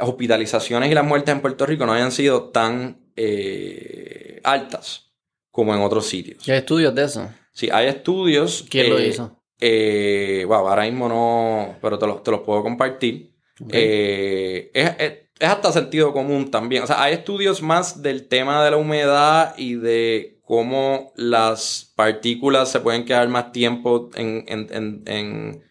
[0.00, 5.12] hospitalizaciones y las muertes en Puerto Rico no hayan sido tan eh, altas
[5.50, 6.48] como en otros sitios.
[6.48, 7.28] ¿Hay estudios de eso?
[7.52, 8.66] Sí, hay estudios.
[8.68, 9.42] ¿Quién lo hizo?
[9.58, 13.34] Eh, ahora mismo no, pero te, los puedo compartir.
[13.70, 16.82] Eh, es, es, hasta sentido común también.
[16.82, 22.70] O sea, hay estudios más del tema de la humedad y de cómo las partículas
[22.70, 25.62] se pueden quedar más tiempo en, en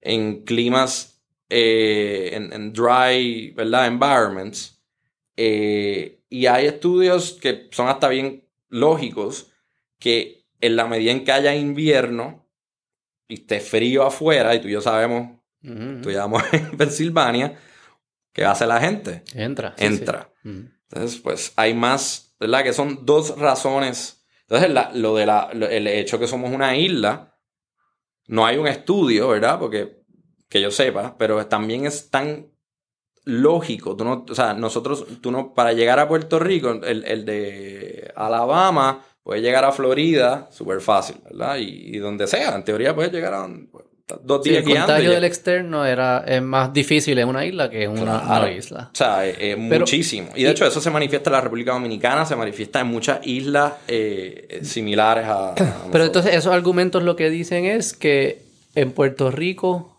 [0.00, 3.86] en climas, eh, en, dry, ¿verdad?
[3.86, 4.82] Environments.
[5.36, 9.52] Eh, y hay estudios que son hasta bien lógicos
[9.98, 12.46] que en la medida en que haya invierno
[13.28, 17.58] y esté frío afuera, y tú y yo sabemos, tú llevamos en Pensilvania,
[18.38, 19.24] ¿qué hace la gente?
[19.34, 19.74] Entra.
[19.78, 20.30] Entra.
[20.44, 22.62] Entonces, pues hay más, ¿verdad?
[22.62, 24.24] Que son dos razones.
[24.42, 27.36] Entonces, lo de la, el hecho que somos una isla,
[28.28, 29.58] no hay un estudio, ¿verdad?
[29.58, 30.04] Porque,
[30.48, 32.46] que yo sepa, pero también es tan
[33.24, 33.96] lógico.
[33.96, 39.04] Tú no, o sea, nosotros, tú no, para llegar a Puerto Rico, el, de Alabama
[39.24, 41.56] puede llegar a Florida súper fácil, ¿verdad?
[41.58, 43.48] Y, donde sea, en teoría puede llegar a
[44.22, 47.84] dos días sí, El contagio del externo era, es más difícil en una isla que
[47.84, 48.90] en una, isla.
[48.92, 50.30] O sea, es, muchísimo.
[50.34, 53.74] Y de hecho, eso se manifiesta en la República Dominicana, se manifiesta en muchas islas
[53.86, 55.54] eh, similares a,
[55.92, 58.42] Pero entonces, esos argumentos lo que dicen es que
[58.74, 59.96] en Puerto Rico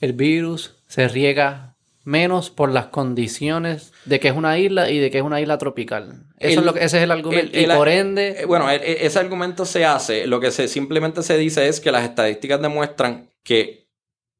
[0.00, 1.72] el virus se riega
[2.04, 5.58] menos por las condiciones de que es una isla y de que es una isla
[5.58, 6.24] tropical.
[6.38, 7.58] Eso es lo que, ese es el argumento.
[7.58, 8.40] y por ende.
[8.40, 10.26] Eh, bueno, ese argumento se hace.
[10.26, 13.88] Lo que se, simplemente se dice es que las estadísticas demuestran que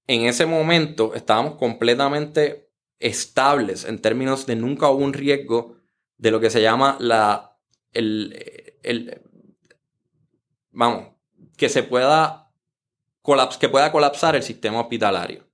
[0.06, 5.76] en ese momento estábamos completamente estables en términos de nunca hubo un riesgo
[6.16, 7.58] de lo que se llama la.
[7.92, 9.20] El, el,
[10.70, 11.08] vamos,
[11.56, 12.50] que se pueda,
[13.60, 15.46] que pueda colapsar el sistema hospitalario.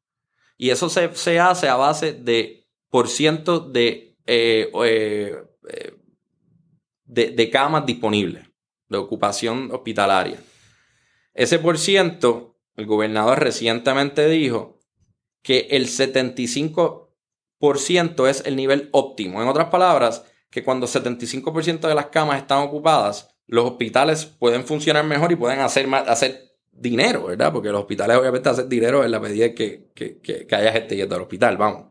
[0.56, 5.94] Y eso se, hace a base de por ciento de, eh, eh, eh,
[7.04, 8.44] de, de, camas disponibles,
[8.88, 10.38] de ocupación hospitalaria.
[11.32, 14.78] Ese por ciento el gobernador recientemente dijo
[15.42, 19.42] que el 75% es el nivel óptimo.
[19.42, 25.04] En otras palabras, que cuando 75% de las camas están ocupadas, los hospitales pueden funcionar
[25.04, 27.52] mejor y pueden hacer, más, hacer dinero, ¿verdad?
[27.52, 31.16] Porque los hospitales obviamente hacen dinero en la medida que, que, que, haya gente yendo
[31.16, 31.86] al hospital, vamos.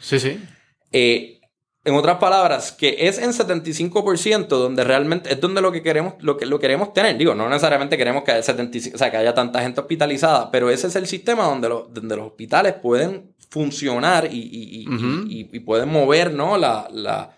[0.00, 0.42] Sí, sí.
[0.90, 1.41] Eh,
[1.84, 6.36] en otras palabras, que es en 75% donde realmente es donde lo que queremos, lo
[6.36, 7.18] que lo queremos tener.
[7.18, 10.70] Digo, no necesariamente queremos que haya 75, o sea, que haya tanta gente hospitalizada, pero
[10.70, 14.86] ese es el sistema donde, donde los hospitales pueden funcionar y,
[15.28, 16.56] y, pueden mover, ¿no?
[16.56, 17.36] La, la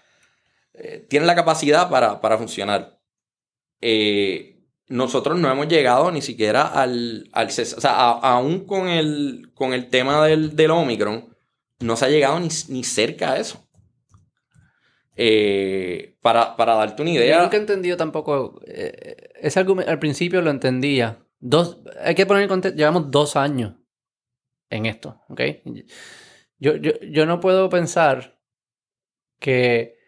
[0.75, 3.01] eh, tienen la capacidad para, para funcionar.
[3.81, 9.73] Eh, nosotros no hemos llegado ni siquiera al, al o sea, aún con el, con
[9.73, 11.35] el tema del, del Omicron,
[11.81, 13.64] no se ha llegado ni, ni cerca a eso.
[15.17, 17.37] Eh, para, darte una idea.
[17.37, 18.61] Yo nunca he entendido tampoco.
[18.67, 21.19] Eh, ese argumento al principio lo entendía.
[21.39, 22.77] Dos, hay que poner en contexto.
[22.77, 23.75] Llevamos dos años
[24.71, 25.41] en esto, ¿ok?
[26.59, 28.39] Yo, yo, no puedo pensar
[29.39, 29.99] que,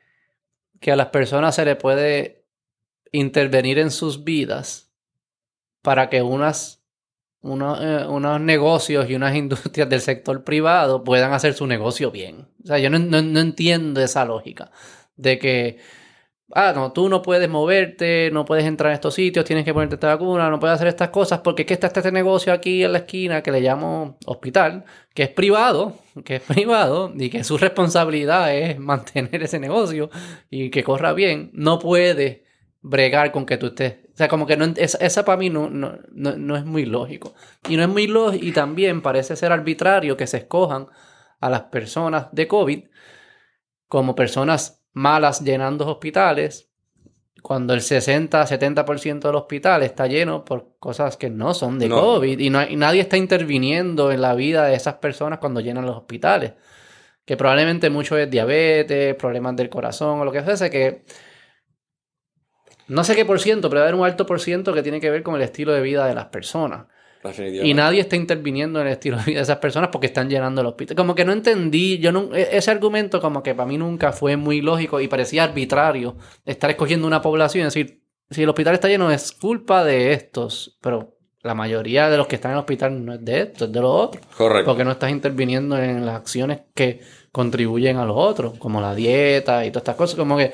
[0.81, 2.47] que a las personas se le puede
[3.13, 4.91] intervenir en sus vidas
[5.83, 6.83] para que unas,
[7.43, 12.49] eh, unos negocios y unas industrias del sector privado puedan hacer su negocio bien.
[12.65, 14.73] O sea, yo no, no entiendo esa lógica
[15.17, 15.79] de que,
[16.53, 19.97] ah, no, tú no puedes moverte, no puedes entrar en estos sitios, tienes que ponerte
[19.97, 22.93] esta vacuna, no puedes hacer estas cosas porque es que está este negocio aquí en
[22.93, 24.85] la esquina que le llamo hospital,
[25.15, 30.11] que es privado, que es privado y que su responsabilidad es mantener ese negocio
[30.51, 32.45] y que corra bien, no puede
[32.83, 34.07] bregar con que tú estés.
[34.15, 37.35] O sea, como que no, esa, para mí no, no, no, es muy lógico.
[37.69, 40.87] Y no es muy lógico, y también parece ser arbitrario que se escojan
[41.41, 42.85] a las personas de COVID
[43.89, 46.71] como personas malas llenando hospitales,
[47.43, 52.49] cuando el 60-70% del hospital está lleno por cosas que no son de COVID y,
[52.49, 56.55] no nadie está interviniendo en la vida de esas personas cuando llenan los hospitales.
[57.27, 61.05] Que probablemente mucho es diabetes, problemas del corazón o lo que fuese, que
[62.89, 65.01] no sé qué por ciento, pero va a haber un alto por ciento que tiene
[65.01, 66.87] que ver con el estilo de vida de las personas.
[67.65, 70.61] Y nadie está interviniendo en el estilo de vida de esas personas porque están llenando
[70.61, 70.97] el hospital.
[70.97, 74.37] Como que no entendí, yo no, e- ese argumento como que para mí nunca fue
[74.37, 78.89] muy lógico y parecía arbitrario estar escogiendo una población y decir, si el hospital está
[78.89, 83.05] lleno es culpa de estos, pero la mayoría de los que están en el hospital
[83.05, 84.25] no es de esto, es de los otros.
[84.37, 84.71] Correcto.
[84.71, 89.65] Porque no estás interviniendo en las acciones que contribuyen a los otros, como la dieta
[89.65, 90.53] y todas estas cosas, como que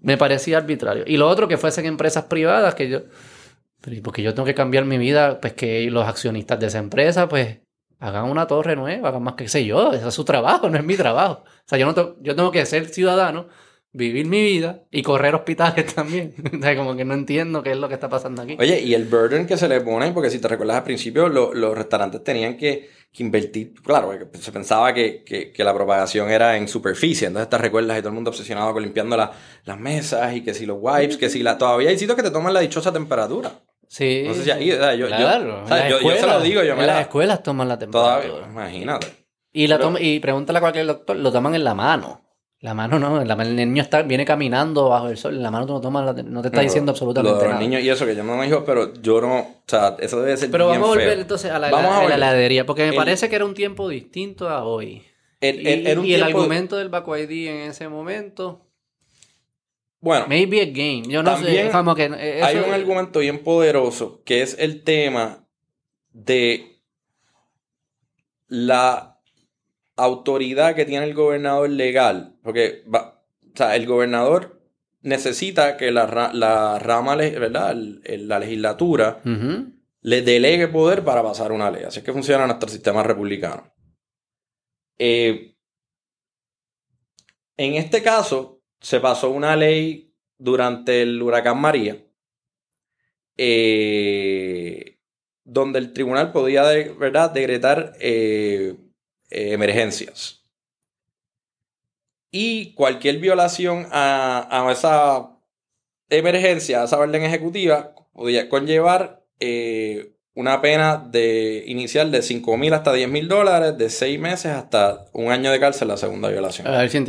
[0.00, 1.04] me parecía arbitrario.
[1.06, 3.00] Y lo otro que fuesen empresas privadas, que yo,
[3.82, 6.78] pero ¿y porque yo tengo que cambiar mi vida, pues que los accionistas de esa
[6.78, 7.58] empresa, pues
[7.98, 10.84] hagan una torre nueva, hagan más que sé yo, ese es su trabajo, no es
[10.84, 11.42] mi trabajo.
[11.44, 13.48] O sea, yo, no to- yo tengo que ser ciudadano,
[13.92, 16.34] vivir mi vida y correr hospitales también.
[16.38, 18.56] o como que no entiendo qué es lo que está pasando aquí.
[18.58, 21.52] Oye, y el burden que se le pone, porque si te recuerdas al principio, lo-
[21.52, 22.88] los restaurantes tenían que,
[23.18, 27.98] invertir, claro, porque se pensaba que, que- la propagación era en superficie, entonces te recuerdas
[27.98, 29.30] y todo el mundo obsesionado con limpiando la-
[29.66, 31.58] las mesas y que si los wipes, que si la...
[31.58, 33.52] Todavía hay sitios que te toman la dichosa temperatura.
[33.92, 34.24] Sí.
[34.26, 35.64] No sé si o sea, yo- yo- claro.
[35.64, 38.22] o sea, yo- se lo digo, yo me En la- las escuelas toman la temperatura.
[38.26, 39.06] Todavía, imagínate.
[39.52, 42.22] Y, la toma- y pregúntale a cualquier doctor, lo toman en la mano.
[42.60, 45.66] La mano no, la el niño está, viene caminando bajo el sol, en la mano
[45.66, 47.60] tú no tomas, la- no te está No, diciendo lo absolutamente de los nada.
[47.60, 50.38] niños y eso, que yo no me dijo, pero yo no, o sea, eso debe
[50.38, 51.20] ser Pero bien vamos a volver feo.
[51.20, 54.48] entonces a la, a la heladería, porque me El- parece que era un tiempo distinto
[54.48, 55.02] a hoy.
[55.40, 58.62] El- Y, el- era un y el tiempo- argumento del Baco ID en ese momento,
[60.02, 64.20] Bueno, maybe a game, yo no sé, como que eh, hay un argumento bien poderoso
[64.24, 65.46] que es el tema
[66.10, 66.82] de
[68.48, 69.20] la
[69.96, 72.36] autoridad que tiene el gobernador legal.
[72.42, 74.60] Porque va- o sea, el gobernador
[75.02, 79.20] necesita que la, ra- la rama, la legislatura
[80.00, 81.84] le delegue poder para pasar una ley.
[81.84, 83.72] Así es que funciona nuestro sistema republicano.
[84.98, 85.54] Eh,
[87.56, 91.96] en este caso, se pasó una ley durante el huracán María,
[93.36, 94.98] eh,
[95.44, 97.30] donde el tribunal podía de- ¿verdad?
[97.30, 98.74] decretar eh,
[99.30, 100.42] eh, emergencias.
[102.30, 105.30] Y cualquier violación a, a esa
[106.08, 109.22] emergencia, a esa orden ejecutiva, podía conllevar
[110.34, 115.06] una pena de inicial de 5 mil hasta 10 mil dólares, de 6 meses hasta
[115.12, 116.66] un año de cárcel la segunda violación.
[116.68, 117.04] A ver si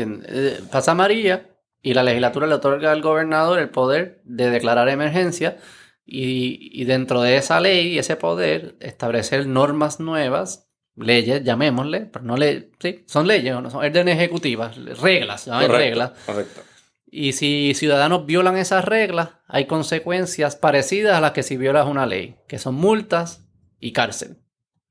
[0.72, 1.48] Pasa María
[1.84, 5.58] y la legislatura le otorga al gobernador el poder de declarar emergencia
[6.06, 12.24] y, y dentro de esa ley y ese poder establecer normas nuevas, leyes, llamémosle, pero
[12.24, 16.12] no le, sí, son leyes, no son órdenes ejecutivas, reglas, correcto, reglas.
[16.26, 16.62] correcto.
[17.06, 22.06] Y si ciudadanos violan esas reglas, hay consecuencias parecidas a las que si violas una
[22.06, 23.44] ley, que son multas
[23.80, 24.38] y cárcel.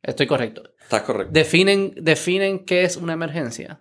[0.02, 0.62] Estoy correcto.
[0.80, 1.32] Estás correcto.
[1.32, 3.80] Definen, definen qué es una emergencia.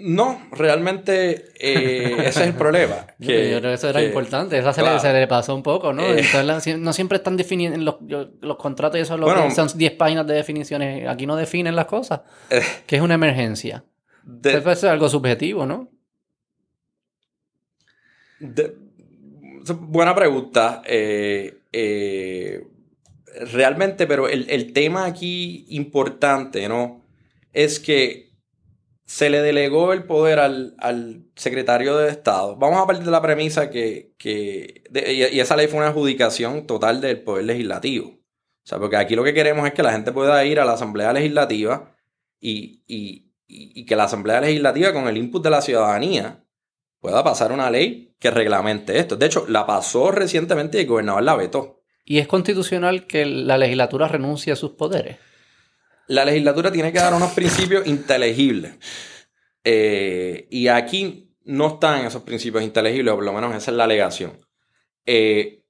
[0.00, 3.06] No, realmente eh, ese es el problema.
[3.18, 4.56] Yo que- creo que eso era que- importante.
[4.56, 4.94] Esa se, claro.
[4.96, 6.02] le, se le pasó un poco, ¿no?
[6.02, 6.20] Eh.
[6.20, 7.98] Entonces, no siempre están definiendo
[8.40, 9.44] los, contratos y eso es lo Bueno.
[9.48, 11.08] que son 10 páginas de definiciones.
[11.08, 12.20] Aquí no definen las cosas.
[12.50, 12.60] Eh.
[12.86, 13.84] ¿Qué es una emergencia?
[14.22, 15.90] de- Eso es algo subjetivo, ¿no?
[18.38, 18.74] De-
[19.80, 20.82] buena pregunta.
[20.86, 22.64] Eh, eh,
[23.52, 27.04] realmente, pero el, el tema aquí importante, ¿no?
[27.52, 28.27] Es que
[29.08, 32.56] se le delegó el poder al, al secretario de Estado.
[32.56, 37.00] Vamos a partir de la premisa que, que y esa ley fue una adjudicación total
[37.00, 38.08] del poder legislativo.
[38.10, 40.74] O sea, porque aquí lo que queremos es que la gente pueda ir a la
[40.74, 41.96] Asamblea Legislativa
[42.38, 46.44] y, y- y- y que la Asamblea Legislativa, con el input de la ciudadanía,
[47.00, 49.16] pueda pasar una ley que reglamente esto.
[49.16, 51.80] De hecho, la pasó recientemente y el gobernador la vetó.
[52.04, 55.16] Y es constitucional que la legislatura renuncie a sus poderes.
[56.08, 58.74] La legislatura tiene que dar unos principios inteligibles.
[59.64, 63.84] Eh, y aquí no están esos principios inteligibles, o por lo menos esa es la
[63.84, 64.40] alegación.
[65.04, 65.64] Eh,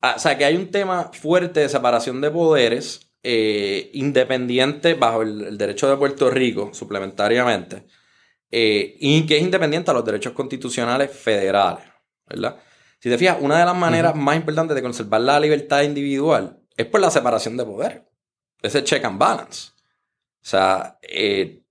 [0.00, 5.22] ah, o sea, que hay un tema fuerte de separación de poderes eh, independiente bajo
[5.22, 7.86] el, el derecho de Puerto Rico, suplementariamente,
[8.50, 11.84] y que es independiente a los derechos constitucionales federales,
[12.26, 12.56] ¿verdad?
[12.98, 16.86] Si te fijas, una de las maneras más importantes de conservar la libertad individual es
[16.86, 18.09] por la separación de poder.
[18.62, 19.70] Ese check and balance.
[20.42, 21.62] O sea, eh,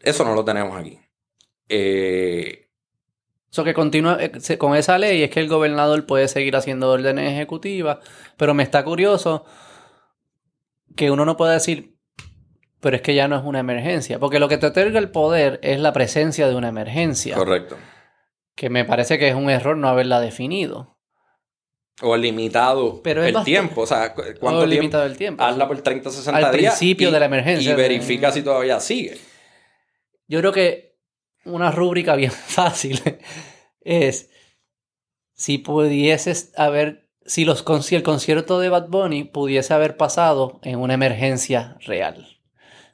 [0.00, 0.98] eso no lo tenemos aquí.
[1.68, 2.68] Eh,
[3.50, 7.32] Eso que continúa eh, con esa ley es que el gobernador puede seguir haciendo órdenes
[7.32, 7.98] ejecutivas,
[8.36, 9.44] pero me está curioso
[10.96, 11.94] que uno no pueda decir,
[12.80, 15.58] pero es que ya no es una emergencia, porque lo que te otorga el poder
[15.62, 17.76] es la presencia de una emergencia, correcto.
[18.54, 20.97] que me parece que es un error no haberla definido.
[22.00, 23.80] O limitado Pero el bastante- tiempo.
[23.82, 24.66] O sea, cu- O ¿cuánto tiempo?
[24.66, 25.42] limitado el tiempo.
[25.42, 26.76] Hazla por 30, 60 Al días.
[26.78, 27.72] principio y- de la emergencia.
[27.72, 29.18] Y verifica si todavía sigue.
[30.28, 30.96] Yo creo que
[31.44, 33.00] una rúbrica bien fácil
[33.80, 34.30] es
[35.34, 40.78] si pudieses haber, si, los, si el concierto de Bad Bunny pudiese haber pasado en
[40.78, 42.26] una emergencia real.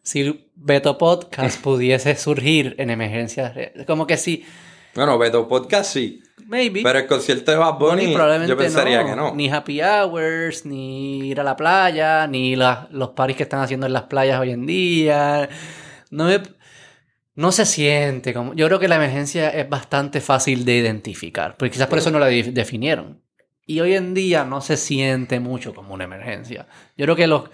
[0.03, 3.85] Si Beto Podcast pudiese surgir en emergencia real.
[3.87, 4.45] Como que sí.
[4.95, 6.23] Bueno, Beto Podcast sí.
[6.47, 6.83] Maybe.
[6.83, 9.09] Pero el concierto de Bad Bunny, probablemente yo pensaría no.
[9.09, 9.35] que no.
[9.35, 13.87] Ni happy hours, ni ir a la playa, ni la- los paris que están haciendo
[13.87, 15.49] en las playas hoy en día.
[16.11, 16.43] No, me-
[17.35, 18.55] no se siente como...
[18.55, 22.19] Yo creo que la emergencia es bastante fácil de identificar, porque quizás por eso no
[22.19, 23.23] la de- definieron.
[23.67, 26.67] Y hoy en día no se siente mucho como una emergencia.
[26.97, 27.45] Yo creo que los,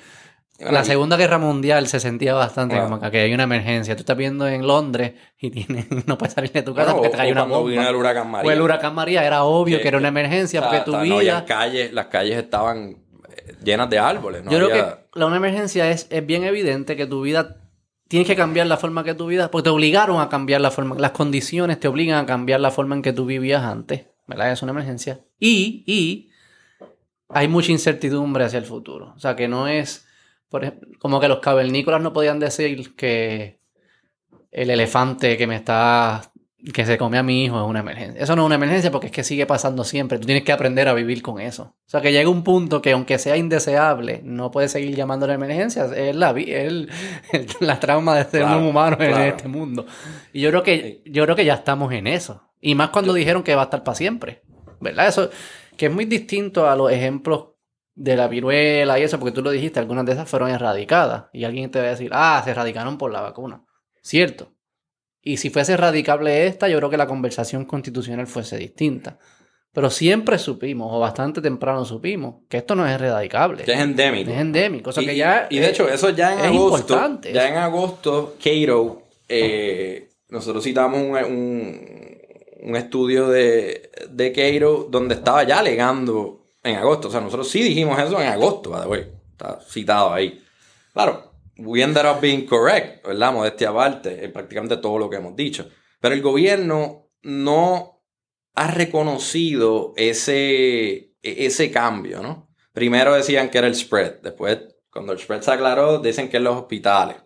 [0.60, 2.90] la Segunda Guerra Mundial se sentía bastante Claro.
[2.98, 3.94] como que hay una emergencia.
[3.96, 7.16] Tú estás viendo en Londres y tienes, no puedes salir de tu casa Bueno, porque
[7.16, 7.70] te o una bomba.
[7.70, 8.48] vino el huracán María.
[8.48, 11.06] O el huracán María era obvio que, Que- era una emergencia porque tu vida...
[11.08, 12.96] no había calles, las calles estaban
[13.28, 14.44] eh, llenas de árboles.
[14.44, 17.56] no Yo creo que la una emergencia es, es bien evidente que tu vida
[18.08, 20.96] tienes que cambiar la forma que tu vida, porque te obligaron a cambiar la forma,
[20.98, 24.50] las condiciones te obligan a cambiar la forma en que tú vivías antes, ¿verdad?
[24.50, 25.20] Es una emergencia.
[25.38, 26.28] Y, y
[27.28, 29.12] hay mucha incertidumbre hacia el futuro.
[29.16, 30.08] O sea, que no es,
[30.50, 33.60] por ejemplo, como que los cavernícolas no podían decir que
[34.50, 36.22] el elefante que me está,
[36.74, 38.20] que se come a mi hijo es una emergencia.
[38.22, 40.18] Eso no es una emergencia porque es que sigue pasando siempre.
[40.18, 41.62] Tú tienes que aprender a vivir con eso.
[41.62, 45.84] O sea, que llega un punto que aunque sea indeseable, no puedes seguir llamándolo emergencia.
[45.96, 46.90] Es la, el-
[47.32, 49.86] el- la trauma de ser Claro, un humano en este mundo.
[50.32, 52.42] Y yo creo que, yo creo que ya estamos en eso.
[52.60, 54.42] Y más cuando dijeron que va a estar para siempre.
[54.80, 55.06] ¿Verdad?
[55.08, 55.30] Eso,
[55.76, 57.49] que es muy distinto a los ejemplos
[58.02, 61.24] de la viruela y eso, porque tú lo dijiste, algunas de esas fueron erradicadas.
[61.34, 63.62] Y alguien te va a decir, ah, se erradicaron por la vacuna.
[64.02, 64.52] Cierto.
[65.22, 69.18] Y si fuese erradicable esta, yo creo que la conversación constitucional fuese distinta.
[69.72, 73.64] Pero siempre supimos, o bastante temprano supimos, que esto no es erradicable.
[73.64, 74.30] que es endémico.
[74.30, 74.90] Es endémico.
[74.90, 76.78] O sea, y, que ya, y de hecho, eso ya en es agosto.
[76.94, 77.32] importante.
[77.34, 82.00] Ya en agosto, Cato, eh, nosotros citamos un, un-
[82.62, 87.08] un estudio de, de Cato donde estaba ya alegando en agosto.
[87.08, 89.12] O sea, nosotros sí dijimos eso en agosto, by the way.
[89.32, 90.42] Está citado ahí.
[90.92, 93.32] Claro, we ended up being correct, ¿verdad?
[93.32, 95.68] Modestia aparte, en prácticamente todo lo que hemos dicho.
[96.00, 98.02] Pero el gobierno no
[98.54, 102.50] ha reconocido ese, ese cambio, ¿no?
[102.72, 104.20] Primero decían que era el spread.
[104.22, 104.58] Después,
[104.90, 107.16] cuando el spread se aclaró, dicen que es los hospitales.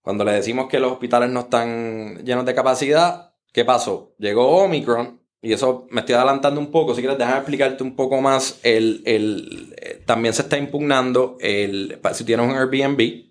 [0.00, 4.14] Cuando le decimos que los hospitales no están llenos de capacidad, ¿qué pasó?
[4.18, 6.94] Llegó Omicron, y eso me estoy adelantando un poco.
[6.94, 8.58] Si quieres, déjame explicarte un poco más.
[8.62, 11.98] El, el- eh, también se está impugnando el.
[12.12, 13.30] Si tienes un Airbnb,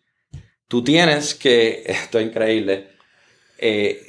[0.67, 1.83] tú tienes que.
[1.85, 2.87] Esto es increíble.
[3.57, 4.03] eh,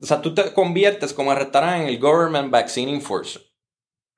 [0.00, 3.42] o sea, tú te conviertes como restaurante en el Government Vaccine Enforcer.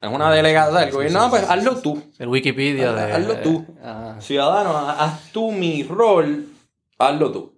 [0.01, 1.21] Es una delegada del gobierno.
[1.21, 2.03] No, pues hazlo tú.
[2.19, 3.13] el Wikipedia de...
[3.13, 3.67] Hazlo tú.
[3.83, 6.47] Ah, Ciudadano, haz tú mi rol,
[6.99, 7.54] hazlo tú.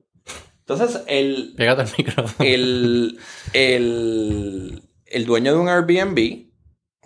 [0.68, 2.48] Entonces, el, pégate al micrófono.
[2.48, 3.18] el,
[3.52, 6.47] el, el dueño de un Airbnb,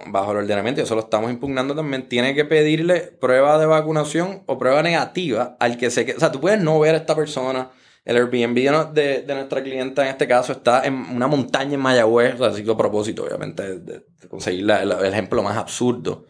[0.07, 4.45] bajo el ordenamiento, y eso lo estamos impugnando también, tiene que pedirle prueba de vacunación
[4.47, 6.15] o prueba negativa al que se.
[6.17, 7.71] O sea, tú puedes no ver a esta persona.
[8.03, 12.37] El Airbnb de, de- nuestra clienta en este caso está en una montaña en Mayagüez,
[12.37, 16.25] o sea, así a propósito, obviamente, de, de conseguir la- la- el ejemplo más absurdo.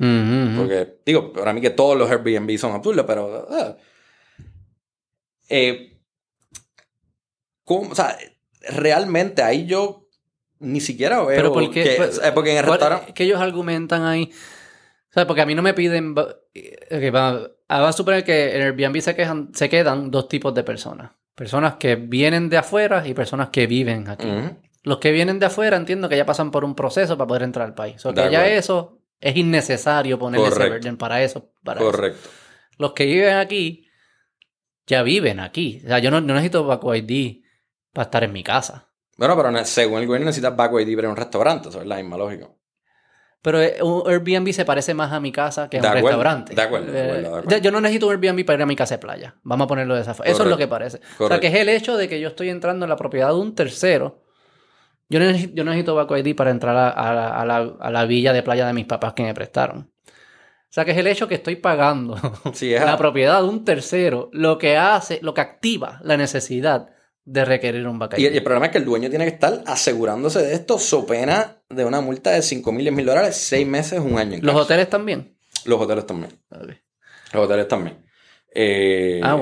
[0.58, 3.46] Porque, digo, para mí que todos los Airbnb son absurdos, pero.
[5.48, 5.89] Eh,
[7.70, 7.90] ¿cómo?
[7.90, 8.16] O sea,
[8.68, 10.06] realmente ahí yo
[10.58, 11.28] ni siquiera veo.
[11.28, 11.84] Pero ¿por qué?
[11.84, 13.14] que- Pues, eh, porque en el ¿Cuál- restaurante.
[13.14, 14.30] que ellos argumentan ahí?
[15.10, 16.14] O sea, porque a mí no me piden...
[16.14, 20.28] va- ok, va- ah, Vamos a suponer que en Airbnb se, quejan, se quedan dos
[20.28, 21.12] tipos de personas.
[21.34, 24.28] Personas que vienen de afuera y personas que viven aquí.
[24.82, 27.66] Los que vienen de afuera entiendo que ya pasan por un proceso para poder entrar
[27.66, 27.96] al país.
[28.04, 30.76] O sea, que ya eso es innecesario ponerle ese Correcto.
[30.78, 31.50] burden para eso.
[31.64, 31.90] Para eso.
[31.90, 32.28] Correcto.
[32.78, 33.86] Los que viven aquí,
[34.86, 35.80] ya viven aquí.
[35.84, 37.42] O sea, yo no, no necesito Baco ID
[37.92, 38.88] para estar en mi casa.
[39.16, 41.86] Bueno, pero según el gobierno necesitas back ID para ir a un restaurante, eso es
[41.86, 42.48] la misma lógica.
[43.42, 46.54] Pero eh, un Airbnb se parece más a mi casa que a un acuerdo, restaurante.
[46.54, 47.58] de acuerdo, de Eh, acuerdo, de acuerdo.
[47.58, 49.34] Yo no necesito un Airbnb para ir a mi casa de playa.
[49.42, 50.30] Vamos a ponerlo de esa forma.
[50.30, 51.00] Eso es lo que parece.
[51.18, 53.34] O sea, que es el hecho de que yo estoy entrando en la propiedad de
[53.36, 54.22] un tercero.
[55.08, 57.90] Yo no necesito, yo necesito Baco ID para entrar a, a la, a la- a
[57.90, 59.90] la villa de playa de mis papás que me prestaron.
[60.06, 62.16] O sea, que es el hecho que estoy pagando
[62.52, 66.88] Sí, la propiedad de un tercero, lo que hace, lo que activa la necesidad
[67.24, 69.62] de requerir un Baco Y el, el problema es que el dueño tiene que estar
[69.66, 73.66] asegurándose de esto, so pena de una multa de 5 mil, 10 mil dólares, 6
[73.66, 74.34] meses, un año.
[74.34, 75.36] en Los hoteles también.
[75.64, 76.32] Los hoteles también.
[77.32, 77.98] Los hoteles también.
[78.52, 79.34] Eh, Ah,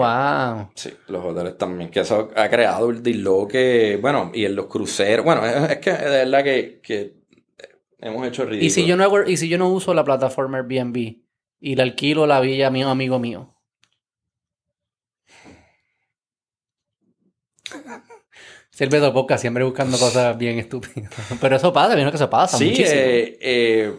[0.58, 0.70] wow.
[0.74, 1.90] Sí, los hoteles también.
[1.90, 3.98] Que eso ha creado el disloque.
[4.00, 5.24] Bueno, y en los cruceros.
[5.24, 7.14] Bueno, es, es que de verdad que, que
[8.00, 8.66] hemos hecho ridículo.
[8.66, 10.96] ¿Y si, yo no hago- y si yo no uso la plataforma Airbnb
[11.60, 13.54] y le alquilo la villa a mi amigo mío?
[18.70, 21.10] Silvio Podcast siempre buscando cosas bien estúpidas.
[21.40, 22.92] Pero eso pasa, vino que eso pasa Sí, muchísimo.
[22.94, 23.94] eh, eh,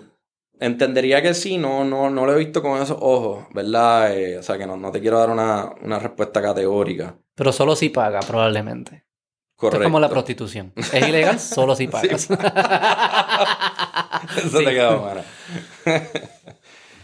[0.59, 4.15] entendería que sí, no, no, no lo he visto con esos ojos, ¿verdad?
[4.17, 7.17] Eh, o sea, que no, no te quiero dar una, una respuesta categórica.
[7.35, 9.05] Pero solo si paga, probablemente.
[9.55, 9.81] Correcto.
[9.83, 10.71] Es como la prostitución.
[10.77, 12.29] Es ilegal solo si pagas.
[14.37, 14.65] Eso Sí.
[14.65, 15.21] te quedó bueno.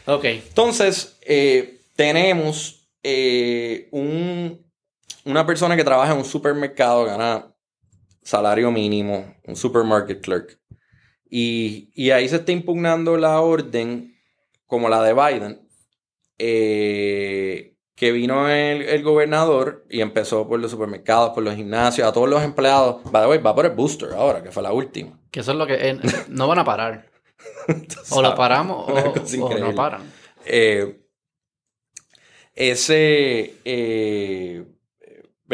[0.06, 0.24] ok.
[0.26, 1.18] Entonces,
[1.96, 2.88] tenemos
[3.92, 4.65] un,
[5.26, 7.52] una persona que trabaja en un supermercado, gana
[8.22, 10.60] salario mínimo, un supermarket clerk.
[11.30, 14.16] Y, y ahí se está impugnando la orden,
[14.68, 15.68] como la de Biden,
[16.38, 22.14] eh, que vino el, el gobernador y empezó por los supermercados, por los gimnasios, a
[22.14, 23.04] todos los empleados.
[23.12, 25.20] By the way, va por el booster ahora, que fue la última.
[25.32, 25.76] Que eso es lo que...
[25.76, 26.00] eh,
[26.30, 27.10] no van a parar.
[28.12, 28.32] O sabes.
[28.38, 30.02] paramos o, o no paran.
[30.46, 31.02] Eh,
[32.54, 33.56] ese,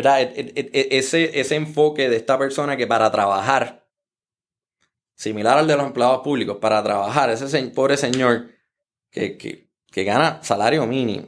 [0.05, 3.87] E- e- e- Ese, ese enfoque de esta persona que para trabajar,
[5.15, 8.49] similar al de los empleados públicos, para trabajar, ese se- pobre señor
[9.11, 11.27] que, que- que gana salario mínimo,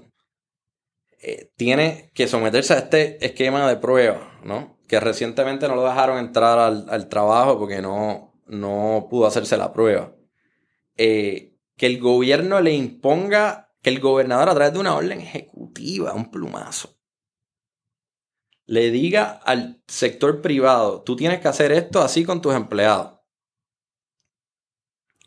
[1.21, 4.77] eh, tiene que someterse a este esquema de prueba, ¿no?
[4.87, 9.71] Que recientemente no lo dejaron entrar al, al trabajo porque no, no pudo hacerse la
[9.73, 10.13] prueba.
[10.97, 16.13] Eh, que el gobierno le imponga, que el gobernador a través de una orden ejecutiva,
[16.13, 16.95] un plumazo,
[18.65, 23.12] le diga al sector privado, tú tienes que hacer esto así con tus empleados.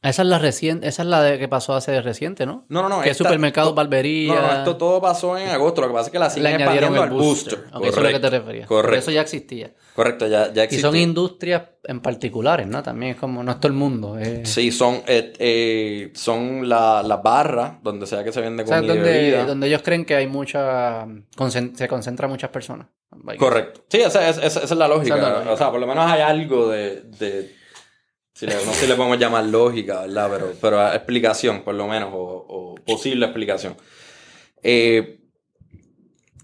[0.09, 2.65] Esa es la reciente, esa es la de que pasó hace reciente, ¿no?
[2.69, 3.03] No, no, no.
[3.03, 4.35] que supermercados, to- barbería.
[4.35, 5.81] No, no, esto todo pasó en agosto.
[5.83, 7.59] Lo que pasa es que la siguen expandiendo el al booster.
[7.59, 7.77] booster.
[7.77, 8.67] Ok, eso es lo que te referías.
[8.69, 8.89] Correcto.
[8.91, 9.73] Pero eso ya existía.
[9.95, 10.83] Correcto, ya, ya Y existe.
[10.83, 12.83] son industrias en particulares, ¿no?
[12.83, 14.19] También es como, no es todo el mundo.
[14.19, 18.67] es- Sí, son, eh, eh, son la- las barras donde sea que se vende O
[18.67, 18.99] sea, comida y
[19.31, 21.07] donde, donde ellos creen que hay mucha...
[21.75, 22.87] se concentra muchas personas.
[23.39, 23.83] Correcto.
[23.89, 25.15] Sí, esa, esa- esa es la lógica.
[25.17, 25.53] Esa es la lógica.
[25.53, 27.03] O sea, por lo menos hay algo de.
[27.19, 27.57] de-
[28.39, 30.29] si le- no sé si le podemos llamar lógica, ¿verdad?
[30.31, 33.77] Pero, pero explicación, por lo menos, o, o posible explicación.
[34.63, 35.21] Eh,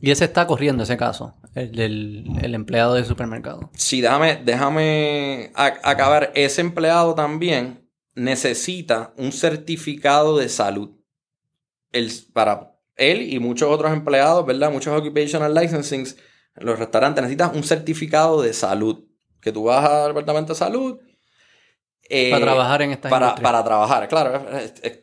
[0.00, 1.34] Y ese está corriendo, ese caso.
[1.54, 1.78] El
[2.42, 3.70] el empleado del supermercado.
[3.76, 6.32] sí, déjame, déjame acabar.
[6.34, 10.90] Ese empleado también necesita un certificado de salud.
[11.92, 14.72] El, para él y muchos otros empleados, ¿verdad?
[14.72, 16.16] Muchos occupational licensings
[16.56, 19.04] en los restaurantes necesitas un certificado de salud.
[19.42, 20.98] Que tú vas al departamento de salud.
[22.14, 24.48] Eh, para trabajar en esta para, para trabajar, claro.
[24.58, 25.02] es- es- es-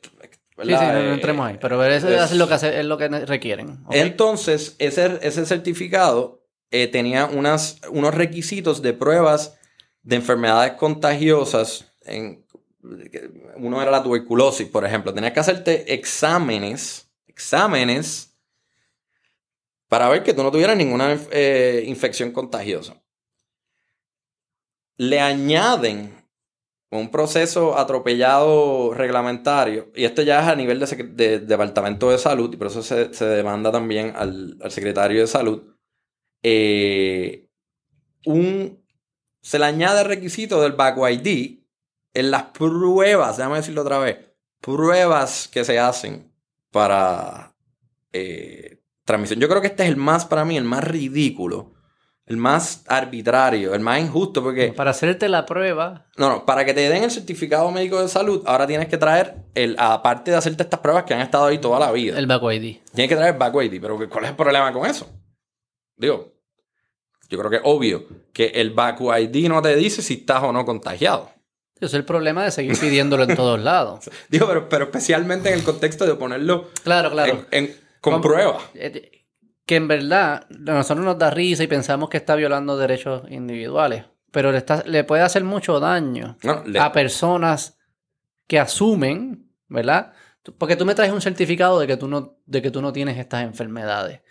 [0.62, 1.58] Sí, sí, no, no entremos ahí.
[1.62, 3.80] Pero eso es- es, lo que hace- es lo que requieren.
[3.92, 9.58] Entonces, ese, ese certificado eh, tenía unas, unos requisitos de pruebas
[10.04, 11.86] de enfermedades contagiosas.
[12.04, 12.46] En,
[13.56, 15.14] uno era la tuberculosis, por ejemplo.
[15.14, 18.36] Tenías que hacerte exámenes, exámenes,
[19.88, 23.02] para ver que tú no tuvieras ninguna eh, infección contagiosa.
[24.98, 26.19] Le añaden
[26.92, 32.52] un proceso atropellado reglamentario, y esto ya es a nivel de, de Departamento de Salud,
[32.54, 35.76] y por eso se, demanda también al, al secretario de Salud,
[36.42, 37.48] eh,
[38.26, 38.84] un,
[39.42, 41.60] se le añade requisito del back ID
[42.14, 44.18] en las pruebas, déjame decirlo otra vez,
[44.60, 46.34] pruebas que se hacen
[46.72, 47.56] para
[48.14, 49.40] eh, transmisión.
[49.40, 51.74] Yo creo que este es el más, para mí, el más ridículo,
[52.30, 54.72] el más arbitrario, el más injusto, porque...
[54.72, 58.44] Para hacerte la prueba, No, no, para que te den el certificado médico de salud,
[58.46, 61.80] ahora tienes que traer, el, aparte de hacerte estas pruebas que han estado ahí toda
[61.80, 62.78] la vida, el back ID.
[62.94, 63.82] tienes que traer back ID.
[63.82, 65.10] Pero ¿cuál es el problema con eso?
[65.98, 66.32] Digo,
[67.30, 70.52] yo creo que es obvio que el back ID no te dice si estás o
[70.54, 71.32] no contagiado.
[71.80, 74.10] Es el problema de seguir pidiéndolo en todos lados.
[74.30, 77.46] Digo, pero, pero especialmente en el contexto de ponerlo Claro, claro.
[77.52, 78.62] en- en- con pruebas.
[78.76, 79.19] Eh,
[79.70, 84.06] Que en verdad a nosotros nos da risa y pensamos que está violando derechos individuales.
[84.32, 87.78] Pero le, está- le puede hacer mucho daño No, le- a personas
[88.48, 90.14] que asumen, ¿verdad?
[90.58, 93.18] Porque tú me traes un certificado de que tú no, de que tú no tienes
[93.20, 94.22] estas enfermedades.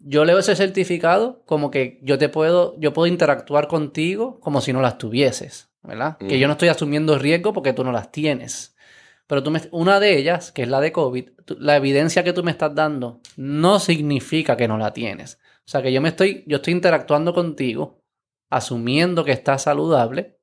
[0.00, 4.72] Yo leo ese certificado como que yo te puedo, yo puedo interactuar contigo como si
[4.72, 6.18] no las tuvieses, ¿verdad?
[6.18, 8.76] Que yo no estoy asumiendo riesgo porque tú no las tienes.
[9.28, 12.32] Pero tú me, una de ellas, que es la de COVID, tú- la evidencia que
[12.32, 15.38] tú me estás dando no significa que no la tienes.
[15.60, 18.02] O sea que yo me estoy, yo estoy interactuando contigo,
[18.50, 20.38] asumiendo que estás saludable,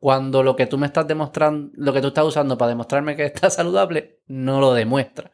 [0.00, 3.24] cuando lo que tú me estás demostrando, lo que tú estás usando para demostrarme que
[3.26, 5.30] estás saludable, no lo demuestra.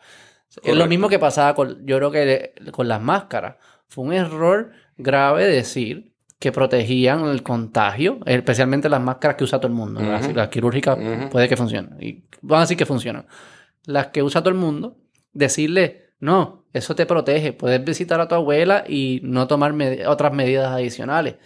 [0.62, 3.56] Es lo mismo que pasaba con, yo creo que con las máscaras.
[3.88, 9.68] Fue un error grave decir que protegían el contagio, especialmente las máscaras que usa todo
[9.68, 10.00] el mundo.
[10.00, 10.10] Ujú.
[10.10, 10.98] Así, Las quirúrgicas
[11.30, 11.96] puede que funcionen.
[12.00, 13.26] Y van a decir que funcionan.
[13.84, 14.98] Las que usa todo el mundo,
[15.32, 17.52] decirle, no, eso te protege.
[17.52, 19.74] Puedes visitar a tu abuela y no tomar
[20.06, 21.36] otras medidas adicionales.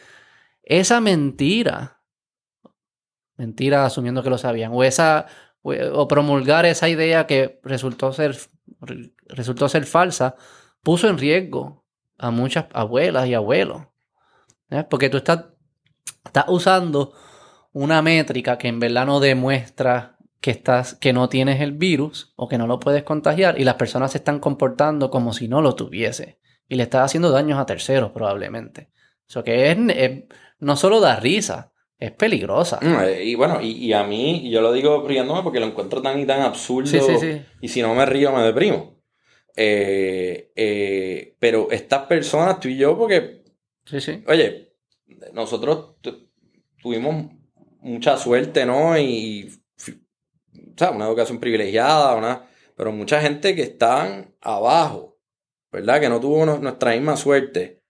[0.63, 2.01] esa mentira,
[3.37, 5.27] mentira asumiendo que lo sabían, o esa
[5.63, 8.37] o promulgar esa idea que resultó ser,
[9.27, 10.37] resultó ser falsa,
[10.83, 11.85] puso en riesgo
[12.19, 13.83] a muchas abuelas y abuelos.
[14.71, 14.85] ¿Eh?
[14.89, 15.47] Porque tú estás,
[16.25, 17.13] estás usando
[17.73, 22.49] una métrica que en verdad no demuestra que, estás, que no tienes el virus o
[22.49, 25.75] que no lo puedes contagiar y las personas se están comportando como si no lo
[25.75, 26.39] tuviese.
[26.69, 28.91] Y le estás haciendo daños a terceros probablemente.
[29.29, 29.79] Eso que es,
[30.59, 32.79] no solo da risa, es peligrosa.
[32.81, 36.19] Mm, eh, y bueno, y, a mí, yo lo digo riéndome porque lo encuentro tan
[36.19, 36.91] y tan absurdo.
[37.61, 38.99] Y si no me río, me deprimo.
[39.55, 43.40] Eh, eh, pero estas personas, tú y yo, porque.
[43.85, 44.23] Sí, sí.
[44.27, 44.75] Oye,
[45.33, 45.97] nosotros
[46.83, 47.33] tuvimos
[47.81, 48.99] mucha suerte, ¿no?
[48.99, 49.57] Y.
[50.55, 55.19] O sea, una educación privilegiada, una, pero mucha gente que están abajo,
[55.71, 56.01] ¿verdad?
[56.01, 57.81] Que no tuvo nuestra misma suerte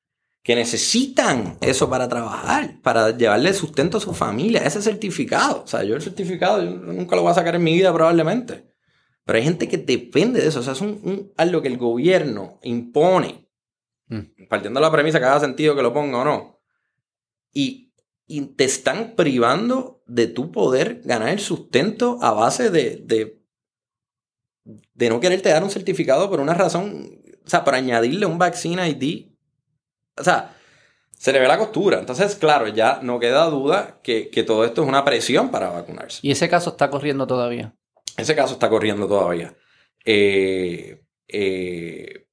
[0.43, 5.62] que necesitan eso para trabajar, para llevarle sustento a su familia, ese certificado.
[5.65, 8.71] O sea, yo el certificado nunca lo voy a sacar en mi vida probablemente.
[9.25, 10.61] Pero hay gente que depende de eso.
[10.61, 13.49] O sea, es un, algo que el gobierno impone,
[14.11, 14.49] mm.
[14.49, 16.61] partiendo de la premisa que haga sentido que lo ponga o no.
[17.53, 17.89] Y,
[18.57, 23.43] te están privando de tu poder ganar el sustento a base de, de,
[24.62, 27.11] de no quererte dar un certificado por una razón,
[27.45, 29.31] o sea, para añadirle un vaccine ID
[30.20, 30.55] o sea,
[31.16, 31.99] se le ve la costura.
[31.99, 36.20] Entonces, claro, ya no queda duda que, todo esto es una presión para vacunarse.
[36.23, 37.74] Y ese caso está corriendo todavía.
[38.16, 39.57] Ese caso está corriendo todavía.
[40.05, 42.27] Eh, eh,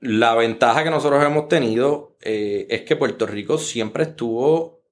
[0.00, 4.82] la ventaja que nosotros hemos tenido eh, es que Puerto Rico siempre estuvo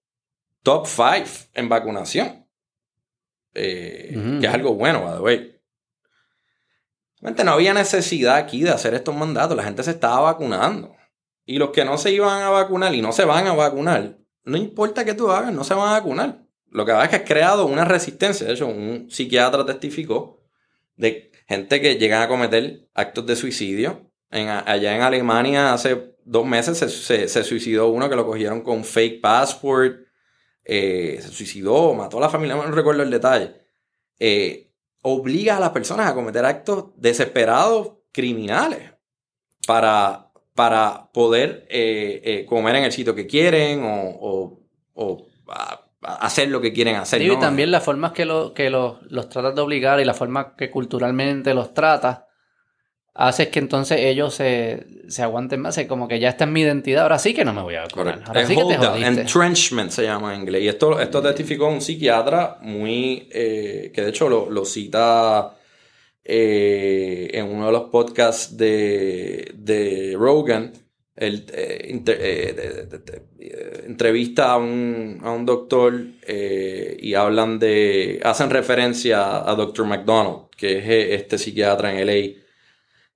[0.62, 2.46] top 5 en vacunación.
[3.52, 5.58] Que es algo bueno, by the way.
[7.20, 9.56] No había necesidad aquí de hacer estos mandatos.
[9.56, 10.94] La gente se estaba vacunando.
[11.44, 14.56] Y los que no se iban a vacunar y no se van a vacunar, no
[14.56, 16.42] importa qué tú hagas, no se van a vacunar.
[16.70, 18.46] Lo que va es que has creado una resistencia.
[18.46, 20.42] De hecho, un psiquiatra testificó
[20.96, 24.07] de gente que llegan a cometer actos de suicidio.
[24.30, 29.96] Allá en Alemania hace dos meses se, suicidó uno que lo cogieron con fake passport.
[30.64, 33.54] Eh, se suicidó, mató a la familia, no recuerdo el detalle.
[34.18, 34.70] Eh,
[35.02, 38.92] obliga a las personas a cometer actos desesperados criminales
[39.66, 40.28] para
[40.58, 44.58] para poder eh, eh, comer en el sitio que quieren o,
[46.02, 47.22] hacer lo que quieren hacer.
[47.22, 48.24] Y también las formas que,
[48.56, 52.22] que los tratas de obligar y la forma que culturalmente los tratas
[53.18, 54.86] hace que entonces ellos se,
[55.20, 55.76] aguanten más.
[55.76, 57.82] Es como que ya está en mi identidad, ahora sí que no me voy a
[57.82, 58.22] vacunar.
[58.24, 60.62] Ahora sí que te Entrenchment se llama en inglés.
[60.62, 63.28] Y esto, esto testificó un psiquiatra muy...
[63.30, 65.54] Eh, que de hecho lo, lo cita
[66.30, 70.74] eh, en uno de los podcasts de, Rogan,
[71.16, 75.94] él eh, eh, entrevista a un, doctor
[77.00, 79.86] y hablan de, hacen referencia a Dr.
[79.86, 82.42] McDonald, que es este psiquiatra en LA,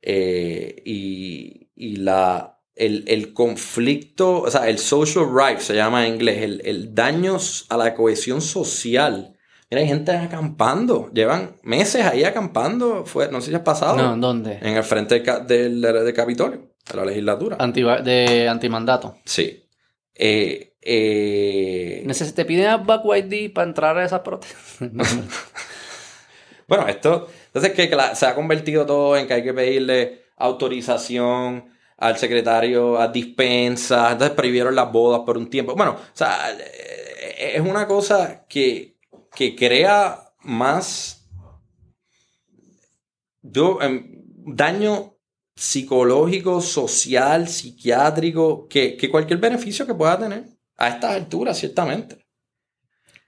[0.03, 6.95] y, la, el, conflicto, o sea, el social right se llama en inglés, el, el
[6.95, 7.39] daño
[7.69, 9.37] a la cohesión social
[9.73, 11.11] Mira, hay gente acampando.
[11.15, 13.07] Llevan meses ahí acampando.
[13.07, 13.97] Fue, no sé si has pasado.
[13.97, 14.59] No, ¿dónde?
[14.61, 17.57] En el frente del, Capitolio, de la legislatura.
[17.57, 19.17] de antimandato.
[19.25, 19.65] Sí.
[20.15, 22.07] Eh, eh...
[22.35, 24.77] ¿Te piden a Back ID para entrar a esas protestas?
[26.69, 27.31] bueno, esto...
[27.55, 31.67] Entonces que se ha convertido todo en que hay que pedirle autorización
[31.99, 34.13] al secretario a dispensa.
[34.13, 35.75] Entonces prohibieron las bodas por un tiempo.
[35.75, 38.93] Bueno, o sea, eh, es una cosa que
[39.35, 41.27] que crea más
[43.43, 44.23] yo, em,
[44.55, 45.17] daño
[45.55, 50.45] psicológico, social, psiquiátrico, que, cualquier beneficio que pueda tener
[50.77, 52.25] a estas alturas, ciertamente.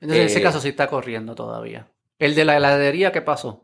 [0.01, 1.91] Entonces, en ese eh, caso sí está corriendo todavía.
[2.19, 3.64] ¿El de la heladería qué pasó?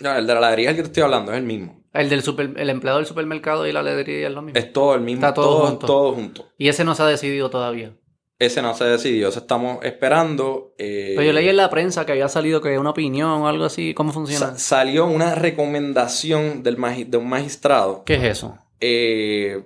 [0.00, 1.82] No, el de la heladería es el que te estoy hablando, es el mismo.
[1.92, 4.58] El del super, el empleado del supermercado y la heladería es lo mismo.
[4.58, 5.26] Es todo el mismo.
[5.26, 6.48] Está todo, todo junto.
[6.56, 7.92] Y ese no se ha decidido todavía.
[8.38, 10.74] Ese no se decidió, eso estamos esperando.
[10.76, 13.64] Eh, Pero yo leí en la prensa que había salido que una opinión o algo
[13.64, 13.94] así.
[13.94, 14.58] ¿Cómo funciona?
[14.58, 16.76] salió una recomendación del
[17.08, 18.02] de un magistrado.
[18.04, 18.58] ¿Qué es eso?
[18.80, 19.62] Eh,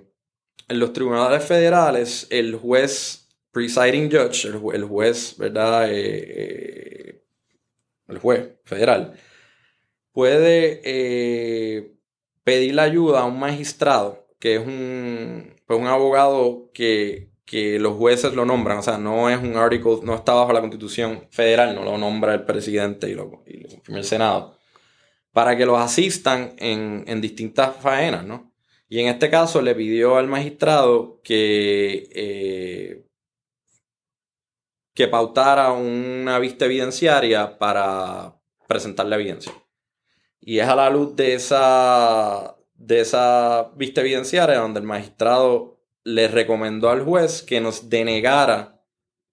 [0.67, 5.87] en los tribunales federales, el juez presiding judge, el, juez, ¿verdad?
[5.89, 7.23] Eh,
[8.07, 9.13] el juez federal,
[10.17, 11.93] puede
[12.43, 17.95] pedir la ayuda a un magistrado, que es un, pues un abogado que que los
[17.95, 21.73] jueces lo nombran, o sea, no es un artículo, no está bajo la constitución federal,
[21.73, 24.57] no lo nombra el presidente y lo, y el Senado,
[25.31, 28.51] para que los asistan en, distintas faenas, ¿no?
[28.89, 33.05] Y en este caso le pidió al magistrado que, eh,
[34.93, 38.35] que pautara una vista evidenciaria para
[38.67, 39.53] presentar la evidencia.
[40.39, 46.27] Y es a la luz de esa, de esa vista evidenciaria donde el magistrado le
[46.27, 48.81] recomendó al juez que nos denegara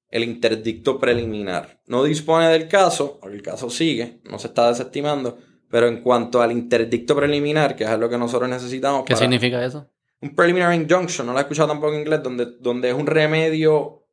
[0.08, 1.80] el interdicto preliminar.
[1.86, 6.52] No dispone del caso, el caso sigue, no se está desestimando, pero en cuanto al
[6.52, 9.04] interdicto preliminar, que es lo que nosotros necesitamos.
[9.04, 9.88] ¿Qué significa eso?
[10.20, 14.04] Un preliminary injunction, no lo he escuchado tampoco en inglés, donde, donde es un remedio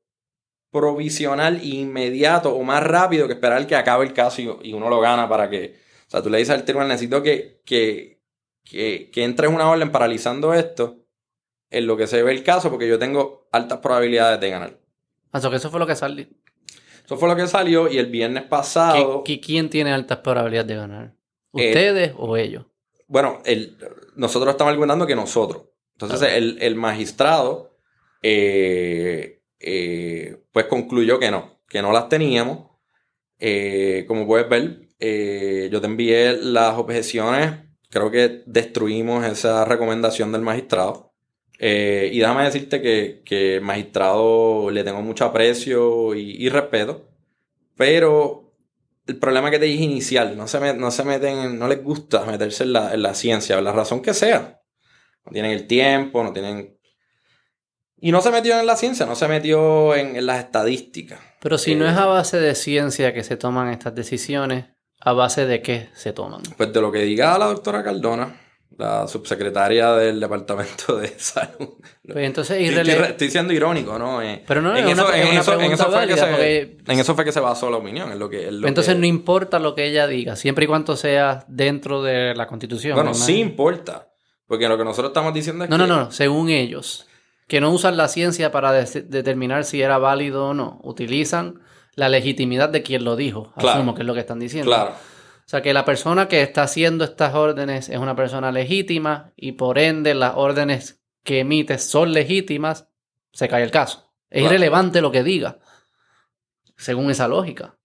[0.71, 4.99] provisional e inmediato o más rápido que esperar que acabe el caso y, uno lo
[4.99, 5.79] gana para que.
[6.11, 8.19] O sea, tú le dices al tribunal, necesito que, que,
[8.65, 11.05] que, que entres una orden paralizando esto
[11.69, 14.77] en lo que se ve el caso, porque yo tengo altas probabilidades de ganar.
[15.31, 16.27] Ah, que eso fue lo que salió.
[17.05, 19.23] Eso fue lo que salió y el viernes pasado.
[19.23, 21.15] ¿Quién tiene altas probabilidades de ganar?
[21.53, 22.65] Eh, ¿Ustedes o ellos?
[23.07, 23.77] Bueno, el,
[24.17, 25.63] nosotros estamos argumentando que nosotros.
[25.93, 27.77] Entonces, el, magistrado,
[28.21, 32.69] eh, eh, pues concluyó que no, que no las teníamos.
[34.07, 37.51] como puedes ver, yo te envié las objeciones.
[37.89, 41.13] Creo que destruimos esa recomendación del magistrado.
[41.59, 47.09] y déjame decirte que, que, el magistrado le tengo mucho aprecio y, y respeto.
[47.75, 48.41] Pero
[49.07, 52.63] el problema que te dije inicial, no se, no se meten, no les gusta meterse
[52.63, 54.61] en la, en la ciencia, por la razón que sea.
[55.25, 56.77] No tienen el tiempo, no tienen...
[57.97, 61.19] Y no se metió en la ciencia, no se metió en, las estadísticas.
[61.39, 64.65] Pero si no es a base de ciencia que se toman estas decisiones,
[65.01, 66.41] ¿a base de qué se toman?
[66.55, 68.33] Pues de lo que diga la doctora Cardona,
[68.77, 71.69] la subsecretaria del Departamento de Salud.
[72.05, 74.21] Pues entonces estoy, siendo irónico, ¿no?
[74.21, 77.39] Eh, Pero no, en, eso, en, eso, fue que se, en eso fue que se
[77.39, 78.17] basó la opinión.
[78.17, 82.33] lo que, entonces no importa lo que ella diga, siempre y cuando sea dentro de
[82.35, 82.95] la Constitución.
[82.95, 84.07] Bueno, sí importa.
[84.47, 85.81] Porque lo que nosotros estamos diciendo es no, que...
[85.81, 87.07] No, no, no, según ellos.
[87.47, 90.81] Que no usan la ciencia para determinar si era válido o no.
[90.83, 91.60] Utilizan
[91.95, 93.53] la legitimidad de quien lo dijo.
[93.55, 94.69] Asumo que es lo que están diciendo.
[94.69, 94.91] Claro.
[94.91, 99.53] O sea que la persona que está haciendo estas órdenes es una persona legítima y
[99.53, 102.87] por ende las órdenes que emite son legítimas,
[103.33, 104.13] se cae el caso.
[104.29, 105.59] Es irrelevante lo que diga,
[106.77, 107.77] según esa lógica.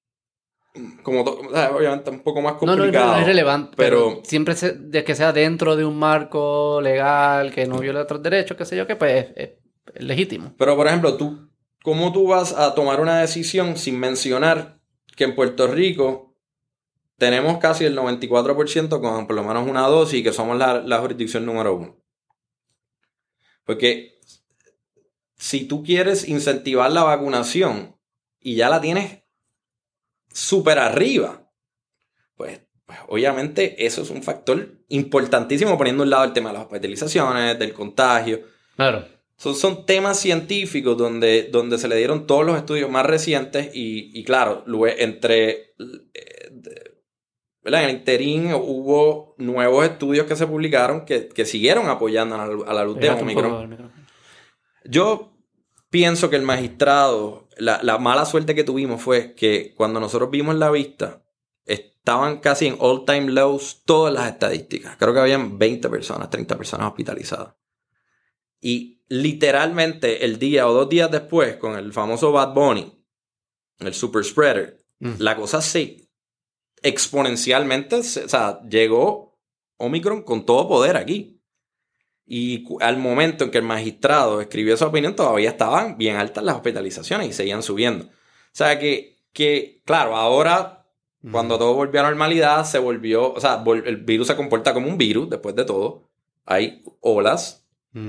[1.03, 2.93] Como obviamente un poco más complicado.
[2.93, 7.51] No, no, no, es relevante, pero, siempre de que sea dentro de un marco legal
[7.51, 9.51] que no viole otros derechos, qué sé yo, que pues es,
[9.95, 10.55] es legítimo.
[10.59, 11.49] Pero por ejemplo, tú,
[11.87, 14.81] ¿cómo tú vas a tomar una decisión sin mencionar
[15.15, 16.37] que en Puerto Rico
[17.17, 21.47] tenemos casi el 94% con por lo menos una dosis y que somos la, jurisdicción
[21.47, 21.97] número uno.
[23.63, 24.19] Porque
[25.37, 27.97] si tú quieres incentivar la vacunación
[28.41, 29.23] y ya la tienes
[30.33, 31.49] súper arriba,
[32.35, 36.55] pues, pues, obviamente eso es un factor importantísimo poniendo a un lado el tema de
[36.55, 38.41] las hospitalizaciones, del contagio.
[38.75, 39.16] Claro.
[39.37, 44.19] Son, son temas científicos donde, donde se le dieron todos los estudios más recientes y,
[44.19, 44.65] y claro,
[44.97, 45.75] entre
[46.15, 46.97] eh,
[47.75, 52.99] en el interín hubo nuevos estudios que se publicaron que, siguieron apoyando a la, luz
[52.99, 53.93] de Omicron.
[54.85, 55.33] Yo
[55.91, 60.71] pienso que el magistrado, la, mala suerte que tuvimos fue que cuando nosotros vimos la
[60.71, 61.25] vista,
[61.65, 64.97] estaban casi en all time lows todas las estadísticas.
[64.97, 67.55] Creo que habían 20 personas, 30 personas hospitalizadas.
[68.61, 72.93] Y literalmente el día o dos días después, con el famoso Bad Bunny,
[73.81, 75.15] el super spreader, mm.
[75.19, 76.09] la cosa se
[76.83, 79.39] exponencialmente, o sea, llegó
[79.79, 81.41] Omicron con todo poder aquí.
[82.29, 86.57] Y al momento en que el magistrado escribió esa opinión, todavía estaban bien altas las
[86.57, 88.07] hospitalizaciones y seguían subiendo.
[88.07, 88.11] O
[88.53, 90.89] sea que, que claro, ahora,
[91.31, 94.99] cuando todo volvió a normalidad, se volvió, o sea, el virus se comporta como un
[94.99, 96.09] virus, después de todo.
[96.45, 97.66] Hay olas.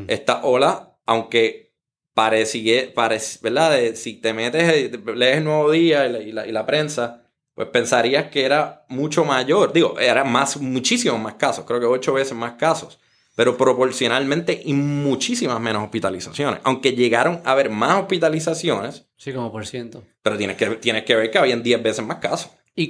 [0.07, 1.73] Esta ola, aunque
[2.13, 3.79] parece, parece ¿verdad?
[3.93, 8.43] si te metes, lees el Nuevo Día y la, y la prensa, pues pensarías que
[8.43, 9.71] era mucho mayor.
[9.71, 12.99] Digo, eran más, muchísimos más casos, creo que ocho veces más casos,
[13.35, 16.59] pero proporcionalmente y muchísimas menos hospitalizaciones.
[16.63, 19.05] Aunque llegaron a haber más hospitalizaciones.
[19.15, 20.03] Sí, como por ciento.
[20.21, 22.51] Pero tienes que, tienes que ver que habían 10 veces más casos.
[22.75, 22.87] Y,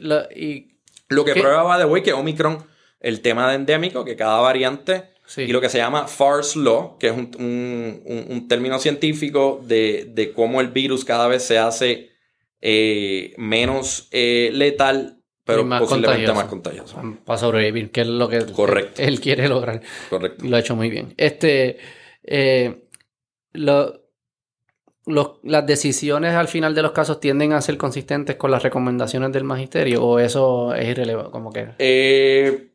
[0.00, 2.66] lo, que prueba de hoy que Omicron,
[2.98, 7.08] el tema de endémico, que cada variante Y lo que se llama FARS Law, que
[7.08, 12.10] es un, término científico de, de, cómo el virus cada vez se hace
[12.60, 17.00] eh, menos eh, letal, pero posiblemente más contagioso.
[17.24, 18.44] Para sobrevivir, que es lo que
[18.98, 19.80] Él, quiere lograr.
[20.08, 20.44] Correcto.
[20.46, 21.14] Lo ha hecho muy bien.
[21.16, 21.78] Este,
[22.22, 22.84] eh,
[23.52, 23.92] las
[25.66, 30.04] decisiones al final de los casos tienden a ser consistentes con las recomendaciones del magisterio
[30.04, 32.69] o eso es irrelevante, como que.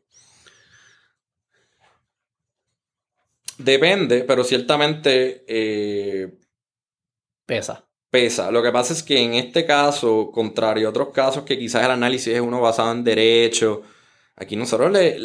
[3.58, 5.44] Depende, pero ciertamente
[7.46, 8.50] pesa pesa.
[8.50, 11.90] Lo que pasa es que en este caso, contrario a otros casos que quizás el
[11.90, 13.82] análisis es uno basado en derecho,
[14.36, 15.18] aquí nosotros le,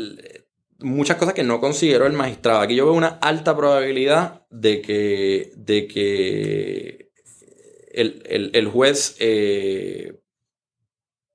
[0.80, 2.60] muchas cosas que no considero el magistrado.
[2.60, 7.12] Aquí yo veo una alta probabilidad de que, de que
[7.94, 10.20] el, juez eh,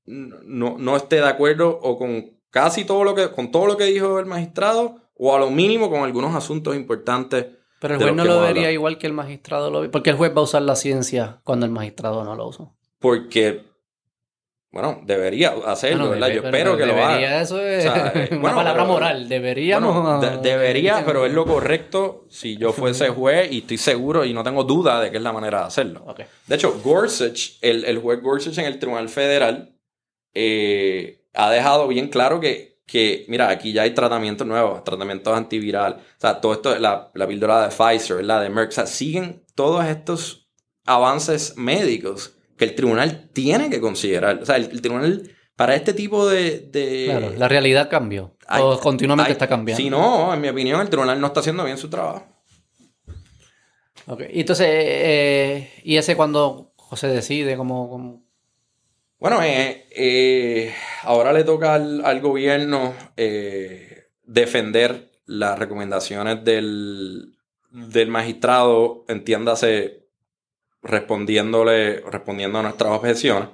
[0.05, 3.85] no, no, esté de acuerdo o con casi todo lo que, con todo lo que
[3.85, 7.47] dijo el magistrado, o a lo mínimo con algunos asuntos importantes.
[7.81, 9.89] Pero el juez no lo vería igual que el magistrado lo ve.
[9.89, 12.73] Porque el juez va a usar la ciencia cuando el magistrado no lo usa.
[12.99, 13.65] Porque
[14.77, 16.29] bueno, debería hacerlo, ¿verdad?
[16.29, 17.41] Yo espero que lo haga.
[17.41, 17.87] Eso es
[18.31, 19.27] una palabra moral.
[19.27, 20.21] Deberíamos.
[20.43, 24.65] debería, pero es lo correcto si yo fuese juez y estoy seguro y no tengo
[24.65, 26.05] duda de que es la manera de hacerlo.
[26.47, 29.75] De hecho, Gorsuch, el, el, juez Gorsuch en el Tribunal Federal,
[30.35, 35.95] eh, ha dejado bien claro que, que, mira, aquí ya hay tratamientos nuevos, tratamientos antiviral.
[35.95, 39.45] O sea, todo esto, la, la píldora de Pfizer, la de Merck, o sea, siguen
[39.55, 40.49] todos estos
[40.85, 44.41] avances médicos que el tribunal tiene que considerar.
[44.41, 46.71] O sea, el, tribunal, para este tipo de...
[47.07, 48.37] Claro, la realidad cambió.
[48.49, 49.83] o continuamente está cambiando.
[49.83, 52.25] Si no, en mi opinión, el tribunal no está haciendo bien su trabajo.
[54.07, 57.57] Ok, y entonces, eh, ¿y ese cuando se decide?
[57.57, 58.23] como
[59.19, 62.95] Bueno, eh, eh, ahora le toca al, gobierno
[64.25, 67.37] defender las recomendaciones del,
[67.71, 70.07] del magistrado, entiéndase,
[70.83, 73.49] respondiéndole, respondiendo a nuestras objeciones.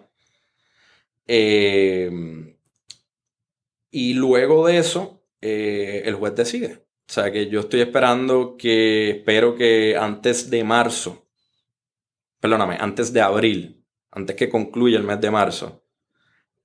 [1.26, 2.10] Eh,
[3.90, 6.84] y luego de eso, eh, el juez decide.
[7.08, 11.26] O sea que yo estoy esperando que, espero que antes de marzo,
[12.40, 13.81] perdóname, antes de abril,
[14.12, 15.84] antes que concluya el mes de marzo,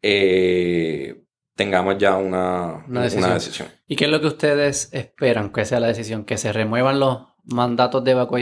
[0.01, 1.23] eh,
[1.55, 3.69] tengamos ya una, decisión.
[3.87, 6.23] ¿Y qué es lo que ustedes esperan que sea la decisión?
[6.25, 8.37] ¿Que se remuevan los mandatos de Baco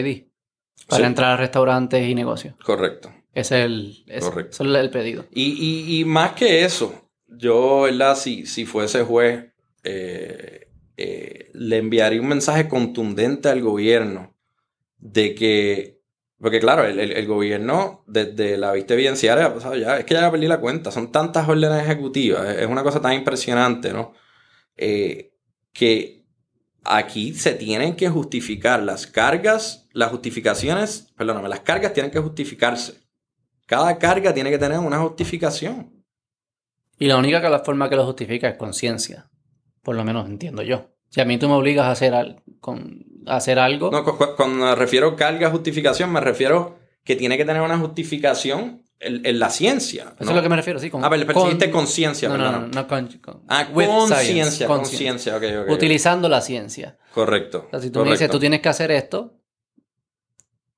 [0.88, 2.56] para entrar a restaurantes y negocios.
[2.64, 3.12] Correcto.
[3.34, 5.26] Ese es el, es el pedido.
[5.32, 8.16] Y, más que eso, yo, ¿verdad?
[8.16, 9.46] Si, si fuese juez,
[9.84, 14.36] eh, eh, le enviaría un mensaje contundente al gobierno
[14.98, 15.95] de que,
[16.40, 20.60] porque claro, el, gobierno desde la vista evidenciaria pasado ya, es que ya perdí la
[20.60, 24.14] cuenta, son tantas órdenes ejecutivas, es una cosa tan impresionante, ¿no?
[24.76, 25.34] Eh,
[25.72, 26.26] que
[26.84, 33.06] aquí se tienen que justificar las cargas, las justificaciones, perdóname, las cargas tienen que justificarse.
[33.66, 36.04] Cada carga tiene que tener una justificación.
[37.00, 39.30] Y la única que la forma que lo justifica es conciencia.
[39.82, 40.92] Por lo menos entiendo yo.
[41.10, 43.92] Si a mí tú me obligas a hacer, con, hacer algo.
[43.92, 49.40] No, cuando me refiero carga, justificación, me refiero que tiene que tener una justificación en,
[49.40, 50.16] la ciencia.
[50.20, 50.90] Eso es lo que me refiero, sí.
[50.90, 53.10] Con, ah, pero percibiste conciencia, no, no, no, no, con,
[53.48, 55.72] Ah, conciencia, conciencia, ok, ok.
[55.72, 56.98] Utilizando la ciencia.
[57.14, 57.66] Correcto.
[57.68, 59.34] O sea, si tú me dices, tú tienes que hacer esto,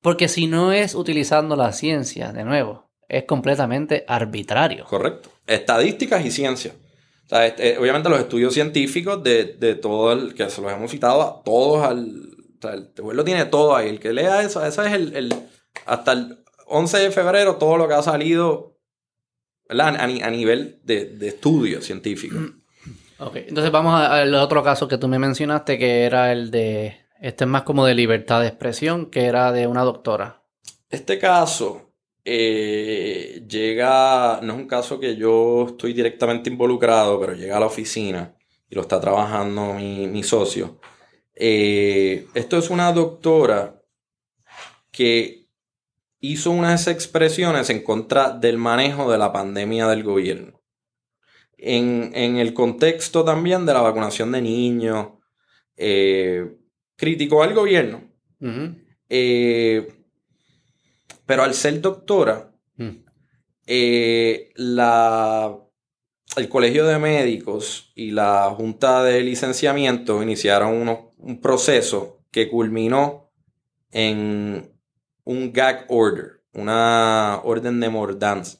[0.01, 4.85] porque si no es utilizando la ciencia, de nuevo, es completamente arbitrario.
[4.85, 5.29] Correcto.
[5.45, 6.73] Estadísticas y ciencia.
[7.25, 10.91] O sea, este, obviamente los estudios científicos de, de todo el, que se los hemos
[10.91, 12.36] citado a todos al...
[12.57, 13.89] O sea, el lo tiene todo ahí.
[13.89, 15.33] El que lea eso, ese es el, el
[15.85, 18.77] hasta el 11 de febrero todo lo que ha salido
[19.69, 22.37] A, nivel de, estudio científico.
[22.37, 22.61] Mm.
[23.19, 27.45] Ok, entonces vamos al otro caso que tú me mencionaste, que era el de, este
[27.45, 30.43] es más como de libertad de expresión, que era de una doctora.
[30.89, 31.87] Este caso
[32.23, 37.65] eh, llega, no es un caso que yo estoy directamente involucrado, pero llega a la
[37.65, 38.35] oficina
[38.69, 40.79] y lo está trabajando mi, socio.
[41.39, 43.81] Eh, esto es una doctora
[44.91, 45.47] que
[46.19, 50.61] hizo unas expresiones en contra del manejo de la pandemia del gobierno.
[51.59, 55.09] En, el contexto también de la vacunación de niños,
[55.75, 56.55] eh,
[56.95, 58.03] criticó al gobierno,
[59.09, 59.87] eh,
[61.25, 62.89] pero al ser doctora, mm.
[63.67, 65.55] eh, la,
[66.35, 73.31] el Colegio de Médicos y la Junta de Licenciamiento iniciaron un proceso que culminó
[73.91, 74.71] en
[75.23, 78.59] un gag order, una orden de mordanza.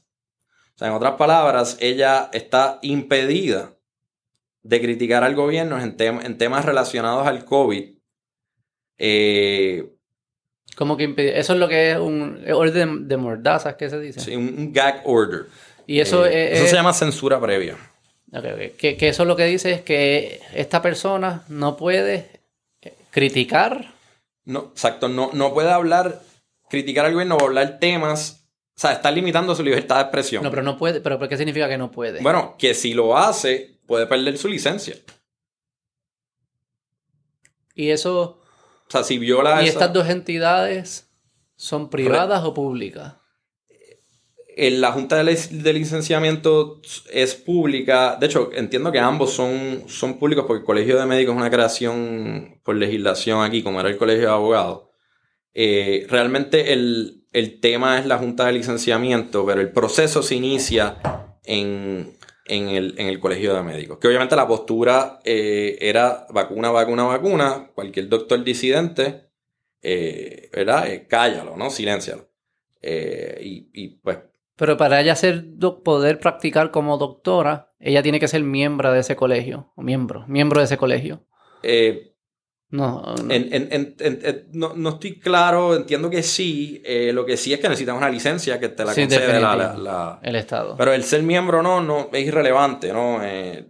[0.76, 3.74] O sea, en otras palabras, ella está impedida
[4.64, 7.96] de criticar al gobierno en, en temas relacionados al COVID.
[8.98, 9.94] Eh,
[10.76, 11.14] ¿Cómo que?
[11.36, 14.20] Eso es lo que es un orden de mordaza, ¿qué se dice?
[14.20, 15.46] Sí, un, gag order.
[15.88, 17.78] Y eso, eh, eso se llama censura previa.
[18.78, 22.37] Que, que, eso lo que dice es que esta persona no puede
[23.18, 23.95] criticar.
[24.45, 26.22] No, exacto, no, no puede hablar
[26.69, 28.48] criticar al gobierno o hablar temas.
[28.76, 30.44] O sea, está limitando su libertad de expresión.
[30.44, 31.02] No, pero no puede.
[31.02, 32.22] ¿Pero qué significa que no puede?
[32.22, 34.95] Bueno, que si lo hace, puede perder su licencia.
[37.73, 38.39] Y eso.
[38.88, 39.64] O sea, si viola.
[39.64, 41.10] ¿Y estas dos entidades
[41.56, 43.15] son privadas o públicas?
[44.58, 46.82] En la Junta de, Licenciamiento
[47.12, 48.18] es pública.
[48.20, 51.52] De hecho, entiendo que ambos son, son públicos porque el Colegio de Médicos es una
[51.52, 54.86] creación por legislación aquí, como era el Colegio de Abogados.
[55.54, 60.98] Eh, realmente el, el, tema es la Junta de Licenciamiento, pero el proceso se inicia
[61.46, 64.00] en, en, el, en el Colegio de Médicos.
[64.00, 67.72] Que obviamente la postura eh, era vacuna, vacuna, vacuna.
[67.76, 69.30] Cualquier doctor disidente,
[69.84, 70.88] eh, ¿verdad?
[71.08, 71.70] cállalo, ¿no?
[71.70, 72.28] Siléncialo.
[72.82, 74.18] y pues
[74.58, 75.46] pero para ella ser
[75.84, 79.72] poder practicar como doctora, ella tiene que ser miembro de ese colegio.
[79.78, 81.24] Miembro, miembro de ese colegio.
[81.62, 82.16] Eh,
[82.70, 83.04] no,
[84.54, 84.90] no.
[84.90, 86.82] estoy claro, entiendo que sí.
[86.84, 90.36] Eh, lo que sí es que necesitas una licencia que te la concede la, el
[90.36, 90.76] Estado.
[90.76, 93.24] Pero el ser miembro no, no es irrelevante, ¿no?
[93.24, 93.64] Eh,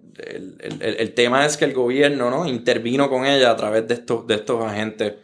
[0.79, 2.47] el, tema es que el gobierno ¿no?
[2.47, 5.15] intervino con ella a través de estos, de estos agentes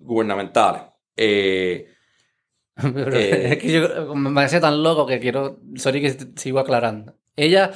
[0.00, 0.82] gubernamentales.
[3.12, 5.60] Eh, es que yo me parece tan loco que quiero.
[5.76, 7.14] Sorry que sigo aclarando.
[7.36, 7.72] Ella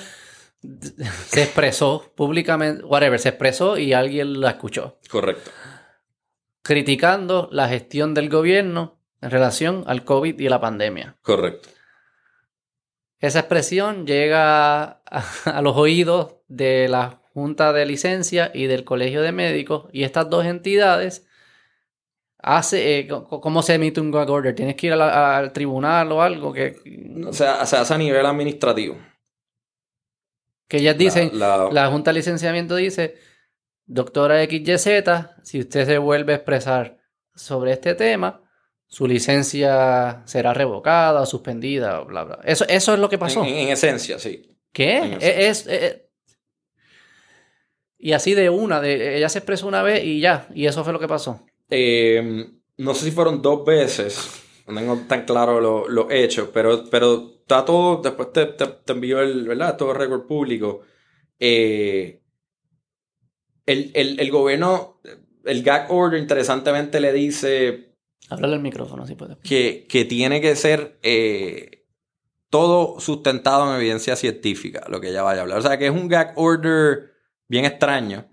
[1.27, 4.99] se expresó públicamente, whatever, se expresó y alguien la escuchó.
[5.09, 5.51] Correcto.
[6.63, 11.17] Criticando la gestión del gobierno en relación al COVID y la pandemia.
[11.23, 11.69] Correcto.
[13.21, 19.23] Esa expresión llega a, a los oídos de la Junta de Licencia y del Colegio
[19.23, 21.28] de Médicos y estas dos entidades
[22.49, 24.55] hace, eh, ¿cómo se emite un gag order?
[24.55, 26.53] ¿Tienes que ir al tribunal o algo?
[26.53, 26.77] Que...
[27.27, 28.97] O sea, se hace a nivel administrativo.
[30.67, 33.17] Que ellas dicen, la, Junta de Licenciamiento dice,
[33.85, 34.89] doctora XYZ,
[35.43, 36.99] si usted se vuelve a expresar
[37.35, 38.43] sobre este tema,
[38.87, 42.39] su licencia será revocada, suspendida, bla, bla.
[42.45, 43.45] Eso, eso es lo que pasó.
[43.45, 44.59] En, esencia, sí.
[44.73, 45.19] ¿Qué?
[45.21, 45.67] Es,
[47.99, 50.93] y así de una, de, ella se expresó una vez y ya, y eso fue
[50.93, 51.45] lo que pasó.
[51.71, 56.85] Eh, no sé si fueron dos veces, no tengo tan claro los lo hechos, pero,
[56.91, 59.77] pero está todo, después te, te, envió el, ¿verdad?
[59.77, 60.83] Todo el récord público.
[61.39, 62.23] Eh,
[63.67, 65.01] el, el, gobierno,
[65.45, 67.97] el gag order interesantemente le dice...
[68.31, 69.37] Háblale al micrófono si puede.
[69.43, 71.87] Que, que tiene que ser eh,
[72.49, 75.59] todo sustentado en evidencia científica, lo que ella vaya a hablar.
[75.59, 77.13] O sea, que es un gag order
[77.47, 78.27] bien extraño,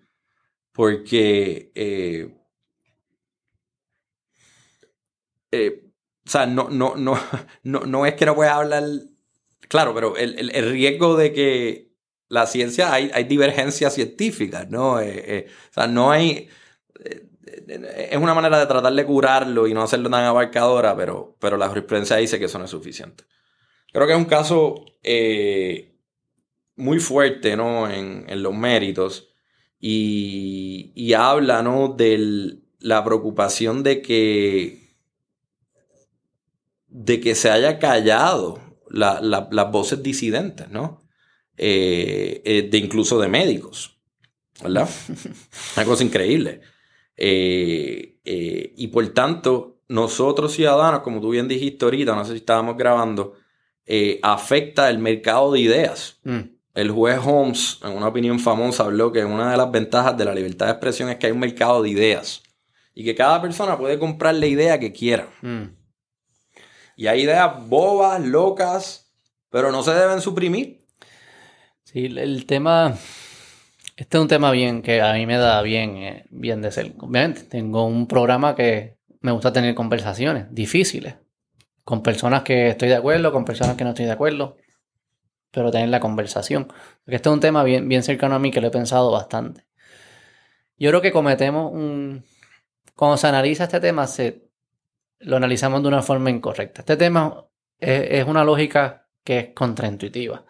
[0.71, 2.44] porque Eh,
[6.25, 6.95] o sea, no, no,
[7.63, 8.83] no, no, es que no pueda hablar.
[9.67, 11.91] Claro, pero el, riesgo de que
[12.27, 14.99] la ciencia hay, hay divergencias científicas, ¿no?
[14.99, 16.49] Eh, eh, o sea, no hay.
[17.45, 21.67] es una manera de tratar de curarlo y no hacerlo tan abarcadora, pero, pero la
[21.67, 23.23] jurisprudencia dice que eso no es suficiente.
[23.91, 24.85] Creo que es un caso
[26.75, 27.89] muy fuerte, ¿no?
[27.89, 29.29] En, los méritos.
[29.79, 31.89] Y, y habla, ¿no?
[31.89, 34.84] De la preocupación de que
[36.97, 38.57] de que se haya callado
[38.89, 41.01] las voces disidentes, ¿no?
[41.57, 43.97] Eh, eh, de incluso de médicos,
[44.63, 44.89] ¿verdad?
[45.75, 46.61] Una cosa increíble.
[47.17, 52.77] Eh, y por tanto, nosotros ciudadanos, como tú bien dijiste ahorita, no sé si estábamos
[52.77, 53.33] grabando,
[54.21, 56.19] afecta el mercado de ideas.
[56.23, 56.39] Mm.
[56.75, 60.33] El juez Holmes, en una opinión famosa, habló que una de las ventajas de la
[60.33, 62.41] libertad de expresión es que hay un mercado de ideas
[62.93, 65.27] y que cada persona puede comprar la idea que quiera.
[65.41, 65.84] Mm.
[66.95, 69.11] Y hay ideas bobas, locas,
[69.49, 70.79] pero no se deben suprimir.
[71.83, 72.95] Sí, el tema.
[73.97, 76.93] Este es un tema bien que a mí me da bien, eh, bien de ser.
[76.97, 81.15] Obviamente, tengo un programa que me gusta tener conversaciones difíciles.
[81.83, 84.57] Con personas que estoy de acuerdo, con personas que no estoy de acuerdo.
[85.51, 86.65] Pero tener la conversación.
[86.65, 89.65] Porque este es un tema bien, bien cercano a mí que lo he pensado bastante.
[90.77, 92.25] Yo creo que cometemos un.
[92.95, 94.44] Cuando se analiza este tema, se
[95.25, 96.81] lo analizamos de una forma incorrecta.
[96.81, 97.45] Este tema
[97.79, 100.45] es, una lógica que es contraintuitiva.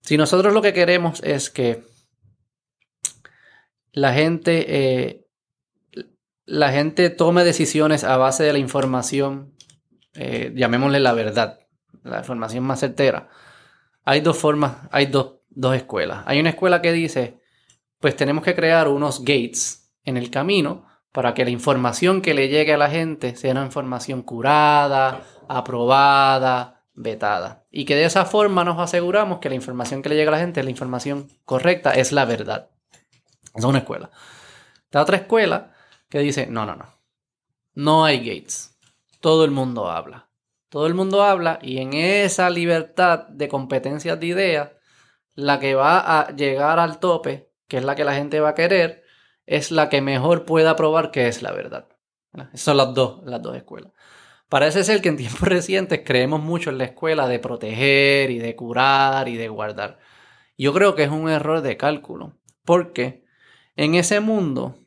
[0.00, 1.84] Si nosotros lo que queremos es que
[3.92, 5.26] la gente, eh,
[6.44, 9.54] la gente tome decisiones a base de la información,
[10.14, 11.60] eh, llamémosle la verdad,
[12.02, 13.28] la información más certera,
[14.04, 16.24] hay dos formas, hay dos, dos escuelas.
[16.26, 17.38] Hay una escuela que dice,
[18.00, 20.84] pues tenemos que crear unos gates en el camino
[21.14, 26.82] para que la información que le llegue a la gente sea una información curada, aprobada,
[26.92, 27.66] vetada.
[27.70, 30.40] Y que de esa forma nos aseguramos que la información que le llega a la
[30.40, 32.68] gente es la información correcta, es la verdad.
[33.54, 34.10] Es una escuela.
[34.86, 35.72] Está otra escuela
[36.08, 36.98] que dice, no, no, no.
[37.74, 38.76] No hay gates.
[39.20, 40.30] Todo el mundo habla.
[40.68, 44.70] Todo el mundo habla y en esa libertad de competencias de ideas,
[45.34, 48.54] la que va a llegar al tope, que es la que la gente va a
[48.56, 49.03] querer,
[49.46, 51.88] es la que mejor pueda probar que es la verdad.
[52.54, 53.92] Son las dos, las dos escuelas.
[54.48, 58.56] Parece ser que en tiempos recientes creemos mucho en la escuela de proteger y de
[58.56, 59.98] curar y de guardar.
[60.56, 63.24] Yo creo que es un error de cálculo, porque
[63.76, 64.78] en ese mundo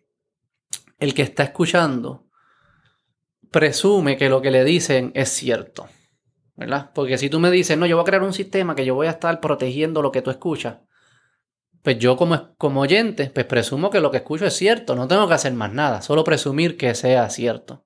[0.99, 2.27] el que está escuchando
[3.51, 5.87] presume que lo que le dicen es cierto.
[6.55, 6.91] ¿Verdad?
[6.95, 9.05] Porque si tú me dices, no, yo voy a crear un sistema que yo voy
[9.05, 10.77] a estar protegiendo lo que tú escuchas,
[11.87, 15.25] pues yo como, como oyente, pues presumo que lo que escucho es cierto, no tengo
[15.25, 17.85] que hacer más nada, solo presumir que sea cierto.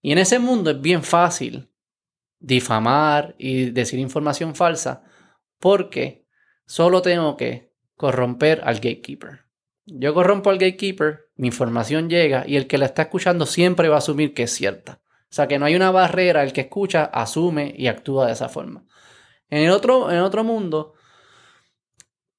[0.00, 1.68] Y en ese mundo es bien fácil
[2.38, 5.02] difamar y decir información falsa
[5.58, 6.28] porque
[6.64, 9.40] solo tengo que corromper al gatekeeper.
[9.84, 13.96] Yo corrompo al gatekeeper, mi información llega y el que la está escuchando siempre va
[13.96, 15.00] a asumir que es cierta.
[15.24, 18.48] O sea que no hay una barrera, el que escucha asume y actúa de esa
[18.48, 18.84] forma.
[19.50, 20.93] En el otro, en otro mundo,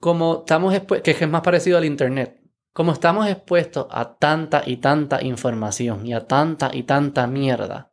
[0.06, 0.72] como estamos
[1.04, 2.40] que es más parecido al Internet,
[2.74, 7.92] como estamos expuestos a tanta y tanta información y a tanta y tanta mierda,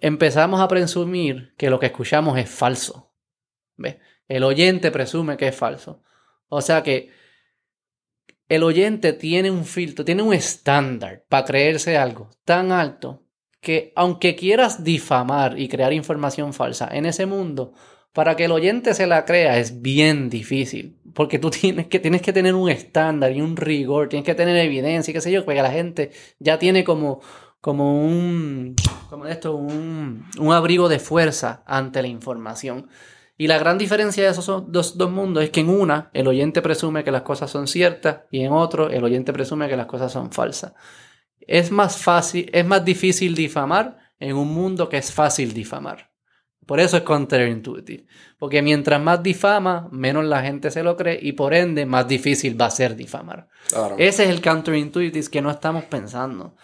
[0.00, 3.12] empezamos a presumir que lo que escuchamos es falso.
[4.28, 6.04] El oyente presume que es falso.
[6.46, 7.10] O sea que
[8.48, 13.26] el oyente tiene un filtro, tiene un estándar para creerse algo tan alto
[13.60, 17.74] que aunque quieras difamar y crear información falsa en ese mundo,
[18.14, 22.22] para que el oyente se la crea es bien difícil, porque tú tienes que, tienes
[22.22, 25.44] que tener un estándar y un rigor, tienes que tener evidencia y qué sé yo,
[25.44, 27.20] porque la gente ya tiene como,
[27.60, 28.76] como un,
[29.10, 32.88] como esto, un, un abrigo de fuerza ante la información.
[33.36, 36.62] Y la gran diferencia de esos dos, dos, mundos es que en una el oyente
[36.62, 40.12] presume que las cosas son ciertas y en otro el oyente presume que las cosas
[40.12, 40.72] son falsas.
[41.40, 46.13] Es más fácil, es más difícil difamar en un mundo que es fácil difamar.
[46.66, 48.06] Por eso es counterintuitive.
[48.38, 52.60] Porque mientras más difama, menos la gente se lo cree y por ende más difícil
[52.60, 53.48] va a ser difamar.
[53.98, 56.56] Ese es el counterintuitive que no estamos pensando.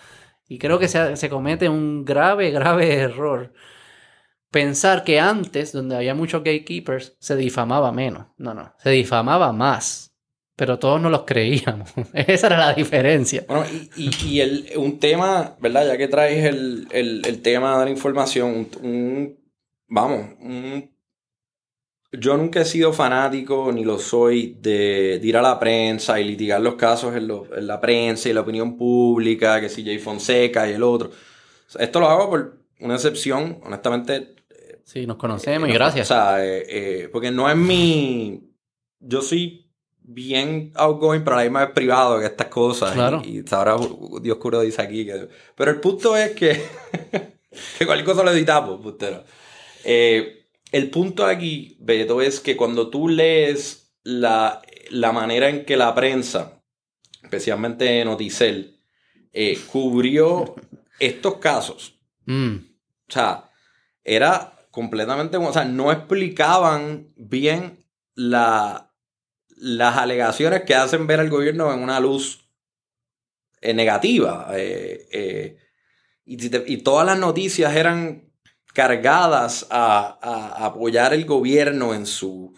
[0.48, 3.52] Y creo que se, se comete un grave, grave error
[4.51, 8.27] pensar que antes, donde había muchos gatekeepers, se difamaba menos.
[8.36, 10.09] No, no, se difamaba más.
[10.56, 11.90] Pero todos no los creíamos.
[12.12, 13.44] Esa era la diferencia.
[13.48, 13.64] Bueno,
[13.97, 15.86] y, el, un tema, ¿verdad?
[15.86, 19.39] Ya que traes el, tema de la información, un,
[19.90, 20.26] vamos,
[22.12, 26.62] yo nunca he sido fanático, ni lo soy, de, ir a la prensa y litigar
[26.62, 30.72] los casos en, en la prensa y la opinión pública, que si Jay Fonseca y
[30.72, 31.10] el otro.
[31.78, 34.34] Esto lo hago por una excepción, honestamente,
[34.92, 36.10] Sí, nos conocemos y gracias.
[36.10, 38.42] O sea, eh, eh, porque no es mi.
[38.98, 42.90] Yo soy bien outgoing, pero a la misma vez privado que estas cosas.
[42.94, 43.22] Claro.
[43.24, 43.76] Y, ahora
[44.20, 45.28] Dios curo dice aquí que.
[45.54, 46.60] Pero el punto es que.
[47.78, 49.22] que cualquier cosa lo editamos, putero.
[49.85, 55.77] Eh, el punto aquí, Beto, es que cuando tú lees la, la manera en que
[55.77, 56.62] la prensa,
[57.23, 58.81] especialmente Noticel,
[59.70, 60.55] cubrió
[61.01, 61.98] estos casos.
[62.27, 62.57] Mm.
[63.09, 63.51] O sea,
[64.05, 67.85] era completamente, o sea, no explicaban bien
[68.15, 68.93] la,
[69.57, 72.48] las alegaciones que hacen ver al gobierno en una luz
[73.61, 74.48] eh, negativa.
[74.55, 75.57] Eh, eh,
[76.24, 78.30] y, todas las noticias eran
[78.72, 82.55] cargadas a, apoyar el gobierno en su,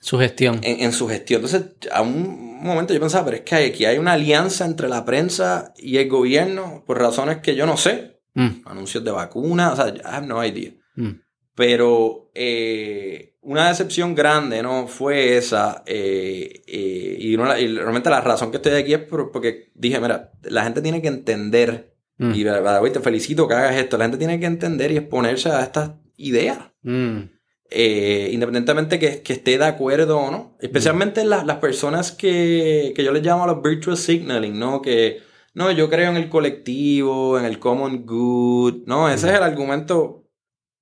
[0.00, 0.60] su gestión.
[0.62, 1.44] En, su gestión.
[1.44, 5.04] Entonces, a un momento yo pensaba, pero es que aquí hay una alianza entre la
[5.04, 8.20] prensa y el gobierno por razones que yo no sé.
[8.34, 8.62] Mm.
[8.66, 10.72] Anuncios de vacunas, o sea, I have no idea.
[10.94, 11.20] Mm.
[11.54, 14.86] Pero eh, una decepción grande, ¿no?
[14.86, 15.82] Fue esa.
[15.86, 20.82] Eh, eh, y, realmente la razón que estoy aquí es porque dije, mira, la gente
[20.82, 21.96] tiene que entender.
[22.18, 22.34] Mm.
[22.34, 23.96] Y Y te felicito que hagas esto.
[23.96, 26.58] La gente tiene que entender y exponerse a estas ideas.
[26.82, 27.22] Mm.
[27.70, 30.56] independientemente que, que, esté de acuerdo o no.
[30.60, 34.82] Especialmente las, las, personas que, que yo les llamo a los virtual signaling, ¿no?
[34.82, 35.20] Que,
[35.54, 38.84] no, yo creo en el colectivo, en el common good.
[38.86, 40.28] No, ese es el argumento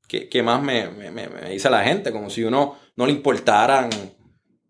[0.07, 0.91] que, más me,
[1.51, 3.91] dice la gente, como si uno no le importaran,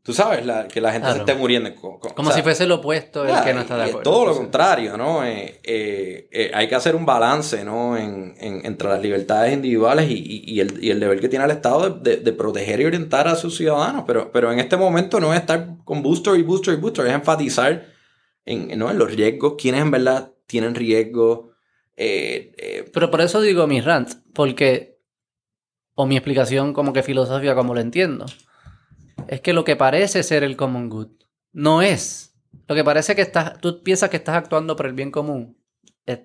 [0.07, 1.75] tú sabes, que la gente se esté muriendo.
[1.75, 4.03] como si fuese lo opuesto el que no está de acuerdo.
[4.03, 5.25] Todo lo contrario, ¿no?
[5.25, 7.97] Eh, eh, eh, hay que hacer un balance, ¿no?
[7.97, 12.85] En, entre las libertades individuales y, el, deber que tiene el Estado de, proteger y
[12.85, 14.05] orientar a sus ciudadanos.
[14.07, 17.13] Pero, pero en este momento no es estar con booster y booster y booster, es
[17.13, 17.87] enfatizar
[18.45, 18.89] en, ¿no?
[18.89, 21.51] en los riesgos, quienes en verdad tienen riesgo.
[21.97, 25.01] pero por eso digo mis rants, porque
[25.97, 28.27] o mi explicación como que filosofía como lo entiendo,
[29.29, 31.09] es que lo que parece ser el common good
[31.53, 32.35] no es.
[32.69, 35.59] Lo que parece que estás, tú piensas que estás actuando por el bien común.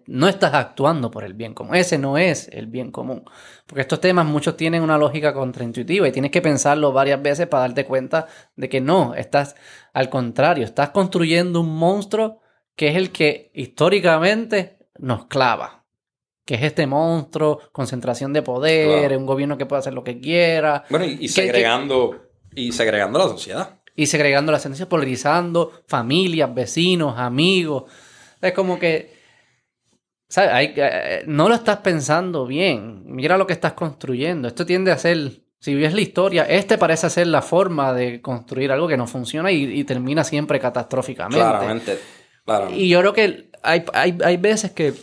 [0.06, 1.76] No estás actuando por el bien común.
[1.76, 3.24] Ese no es el bien común.
[3.66, 7.62] Porque estos temas muchos tienen una lógica contraintuitiva y tienes que pensarlo varias veces para
[7.62, 9.56] darte cuenta de que no, estás
[9.94, 12.42] al contrario, estás construyendo un monstruo
[12.76, 15.82] que es el que históricamente nos clava
[16.46, 20.84] que es este monstruo, concentración de poder, un gobierno que puede hacer lo que quiera.
[20.90, 23.80] Bueno, y, segregando, y segregando la sociedad.
[23.96, 27.84] Y segregando la sentencia, polarizando familias, vecinos, amigos.
[28.42, 29.14] Es como que,
[30.28, 30.72] ¿sabes?
[30.76, 33.04] Eh, no lo estás pensando bien.
[33.06, 34.48] Mira lo que estás construyendo.
[34.48, 38.72] Esto tiende a ser si ves la historia, este parece ser la forma de construir
[38.72, 41.38] algo que no funciona y, termina siempre catastróficamente.
[41.38, 42.00] Claramente,
[42.74, 44.96] Y yo creo que hay, hay, veces que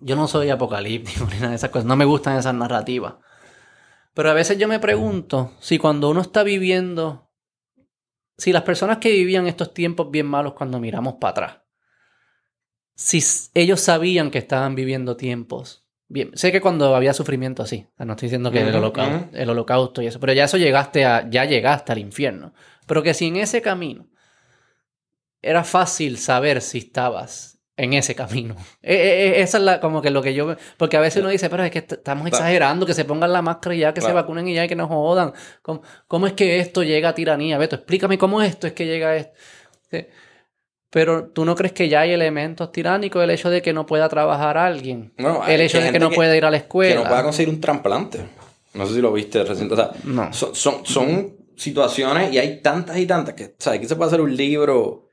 [0.00, 3.16] yo no soy apocalíptico ni nada de esas cosas, no me gustan esas narrativas.
[4.16, 7.30] Pero a veces yo me pregunto si cuando uno está viviendo,
[8.38, 11.58] si las personas que vivían estos tiempos bien malos cuando miramos para atrás,
[12.94, 13.22] si
[13.52, 18.28] ellos sabían que estaban viviendo tiempos Bien, sé que cuando había sufrimiento así, no estoy
[18.28, 21.90] diciendo que el, holocausto, el holocausto y eso, pero ya eso llegaste a, ya llegaste
[21.90, 22.54] al infierno.
[22.86, 24.08] Pero que si en ese camino
[25.42, 28.56] era fácil saber si estabas en ese camino.
[28.82, 30.56] E, e, e, esa es la, como que lo que yo...
[30.76, 33.74] Porque a veces uno dice, pero es que estamos exagerando, que se pongan la máscara
[33.74, 35.32] y ya, que se vacunen y ya, que no jodan.
[35.62, 37.58] ¿Cómo, ¿Cómo, es que esto llega a tiranía?
[37.58, 39.32] Beto, explícame cómo esto es que llega a esto.
[40.90, 44.08] Pero tú no crees que ya hay elementos tiránicos, el hecho de que no pueda
[44.08, 45.12] trabajar alguien,
[45.46, 46.94] el hecho de que no pueda ir a la escuela.
[46.94, 48.20] Que no pueda conseguir un trasplante.
[48.72, 49.74] No sé si lo viste reciente.
[49.74, 50.32] O sea, no.
[50.32, 54.20] son, son, situaciones y hay tantas y tantas que, o sea, aquí se puede hacer
[54.20, 55.05] un libro.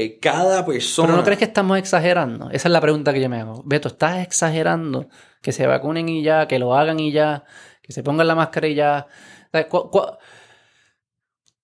[0.00, 1.08] Eh, cada persona.
[1.08, 2.50] Pero no crees que estamos exagerando.
[2.52, 3.64] Esa es la pregunta que yo me hago.
[3.64, 5.08] Beto, ¿estás exagerando
[5.42, 7.42] que se vacunen y ya, que lo hagan y ya,
[7.82, 9.08] que se pongan la máscara y ya?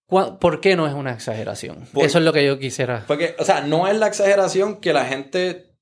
[0.08, 1.86] ¿Por qué no es una exageración?
[1.94, 3.04] Eso es lo que yo quisiera.
[3.06, 5.76] Porque, o sea, no es la exageración que la gente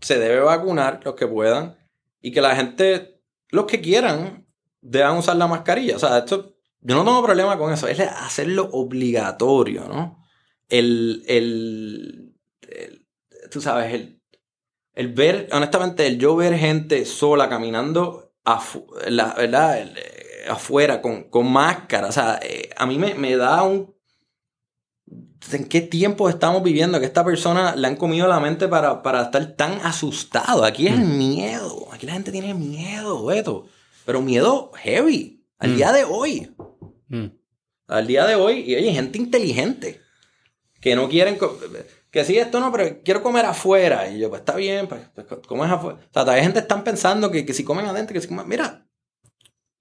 [0.00, 1.76] se debe vacunar, los que puedan,
[2.22, 3.20] y que la gente,
[3.50, 4.46] los que quieran,
[4.80, 5.96] deban usar la mascarilla.
[5.96, 10.21] O sea, esto, yo no tengo problema con eso, es hacerlo obligatorio, ¿no?
[10.72, 12.34] El, el,
[13.50, 14.22] tú sabes, el,
[14.94, 18.32] el ver, honestamente, el yo ver gente sola caminando,
[19.08, 19.92] la, ¿verdad?
[20.48, 22.08] afuera con, con máscara.
[22.08, 23.94] O sea, eh, a mí me, da un...
[25.52, 27.00] ¿En qué tiempo estamos viviendo?
[27.00, 30.64] Que esta persona le han comido la mente para, para estar tan asustado.
[30.64, 31.18] Aquí es el mm.
[31.18, 31.88] miedo.
[31.92, 33.66] Aquí la gente tiene miedo, Beto.
[34.06, 35.44] Pero miedo heavy.
[35.58, 35.76] Al mm.
[35.76, 36.54] día de hoy.
[37.08, 37.26] Mm.
[37.88, 38.60] Al día de hoy.
[38.60, 40.01] Y hay gente inteligente.
[40.82, 41.38] Que no quieren...
[42.10, 44.10] Que sí, esto no, pero quiero comer afuera.
[44.10, 45.96] Y yo, pues está bien, pues, pues comes afuera.
[45.96, 48.46] O sea, todavía gente están pensando que, que si comen adentro, que si comen...
[48.46, 48.86] Mira,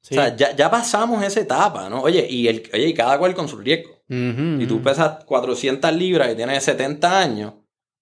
[0.04, 2.02] o sea, ya, ya, pasamos esa etapa, ¿no?
[2.02, 4.02] Oye, y, el, oye, y cada cual con su riesgo.
[4.10, 7.54] Y tú pesas 400 libras y tienes 70 años,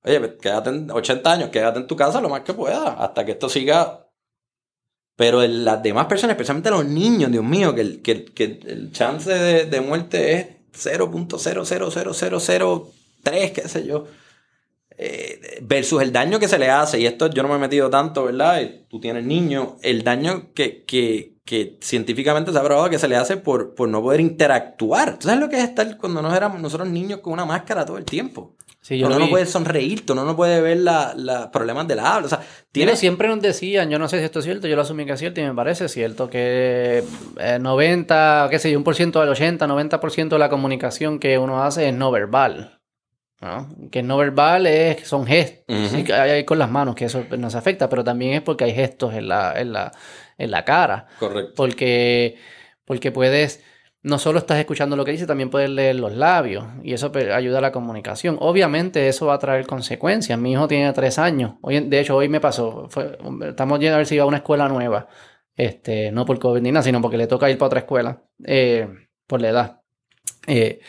[0.03, 3.25] oye, pues quédate en 80 años, quédate en tu casa lo más que puedas, hasta
[3.25, 4.07] que esto siga.
[5.15, 9.31] Pero las demás personas, especialmente los niños, Dios mío, que el, que, que el chance
[9.31, 14.05] de, de muerte es 0.000003, qué sé yo.
[15.01, 17.89] Eh, versus el daño que se le hace, y esto yo no me he metido
[17.89, 18.61] tanto, ¿verdad?
[18.89, 23.15] Tú tienes niños, el daño que, que, que científicamente se ha probado que se le
[23.15, 25.17] hace por, por no poder interactuar.
[25.17, 27.97] ¿Tú sabes lo que es estar cuando nos éramos nosotros niños con una máscara todo
[27.97, 28.57] el tiempo?
[28.89, 32.25] Sí, yo uno no puede sonreír, uno no puede ver los problemas del habla.
[32.25, 32.41] O sea,
[32.71, 32.95] tiene...
[32.95, 35.19] siempre nos decían, yo no sé si esto es cierto, yo lo asumí que es
[35.19, 37.03] cierto y me parece cierto, que
[37.61, 41.37] 90, eh, qué sé yo, un por ciento del 80, 90% de la comunicación que
[41.37, 42.81] uno hace es no verbal.
[43.41, 43.69] ¿no?
[43.91, 45.67] Que no verbal es, son gestos
[46.03, 49.13] que hay con las manos, que eso nos afecta, pero también es porque hay gestos
[49.13, 49.91] en la, en la,
[50.39, 51.05] en la cara.
[51.19, 51.53] Correcto.
[51.55, 52.37] Porque,
[52.85, 53.63] porque puedes,
[54.01, 57.57] no solo estás escuchando lo que dice, también puedes leer los labios y eso ayuda
[57.57, 58.37] a la comunicación.
[58.39, 60.39] Obviamente eso va a traer consecuencias.
[60.39, 61.55] Mi hijo tiene tres años.
[61.61, 62.87] Hoy, de hecho, hoy me pasó.
[63.41, 65.07] estamos yendo a ver si iba a una escuela nueva.
[65.55, 68.23] Este, no por COVID ni nada, sino porque le toca ir para otra escuela.
[68.45, 68.87] Eh,
[69.27, 69.81] por la edad.
[70.47, 70.79] Eh,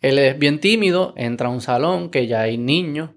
[0.00, 3.10] él es bien tímido, entra a un salón que ya hay niños,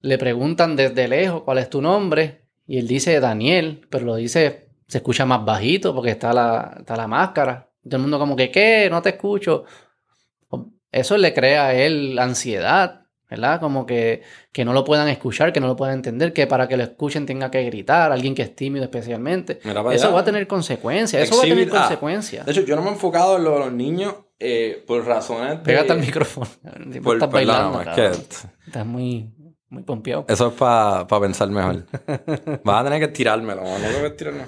[0.00, 4.70] le preguntan desde lejos cuál es tu nombre y él dice Daniel, pero lo dice
[4.88, 7.70] se escucha más bajito porque está la, la máscara.
[7.84, 8.88] Todo el mundo como que, ¿qué?
[8.90, 9.64] No te escucho.
[10.90, 13.60] Eso le crea a él ansiedad, ¿verdad?
[13.60, 14.22] Como que,
[14.52, 17.24] que no lo puedan escuchar, que no lo puedan entender, que para que lo escuchen
[17.24, 19.58] tenga que gritar, alguien que es tímido especialmente.
[19.92, 22.44] Eso va a tener consencas, eso va a tener consecuencias.
[22.44, 25.64] de hecho, yo no me he enfocado en los niños eh, por razones de...
[25.64, 26.46] Pégate al micrófono.
[27.12, 27.80] estás bailando,
[28.66, 29.30] Estás muy...
[29.72, 30.26] Muy pompeado.
[30.28, 31.86] Eso es para pensar mejor.
[32.62, 33.62] Vas a tener que tirármelo.
[33.62, 34.44] No tengo que.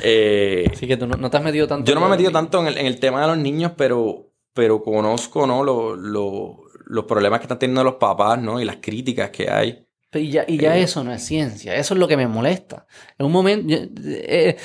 [0.00, 1.86] Eh, sí, que tú no, te has metido tanto.
[1.86, 5.46] Yo no me he metido tanto en el, tema de los niños, pero, pero conozco
[5.46, 5.62] ¿no?
[5.62, 8.62] los problemas que están teniendo los papás ¿no?
[8.62, 9.86] y las críticas que hay.
[10.14, 11.74] y ya, y ya eh, eso no es ciencia.
[11.74, 12.86] Eso es lo que me molesta.
[13.18, 13.74] En un momento.
[13.74, 14.56] Eh,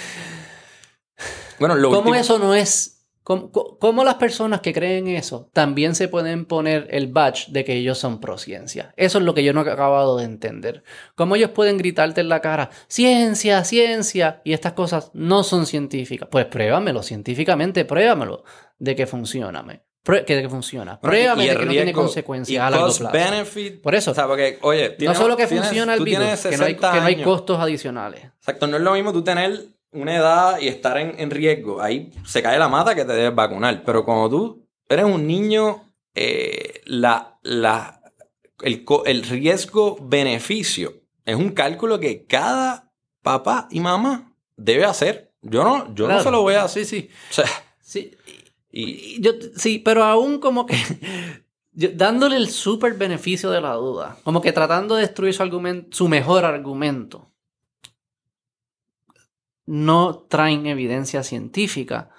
[1.60, 2.97] bueno, lo ¿Cómo eso no es
[3.28, 7.74] ¿Cómo, cómo las personas que creen eso también se pueden poner el badge de que
[7.74, 8.94] ellos son pro ciencia?
[8.96, 10.82] Eso es lo que yo no he acabado de entender.
[11.14, 16.30] ¿Cómo ellos pueden gritarte en la cara, ciencia, ciencia, y estas cosas no son científicas?
[16.32, 18.46] Pues pruébamelo científicamente, pruébamelo
[18.80, 19.62] de que funciona.
[20.06, 20.98] Que, que funciona.
[20.98, 23.12] Pruébame de que no tiene consecuencias a largo plazo.
[23.12, 24.12] Benefit, Por eso.
[24.12, 26.92] O sea, porque, oye, no solo que tienes- funciona el virus, que no, hay, 60
[26.94, 28.24] que no hay costos adicionales.
[28.38, 31.82] Exacto, no es lo mismo tú tener una edad y estar en, en riesgo.
[31.82, 33.84] Ahí se cae la mata que te debes vacunar.
[33.86, 38.02] Pero cuando tú eres un niño, eh, la, la,
[38.62, 40.94] el, el riesgo-beneficio
[41.26, 42.92] es un cálculo que cada
[43.22, 45.32] papá y mamá debe hacer.
[45.42, 46.86] Yo no, yo no se lo voy a hacer.
[46.86, 47.10] Sí, sí.
[47.30, 47.46] O sea,
[47.82, 48.12] sí.
[48.72, 50.76] y, Y Yo, sí, pero aún como que
[51.74, 55.96] yo- dándole el súper beneficio de la duda, como que tratando de destruir su argumento,
[55.96, 57.30] su mejor argumento,
[59.68, 62.10] no traen evidencia científica.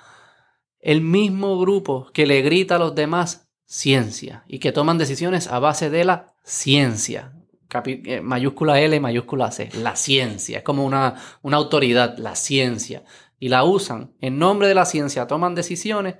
[0.78, 5.58] El mismo grupo que le grita a los demás ciencia y que toman decisiones a
[5.58, 7.32] base de la ciencia.
[7.68, 9.70] Capi- eh, mayúscula L, mayúscula C.
[9.82, 10.58] La ciencia.
[10.58, 13.02] Es como una, una autoridad, la ciencia.
[13.40, 16.16] Y la usan en nombre de la ciencia, toman decisiones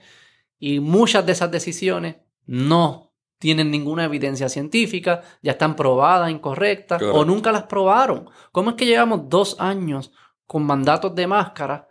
[0.59, 7.25] y muchas de esas decisiones no tienen ninguna evidencia científica, ya están probadas, incorrectas, o
[7.25, 8.29] nunca las probaron.
[8.51, 10.11] ¿Cómo es que llevamos dos años
[10.49, 11.89] con mandatos de máscara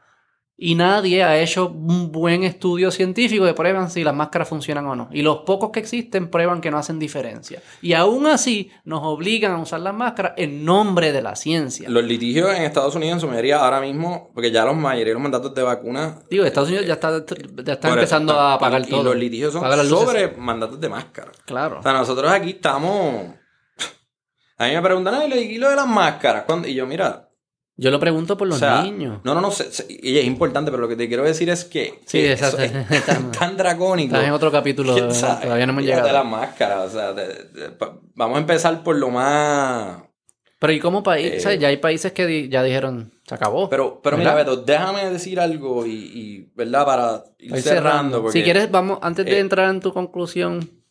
[0.60, 4.96] y nadie ha hecho un buen estudio científico que prueban si las máscaras funcionan o
[4.96, 5.08] no?
[5.12, 7.62] Y los pocos que existen prueban que no hacen diferencia.
[7.80, 11.88] Y aún así nos obligan a usar las máscaras en nombre de la ciencia.
[11.88, 15.14] los litigios en Estados Unidos en su mayoría ahora mismo, porque ya los mayoría de
[15.14, 17.24] los mandatos de vacuna Digo, Estados Unidos ya está,
[17.64, 19.02] ya está eso empezando a pagar y, todo.
[19.02, 21.32] Y los litigios son sobre mandatos de máscara.
[21.46, 21.80] Claro.
[21.80, 23.28] O sea, nosotros aquí estamos.
[24.58, 26.46] A mí me preguntan, ay, ¿y lo de las máscaras?
[26.46, 26.68] ¿Cuándo?
[26.68, 27.27] Y yo, mira.
[27.80, 29.20] Yo lo pregunto por los o sea, niños.
[29.24, 29.52] No, no, no.
[29.52, 32.00] se- se- y es importante, pero lo que te quiero decir es que.
[32.08, 32.58] Sí, que exacto.
[32.64, 33.06] es
[33.38, 34.16] tan, dracónico.
[34.16, 36.12] Estás en otro capítulo, todavía no hemos llegado.
[36.12, 36.88] las máscaras.
[36.88, 37.72] O sea, de- de-
[38.16, 40.02] vamos a empezar por lo más.
[40.60, 41.34] Pero ¿y como país?
[41.34, 43.70] Eh, O sea, ya hay países que di- ya dijeron, se acabó.
[43.70, 44.34] Pero, pero mira.
[44.34, 46.84] Beto, déjame decir algo y, y, ¿verdad?
[46.84, 48.24] Para ir cerrando.
[48.24, 50.82] porque- Si quieres, vamos, antes de eh, entrar en tu conclusión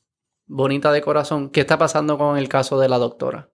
[0.47, 3.49] bonita de corazón, ¿qué está pasando con el caso de la doctora?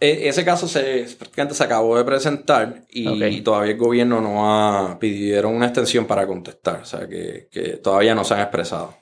[0.00, 4.98] E- Ese caso se, prácticamente se acabó de presentar y, todavía el gobierno no ha
[4.98, 6.80] pidieron una extensión para contestar.
[6.82, 8.96] O sea, que, que todavía no se han expresado.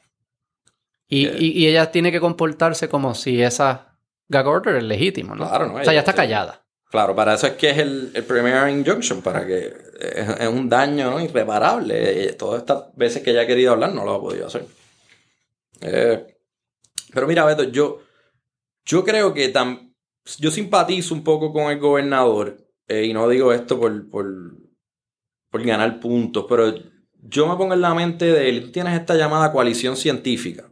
[1.08, 1.36] Y, Eh.
[1.38, 3.98] y- y ella tiene que comportarse como si esa
[4.28, 5.46] gag order es legítimo, ¿no?
[5.48, 5.74] Claro, ¿no?
[5.74, 6.62] O sea, ya está callada.
[6.90, 9.66] Claro, para eso es que es el, el injunction, para que
[10.00, 11.20] es, es un daño ¿no?
[11.20, 12.28] irreparable.
[12.28, 14.64] Eh, Todas estas veces que ella ha querido hablar no lo ha podido hacer.
[15.82, 16.24] Eh,
[17.12, 18.02] pero mira, Beto, yo,
[18.84, 19.85] yo creo que tam-
[20.38, 22.56] yo simpatizo un poco con el gobernador,
[22.88, 24.26] eh, y no digo esto por, por,
[25.50, 26.74] por ganar puntos, pero
[27.22, 30.70] yo me pongo en la mente de él, tú tienes esta llamada coalición científica.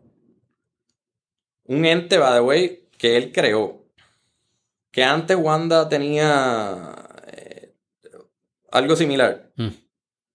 [1.66, 3.84] Un ente, by the way, que él creó.
[4.90, 6.94] Que antes Wanda tenía
[7.26, 7.74] eh,
[8.70, 9.50] algo similar.
[9.56, 9.68] Mm.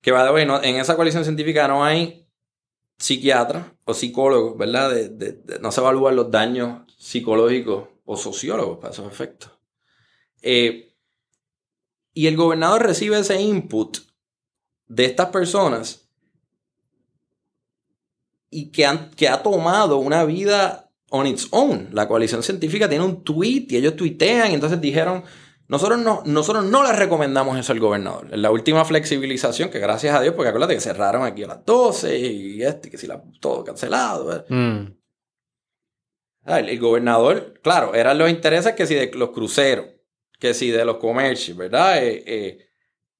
[0.02, 2.28] Que, by the way, no- en esa coalición científica no hay
[2.98, 4.90] psiquiatras o psicólogos, ¿verdad?
[4.92, 9.52] De- de- de- no se evalúan los daños psicológicos o sociólogos para esos efectos.
[10.42, 10.96] Eh,
[12.12, 14.00] y el gobernador recibe ese input
[14.88, 16.10] de estas personas
[18.50, 21.90] y que, han, que ha tomado una vida on its own.
[21.92, 25.24] La coalición científica tiene un tweet y ellos tuitean y entonces dijeron,
[25.68, 28.30] nosotros no, nosotros no le recomendamos eso al gobernador.
[28.32, 31.64] En la última flexibilización, que gracias a Dios, porque acuérdate que cerraron aquí a las
[31.64, 34.46] 12 y este, que si la, todo cancelado.
[36.46, 39.86] Ah, El, el gobernador, claro, eran los intereses que si de los cruceros,
[40.40, 42.04] que si de los comercios, ¿verdad?
[42.04, 42.66] Eh, eh,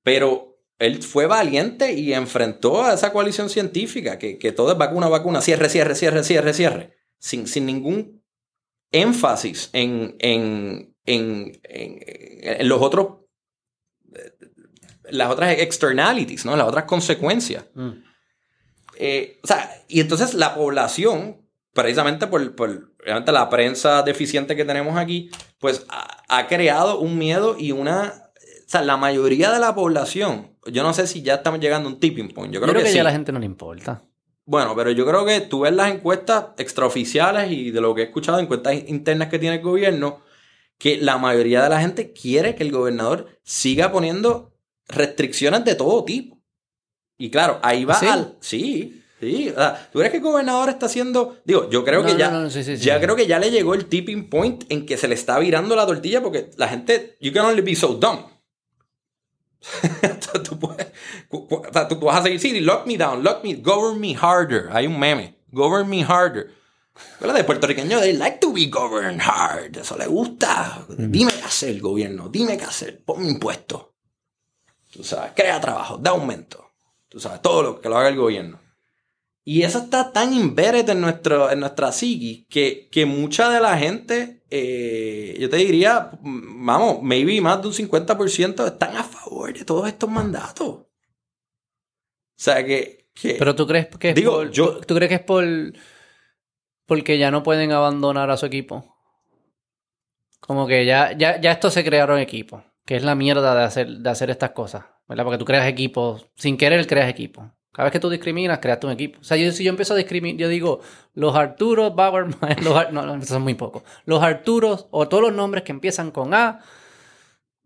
[0.04, 5.10] pero él fue valiente y enfrentó a esa coalición científica, que, que todo es vacuna,
[5.10, 8.24] vacuna, cierre, cierre, cierre, cierre, cierre, sin, sin ningún
[8.92, 13.18] énfasis en, en, en, en- los otros,
[14.16, 14.32] eh,
[15.12, 16.56] las otras externalities, ¿no?
[16.56, 17.66] Las otras consecuencias.
[17.76, 17.90] Mm.
[18.98, 24.66] Eh, o sea, y entonces la población, precisamente por, por obviamente la prensa deficiente que
[24.66, 28.32] tenemos aquí, pues ha, ha creado un miedo y una...
[28.36, 31.94] O sea, la mayoría de la población, yo no sé si ya estamos llegando a
[31.94, 32.54] un tipping point.
[32.54, 33.00] Yo Yo creo, creo que, ya sí.
[33.00, 34.04] a la gente no le importa.
[34.46, 38.06] Bueno, pero yo creo que tú ves las encuestas extraoficiales y de lo que he
[38.06, 40.22] escuchado, encuestas internas que tiene el gobierno,
[40.78, 44.54] que la mayoría de la gente quiere que el gobernador siga poniendo
[44.88, 46.40] restricciones de todo tipo.
[47.18, 48.08] Y claro, ahí va ¿Sí?
[48.08, 48.38] al...
[48.40, 49.50] Sí, sí.
[49.50, 51.38] o sea, ¿Tú crees que el gobernador está haciendo...
[51.46, 52.32] Digo, yo creo No, que ya...
[52.32, 52.84] no, sí, sí, sí.
[52.86, 55.76] Ya creo que ya le llegó el tipping point en que se le está virando
[55.76, 57.18] la tortilla porque la gente...
[57.20, 58.26] You can only be so dumb.
[60.44, 60.88] tú, puedes,
[61.30, 64.70] o sea, tú, vas a seguir, sí, lock me down, lock me, govern me harder.
[64.72, 66.52] Hay un meme, govern me harder.
[67.20, 67.36] ¿Verdad?
[67.36, 69.78] De puertorriqueño, they like to be governed hard.
[69.78, 70.86] Eso le gusta.
[70.90, 72.30] Dime qué hacer, gobierno.
[72.30, 73.04] Dime qué hacer.
[73.04, 73.88] Ponme impuestos.
[74.92, 76.72] Tú sabes, crea trabajo, da aumento.
[77.08, 78.60] Tú sabes, todo lo que lo haga el gobierno.
[79.52, 83.76] Y eso está tan embedded en, nuestro, en nuestra psiqui que, que mucha de la
[83.80, 89.66] gente, eh, yo te diría, vamos, maybe más de un 50% están a favor de
[89.66, 90.68] todos estos mandatos.
[90.68, 90.86] O
[92.36, 93.08] sea que...
[93.16, 95.44] que Pero tú crees que es Digo, por, yo- tú crees que es por
[96.86, 98.96] porque ya no pueden abandonar a su equipo.
[100.42, 103.88] Como que ya, ya, ya estos se crearon equipos, que es la mierda de hacer,
[103.88, 105.24] de hacer estas cosas, ¿verdad?
[105.24, 107.46] Porque tú creas equipos, sin querer creas equipos.
[107.72, 109.20] Cada vez que tú discriminas, creaste un equipo.
[109.20, 110.82] O sea, yo, si yo empiezo a discriminar, yo digo,
[111.14, 113.84] los Arturos, Bauerman, los no, no, son muy pocos.
[114.06, 116.62] Los Arturos, o todos los nombres que empiezan con A,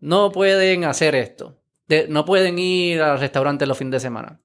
[0.00, 1.58] no pueden hacer esto.
[2.08, 4.40] No pueden ir al restaurante los fines de semana.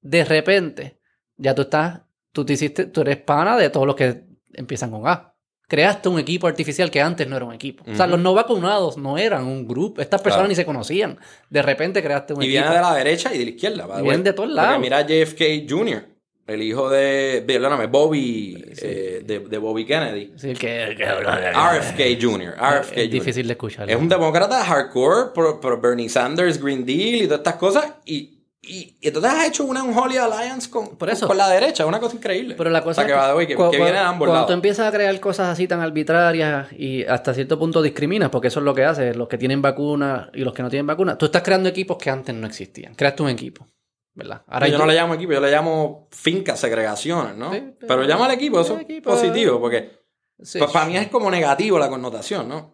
[0.00, 0.98] De repente,
[1.36, 2.02] ya tú estás,
[2.32, 4.24] tú te hiciste, tú eres pana de todos los que
[4.54, 5.31] empiezan con A.
[5.72, 7.82] Creaste un equipo artificial que antes no era un equipo.
[7.90, 10.02] O sea, los no vacunados no eran un grupo.
[10.02, 10.48] Estas personas Claro.
[10.50, 11.18] ni se conocían.
[11.48, 12.60] De repente creaste un Y equipo.
[12.62, 13.86] viene de la derecha y de la izquierda.
[13.98, 14.78] Y vienen de todos lados.
[14.78, 16.04] Mira a JFK Jr.,
[16.46, 18.80] el hijo de, perdóname, Bobby, Sí.
[18.82, 20.32] eh, de, de Bobby Kennedy.
[20.36, 23.10] Sí, el que, que- RFK Jr., RFK es Jr.
[23.10, 23.88] difícil de escuchar.
[23.90, 27.94] Es un demócrata hardcore por Bernie Sanders, Green Deal y todas estas cosas.
[28.04, 28.31] Y,
[28.62, 31.26] y, y entonces has hecho una Unholy Alliance con, Por eso.
[31.26, 31.84] con la derecha.
[31.84, 32.54] Una cosa increíble.
[32.56, 34.46] Pero la O cosa sea, que, by the way, que, viene de ambos cuando lados.
[34.46, 38.60] tú empiezas a crear cosas así tan arbitrarias y hasta cierto punto discriminas, porque eso
[38.60, 41.26] es lo que haces, los que tienen vacunas y los que no tienen vacunas, tú
[41.26, 42.94] estás creando equipos que antes no existían.
[42.94, 43.66] Creaste un equipo,
[44.14, 44.42] ¿verdad?
[44.46, 47.52] Ahora yo no le llamo equipo, yo le llamo fincas, segregaciones, ¿no?
[47.52, 50.00] Sí, pero, pero- llama al equipo, eso es positivo, porque
[50.40, 50.58] Sí.
[50.72, 52.72] para mí es como negativo la connotación, ¿no?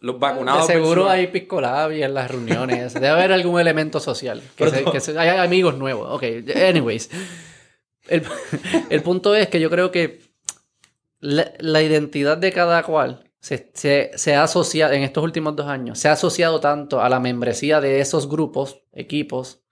[0.00, 0.66] Los vacunados.
[0.68, 2.94] De seguro hay piscolabia en las reuniones.
[2.94, 4.40] Debe haber algún elemento social.
[4.40, 4.92] Que Pero se- no.
[4.92, 6.08] que se- hay amigos nuevos.
[6.12, 6.22] Ok,
[6.54, 7.10] anyways.
[8.06, 8.22] El,
[8.90, 10.20] el punto es que yo creo que
[11.20, 15.66] la, la identidad de cada cual se, se- se ha asociado, en estos últimos dos
[15.66, 19.62] años, se ha asociado tanto a la membresía de esos grupos, equipos,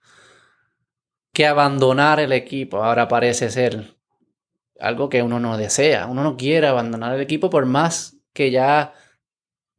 [1.33, 3.95] que abandonar el equipo ahora parece ser
[4.79, 6.07] algo que uno no desea.
[6.07, 8.93] Uno no quiere abandonar el equipo por más que ya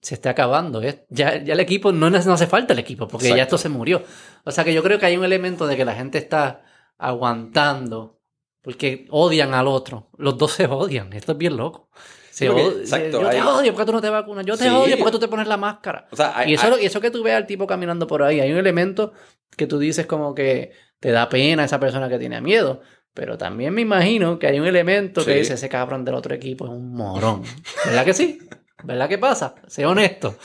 [0.01, 0.83] se esté acabando.
[0.83, 1.05] ¿eh?
[1.11, 4.03] Ya, ya el equipo, no, no hace falta el equipo, porque ya esto se murió.
[4.45, 6.63] O sea que yo creo que hay un elemento de que la gente está
[6.99, 8.21] aguantando
[8.63, 10.11] porque odian al otro.
[10.19, 11.13] Los dos se odian.
[11.13, 11.89] Esto es bien loco.
[12.31, 14.47] Sí, porque- exacto, yo te hay- odio porque tú no te vacunas.
[14.47, 14.71] Yo te Sí.
[14.71, 16.07] odio porque tú te pones la máscara.
[16.13, 18.23] O sea, hay- Y eso, hay- y eso que tú veas al tipo caminando por
[18.23, 19.13] ahí, hay un elemento
[19.57, 22.81] que tú dices como que te da pena esa persona que tiene miedo.
[23.15, 26.67] Pero también me imagino que hay un elemento que dice ese cabrón del otro equipo
[26.67, 27.43] es un morón.
[27.85, 28.39] ¿Verdad que sí?
[28.85, 29.55] ¿Verdad que pasa?
[29.67, 30.37] Sé honesto.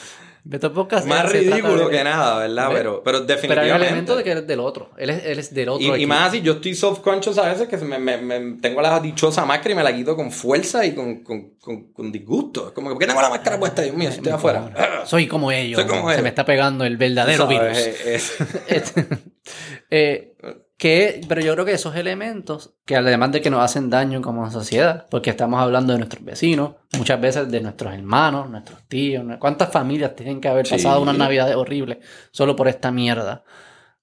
[0.46, 2.68] Beto Podcast más ridículo de- que nada, ¿verdad?
[2.68, 2.78] ¿Ves?
[2.80, 3.76] Pero, pero Pero hay definitivamente.
[3.76, 4.90] un elemento de que eres del otro.
[4.98, 7.78] Él es, él es del otro Y, más así, yo estoy self-conscious a veces que
[7.78, 11.24] me, me- me- tengo la dichosa máscara y me la quito con fuerza y con,
[11.24, 12.68] con, con, con disgusto.
[12.68, 13.84] Es como que, ¿por qué tengo la máscara puesta?
[13.84, 15.04] Dios mío, estoy afuera.
[15.06, 15.80] Soy como ellos.
[15.80, 16.24] Soy como Se ellos.
[16.24, 17.64] me está pegando el verdadero virus.
[17.78, 18.34] sabes, es-
[18.68, 18.94] es-
[19.90, 20.34] Eh,
[20.84, 24.52] que, pero yo creo que esos elementos, que además de que nos hacen daño como
[24.52, 29.24] sociedad, porque estamos hablando de nuestros vecinos, muchas veces de nuestros hermanos, nuestros tíos.
[29.40, 30.74] ¿cuántas familias tienen que haber Sí.
[30.74, 32.00] pasado unas navidades horribles
[32.32, 33.46] solo por esta mierda?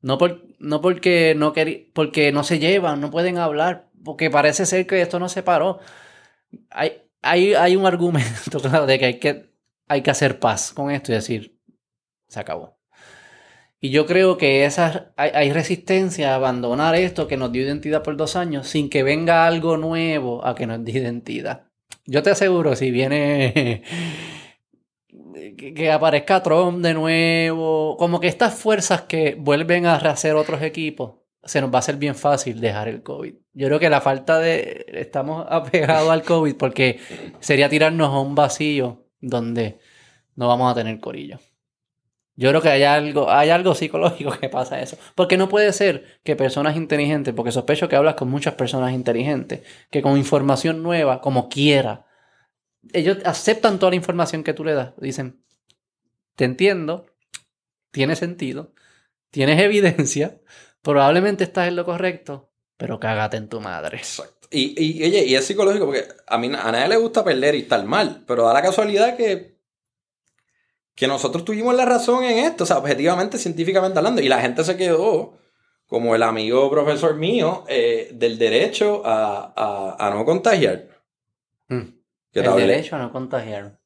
[0.01, 1.53] No, por, no porque no
[1.93, 5.81] porque no se llevan, no pueden hablar, porque parece ser que esto no se paró.
[6.71, 9.53] Hay, hay, hay un argumento, claro, de que hay, que
[9.87, 11.61] hay que hacer paz con esto y decir,
[12.27, 12.80] se acabó.
[13.81, 18.17] Y yo creo que esas, hay, resistencia a abandonar esto que nos dio identidad por
[18.17, 21.65] dos años sin que venga algo nuevo a que nos dé identidad.
[22.05, 23.83] Yo te aseguro, si viene
[25.57, 30.61] que, que aparezca Trump de nuevo, como que estas fuerzas que vuelven a rehacer otros
[30.63, 33.35] equipos, se nos va a hacer bien fácil dejar el COVID.
[33.55, 34.85] Yo creo que la falta de...
[34.89, 37.01] Estamos apegados al COVID porque
[37.41, 39.79] sería tirarnos a un vacío donde
[40.37, 41.39] no vamos a tener corillo.
[42.41, 44.97] Yo creo que hay algo, hay algo psicológico que pasa eso.
[45.15, 49.61] Porque no puede ser que personas inteligentes, porque sospecho que hablas con muchas personas inteligentes,
[49.91, 52.07] que con información nueva, como quiera,
[52.95, 54.95] ellos aceptan toda la información que tú le das.
[54.97, 55.45] Dicen,
[56.35, 57.05] te entiendo,
[57.91, 58.73] tiene sentido,
[59.31, 60.41] tienes evidencia,
[60.81, 63.99] probablemente estás en lo correcto, pero cágate en tu madre.
[63.99, 64.49] Exacto.
[64.51, 67.85] Y, y, y es psicológico porque a mí a nadie le gusta perder y estar
[67.85, 69.50] mal, pero da la casualidad que,
[71.01, 74.63] que nosotros tuvimos la razón en esto, o sea, objetivamente, científicamente hablando, y la gente
[74.65, 75.33] se quedó
[75.87, 80.89] como el amigo profesor mío eh, del derecho a, a- a no contagiar.
[81.69, 81.81] Mm.
[82.33, 82.67] Te El hablé.
[82.67, 83.81] derecho a no contagiar.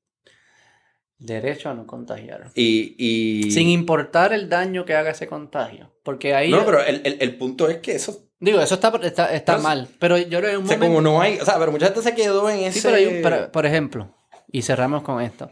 [1.18, 2.50] Derecho a no contagiar.
[2.54, 3.50] Y, y...
[3.52, 5.94] Sin importar el daño que haga ese contagio.
[6.02, 6.50] Porque ahí.
[6.50, 8.28] No, pero el, el, el punto es que eso...
[8.40, 9.88] Digo, eso está, está, está Pero- mal.
[9.98, 10.94] Pero yo creo que un O sea, momento.
[10.96, 11.38] como no hay...
[11.38, 12.80] O sea, pero mucha gente se quedó en ese...
[12.80, 14.12] Sí, pero hay un- pero, por ejemplo,
[14.48, 15.48] y cerramos con esto.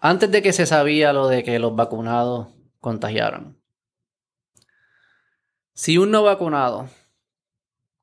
[0.00, 2.48] Antes de que se sabía lo de que los vacunados
[2.80, 3.58] contagiaron,
[5.74, 6.88] si un no vacunado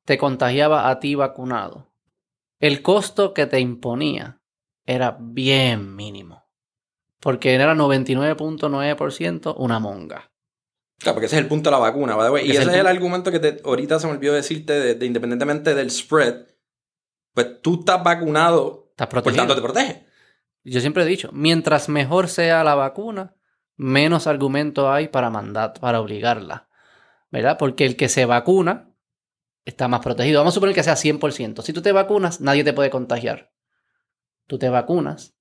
[0.04, 1.88] te contagiaba a ti vacunado,
[2.60, 4.40] el costo que te imponía
[4.84, 6.44] era bien mínimo.
[7.20, 10.30] Porque era 99.9% una monga.
[10.98, 12.16] Claro, porque ese es el punto de la vacuna.
[12.42, 14.94] Y Ese ese es es el argumento que te, ahorita se me olvidó decirte, de,
[14.94, 16.46] de independientemente del spread,
[17.34, 19.42] pues tú estás vacunado, Estás por protegido.
[19.42, 20.05] tanto te protege.
[20.68, 23.36] Yo siempre he dicho, mientras mejor sea la vacuna,
[23.76, 26.68] menos argumento hay para mandar, para obligarla.
[27.30, 27.56] ¿Verdad?
[27.56, 28.90] Porque el que se vacuna
[29.64, 30.40] está más protegido.
[30.40, 31.62] Vamos a suponer que sea 100%.
[31.62, 33.52] Si tú te vacunas, nadie te puede contagiar.
[34.48, 35.36] Tú te vacunas,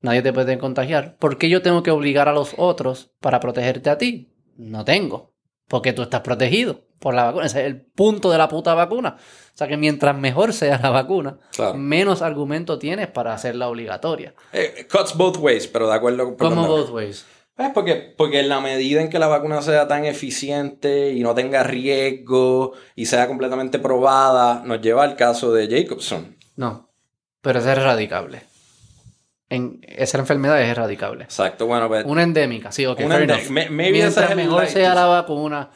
[0.00, 1.16] nadie te puede contagiar.
[1.16, 4.34] ¿Por qué yo tengo que obligar a los otros para protegerte a ti?
[4.56, 5.34] No tengo.
[5.66, 7.46] Porque tú estás protegido por la vacuna.
[7.46, 9.16] Ese es el punto de la puta vacuna.
[9.18, 11.74] O sea que mientras mejor sea la vacuna, Claro.
[11.74, 14.34] menos argumento tienes para hacerla obligatoria.
[14.52, 16.36] Eh, cuts both ways, pero de acuerdo con...
[16.36, 17.24] Perdón, both ways.
[17.56, 21.34] Pues porque, porque en la medida en que la vacuna sea tan eficiente y no
[21.34, 26.36] tenga riesgo y sea completamente probada, nos lleva al caso de Jacobson.
[26.54, 26.88] No,
[27.40, 28.42] pero es erradicable.
[29.48, 31.24] En, esa enfermedad es erradicable.
[31.24, 32.04] Exacto, bueno, pues...
[32.06, 35.70] Una endémica, sí, ok, Una ese Mientras mejor sea la vacuna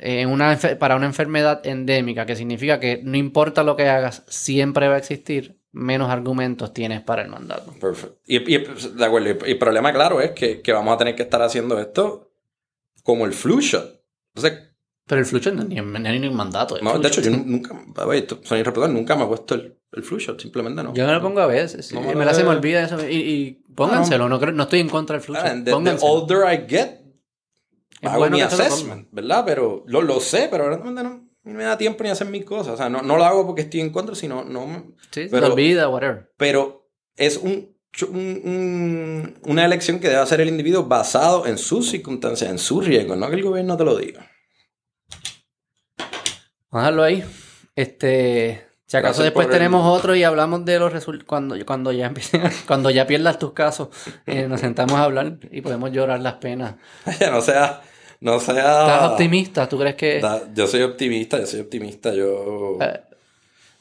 [0.00, 4.88] eh, una para una enfermedad endémica, que significa que no importa lo que hagas, siempre
[4.88, 7.72] va a existir, menos argumentos tienes para el mandato.
[7.80, 8.18] Perfecto.
[8.26, 11.22] Y, y- de acuerdo, y el problema, claro, es que, que vamos a tener que
[11.22, 12.30] estar haciendo esto
[13.02, 14.02] como el flu shot.
[14.34, 14.60] Entonces,
[15.06, 15.26] Pero el
[15.56, 16.76] no es ni, no es ni un mandato.
[16.82, 17.30] no, flu de hecho, shot.
[17.32, 17.74] yo nunca,
[18.06, 20.92] way, esto- irresponsable, nunca me he puesto el, el flu shot, simplemente no.
[20.94, 21.86] Yo me lo pongo a veces.
[21.86, 21.94] sí.
[21.94, 22.98] No, me la se me olvida eso.
[23.08, 25.40] Y, y pónganselo, no, creo- no estoy en contra del flucho.
[25.44, 26.97] Ah, and the, the older I get,
[28.06, 29.42] hago bueno mi assessment, ¿verdad?
[29.44, 32.74] Pero lo, lo sé, pero realmente no, no me da tiempo ni hacer mis cosas.
[32.74, 35.52] O sea, no, no lo hago porque estoy en contra, sino no me- Sí, pero-
[35.52, 36.32] olvida, whatever.
[36.36, 37.76] Pero es un,
[38.08, 42.86] un- un- una elección que debe hacer el individuo basado en sus circunstancias, en sus
[42.86, 44.30] riesgos, no que el gobierno te lo diga.
[46.70, 47.24] Vamos a dejarlo ahí.
[47.74, 51.26] Este, si acaso después el- tenemos otro y hablamos de los resultados.
[51.28, 53.88] Cuando, cuando ya empiecen, cuando ya pierdas tus casos,
[54.26, 56.74] eh, nos sentamos a hablar y podemos llorar las penas.
[57.30, 57.82] no sea,
[58.20, 58.56] no sea.
[58.56, 59.68] ¿Estás optimista?
[59.68, 60.20] ¿Tú crees que.?
[60.20, 62.12] Da- Yo soy optimista, yo soy optimista.
[62.14, 63.00] Yo, Eh.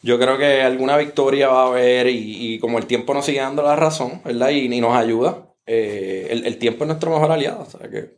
[0.03, 3.39] yo creo que alguna victoria va a haber y, y como el tiempo nos sigue
[3.39, 4.49] dando la razón, ¿verdad?
[4.49, 7.61] Y, y nos ayuda, eh, el, el tiempo es nuestro mejor aliado.
[7.61, 8.17] O sea que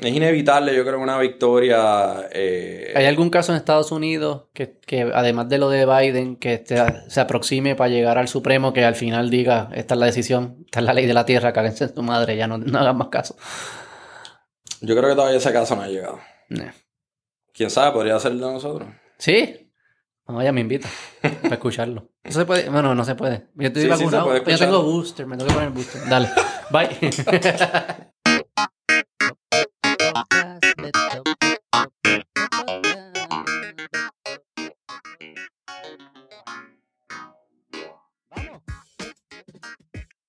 [0.00, 2.28] es inevitable, yo creo, una victoria.
[2.32, 6.54] eh, ¿Hay algún caso en Estados Unidos que, que además de lo de Biden, que
[6.54, 6.76] este-
[7.08, 10.80] se aproxime para llegar al Supremo, que al final diga, esta es la decisión, esta
[10.80, 13.08] es la ley de la tierra, cáguense en tu madre, ya no, no hagan más
[13.08, 13.36] caso?
[14.80, 16.18] Yo creo que todavía ese caso no ha llegado.
[17.52, 18.88] Quién sabe, podría ser de nosotros.
[19.18, 19.70] ¿Sí?
[20.26, 20.88] No, me invita
[21.42, 22.08] para escucharlo.
[22.24, 22.70] ¿No se puede?
[22.70, 23.48] Bueno, no se puede.
[23.56, 24.24] Yo estoy Sí, sí se vacunado.
[24.26, 26.08] puede Yo tengo booster, me tengo que poner booster.
[26.08, 26.28] Dale,
[26.70, 26.88] bye.